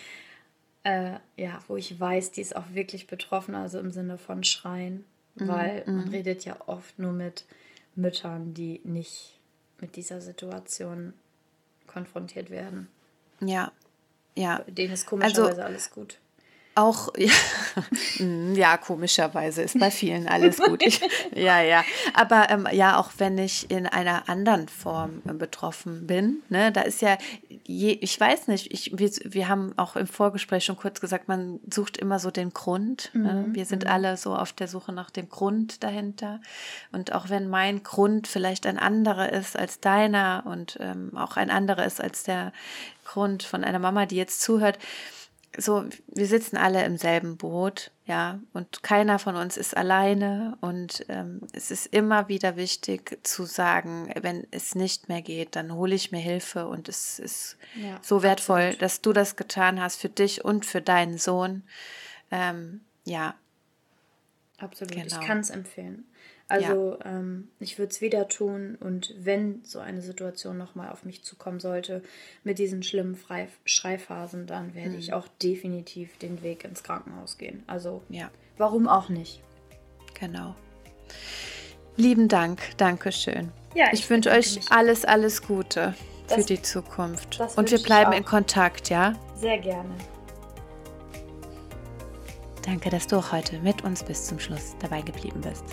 äh, 0.83 1.13
ja, 1.35 1.59
wo 1.67 1.75
ich 1.75 1.99
weiß, 1.99 2.31
die 2.31 2.41
ist 2.41 2.55
auch 2.55 2.73
wirklich 2.73 3.07
betroffen, 3.07 3.53
also 3.53 3.79
im 3.79 3.91
Sinne 3.91 4.17
von 4.17 4.43
Schreien. 4.43 5.05
mhm. 5.35 5.47
weil 5.47 5.83
mhm. 5.85 5.97
man 5.97 6.07
redet 6.09 6.45
ja 6.45 6.57
oft 6.65 6.97
nur 6.97 7.11
mit 7.11 7.45
Müttern, 7.95 8.53
die 8.53 8.81
nicht 8.83 9.37
mit 9.79 9.95
dieser 9.95 10.21
Situation 10.21 11.13
konfrontiert 11.85 12.49
werden. 12.49 12.87
Ja, 13.41 13.71
ja. 14.37 14.63
Denen 14.67 14.93
ist 14.93 15.05
komischerweise 15.05 15.49
also, 15.49 15.61
alles 15.61 15.91
gut. 15.91 16.19
Auch, 16.77 17.09
ja, 17.17 17.31
hm, 18.17 18.53
ja, 18.53 18.77
komischerweise 18.77 19.63
ist 19.63 19.79
bei 19.79 19.89
vielen 19.89 20.27
alles 20.27 20.57
gut. 20.57 20.83
Ich, 20.85 21.01
ja, 21.35 21.59
ja. 21.59 21.83
Aber 22.13 22.51
ähm, 22.51 22.67
ja, 22.71 22.99
auch 22.99 23.09
wenn 23.17 23.39
ich 23.39 23.71
in 23.71 23.87
einer 23.87 24.29
anderen 24.29 24.67
Form 24.67 25.23
äh, 25.27 25.33
betroffen 25.33 26.05
bin, 26.05 26.43
ne, 26.49 26.71
da 26.71 26.81
ist 26.81 27.01
ja, 27.01 27.17
je, 27.65 27.93
ich 27.93 28.19
weiß 28.19 28.47
nicht, 28.49 28.71
ich, 28.71 28.91
wir, 28.95 29.09
wir 29.25 29.47
haben 29.49 29.73
auch 29.75 29.95
im 29.95 30.05
Vorgespräch 30.05 30.65
schon 30.65 30.77
kurz 30.77 31.01
gesagt, 31.01 31.27
man 31.27 31.59
sucht 31.67 31.97
immer 31.97 32.19
so 32.19 32.29
den 32.29 32.51
Grund. 32.53 33.09
Ne? 33.13 33.19
Mhm. 33.19 33.25
Ne? 33.25 33.45
Wir 33.53 33.65
sind 33.65 33.85
mhm. 33.85 33.89
alle 33.89 34.15
so 34.15 34.35
auf 34.35 34.53
der 34.53 34.67
Suche 34.67 34.93
nach 34.93 35.09
dem 35.09 35.29
Grund 35.29 35.83
dahinter. 35.83 36.41
Und 36.91 37.11
auch 37.11 37.29
wenn 37.29 37.49
mein 37.49 37.81
Grund 37.81 38.27
vielleicht 38.27 38.67
ein 38.67 38.77
anderer 38.77 39.33
ist 39.33 39.57
als 39.57 39.79
deiner 39.79 40.43
und 40.45 40.77
ähm, 40.79 41.17
auch 41.17 41.37
ein 41.37 41.49
anderer 41.49 41.87
ist 41.87 41.99
als 41.99 42.21
der 42.21 42.53
Grund 43.03 43.41
von 43.41 43.63
einer 43.63 43.79
Mama, 43.79 44.05
die 44.05 44.17
jetzt 44.17 44.41
zuhört, 44.41 44.77
so, 45.57 45.85
wir 46.07 46.27
sitzen 46.27 46.55
alle 46.55 46.85
im 46.85 46.97
selben 46.97 47.37
Boot, 47.37 47.91
ja, 48.05 48.39
und 48.53 48.83
keiner 48.83 49.19
von 49.19 49.35
uns 49.35 49.57
ist 49.57 49.75
alleine. 49.75 50.57
Und 50.61 51.05
ähm, 51.09 51.41
es 51.51 51.71
ist 51.71 51.87
immer 51.87 52.29
wieder 52.29 52.55
wichtig 52.55 53.19
zu 53.23 53.43
sagen, 53.45 54.13
wenn 54.21 54.47
es 54.51 54.75
nicht 54.75 55.09
mehr 55.09 55.21
geht, 55.21 55.55
dann 55.55 55.73
hole 55.73 55.95
ich 55.95 56.11
mir 56.11 56.19
Hilfe. 56.19 56.67
Und 56.67 56.87
es 56.87 57.19
ist 57.19 57.57
ja, 57.75 57.99
so 58.01 58.23
wertvoll, 58.23 58.61
absolut. 58.61 58.81
dass 58.81 59.01
du 59.01 59.13
das 59.13 59.35
getan 59.35 59.81
hast 59.81 59.99
für 59.99 60.09
dich 60.09 60.45
und 60.45 60.65
für 60.65 60.81
deinen 60.81 61.17
Sohn. 61.17 61.63
Ähm, 62.31 62.81
ja. 63.03 63.35
Absolut, 64.59 64.93
genau. 64.93 65.05
ich 65.05 65.19
kann 65.19 65.39
es 65.39 65.49
empfehlen. 65.49 66.05
Also 66.49 66.97
ja. 66.99 67.05
ähm, 67.05 67.49
ich 67.59 67.77
würde 67.77 67.91
es 67.91 67.99
wieder 67.99 68.29
tun 68.29 68.77
und 68.79 69.13
wenn 69.19 69.65
so 69.65 69.79
eine 69.79 70.01
Situation 70.01 70.57
nochmal 70.57 70.89
auf 70.89 71.03
mich 71.03 71.23
zukommen 71.23 71.59
sollte 71.59 72.01
mit 72.43 72.57
diesen 72.57 72.83
schlimmen 72.83 73.15
Frei 73.15 73.49
Schreiphasen, 73.65 74.47
dann 74.47 74.73
werde 74.73 74.91
mhm. 74.91 74.99
ich 74.99 75.13
auch 75.13 75.27
definitiv 75.43 76.17
den 76.19 76.41
Weg 76.43 76.63
ins 76.63 76.83
Krankenhaus 76.83 77.37
gehen. 77.37 77.63
Also 77.67 78.01
ja. 78.09 78.31
warum 78.57 78.87
auch 78.87 79.09
nicht? 79.09 79.43
Genau. 80.17 80.55
Lieben 81.97 82.29
Dank, 82.29 82.61
Dankeschön. 82.77 83.51
Ja, 83.75 83.87
ich, 83.91 84.01
ich 84.01 84.09
wünsche 84.09 84.29
euch 84.29 84.55
mich. 84.55 84.71
alles, 84.71 85.03
alles 85.03 85.41
Gute 85.41 85.95
das, 86.27 86.37
für 86.37 86.45
die 86.45 86.61
Zukunft. 86.61 87.41
Und 87.57 87.71
wir 87.71 87.79
bleiben 87.79 88.13
in 88.13 88.23
Kontakt, 88.23 88.89
ja? 88.89 89.13
Sehr 89.35 89.57
gerne. 89.57 89.95
Danke, 92.63 92.89
dass 92.89 93.07
du 93.07 93.17
auch 93.17 93.31
heute 93.31 93.59
mit 93.59 93.83
uns 93.83 94.03
bis 94.03 94.25
zum 94.25 94.39
Schluss 94.39 94.75
dabei 94.79 95.01
geblieben 95.01 95.41
bist. 95.41 95.63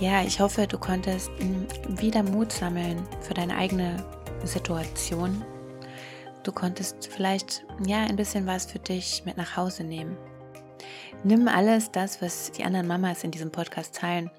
Ja, 0.00 0.22
ich 0.22 0.38
hoffe, 0.38 0.68
du 0.68 0.78
konntest 0.78 1.28
hm, 1.38 1.66
wieder 1.98 2.22
Mut 2.22 2.52
sammeln 2.52 3.02
für 3.20 3.34
deine 3.34 3.56
eigene 3.56 3.96
Situation. 4.44 5.44
Du 6.44 6.52
konntest 6.52 7.08
vielleicht 7.08 7.64
ja 7.84 8.04
ein 8.04 8.14
bisschen 8.14 8.46
was 8.46 8.66
für 8.66 8.78
dich 8.78 9.24
mit 9.24 9.36
nach 9.36 9.56
Hause 9.56 9.82
nehmen. 9.82 10.16
Nimm 11.24 11.48
alles 11.48 11.90
das, 11.90 12.22
was 12.22 12.52
die 12.52 12.62
anderen 12.62 12.86
Mamas 12.86 13.24
in 13.24 13.32
diesem 13.32 13.50
Podcast 13.50 13.96
teilen, 13.96 14.30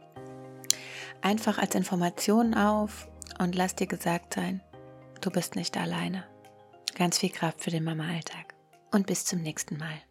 einfach 1.21 1.57
als 1.57 1.75
Information 1.75 2.53
auf 2.53 3.09
und 3.37 3.53
lass 3.53 3.75
dir 3.75 3.87
gesagt 3.87 4.35
sein, 4.35 4.61
du 5.19 5.29
bist 5.29 5.57
nicht 5.57 5.75
alleine. 5.75 6.23
Ganz 6.95 7.19
viel 7.19 7.31
Kraft 7.31 7.61
für 7.61 7.69
den 7.69 7.83
Mama-Alltag. 7.83 8.55
Und 8.91 9.07
bis 9.07 9.25
zum 9.25 9.41
nächsten 9.41 9.77
Mal. 9.77 10.01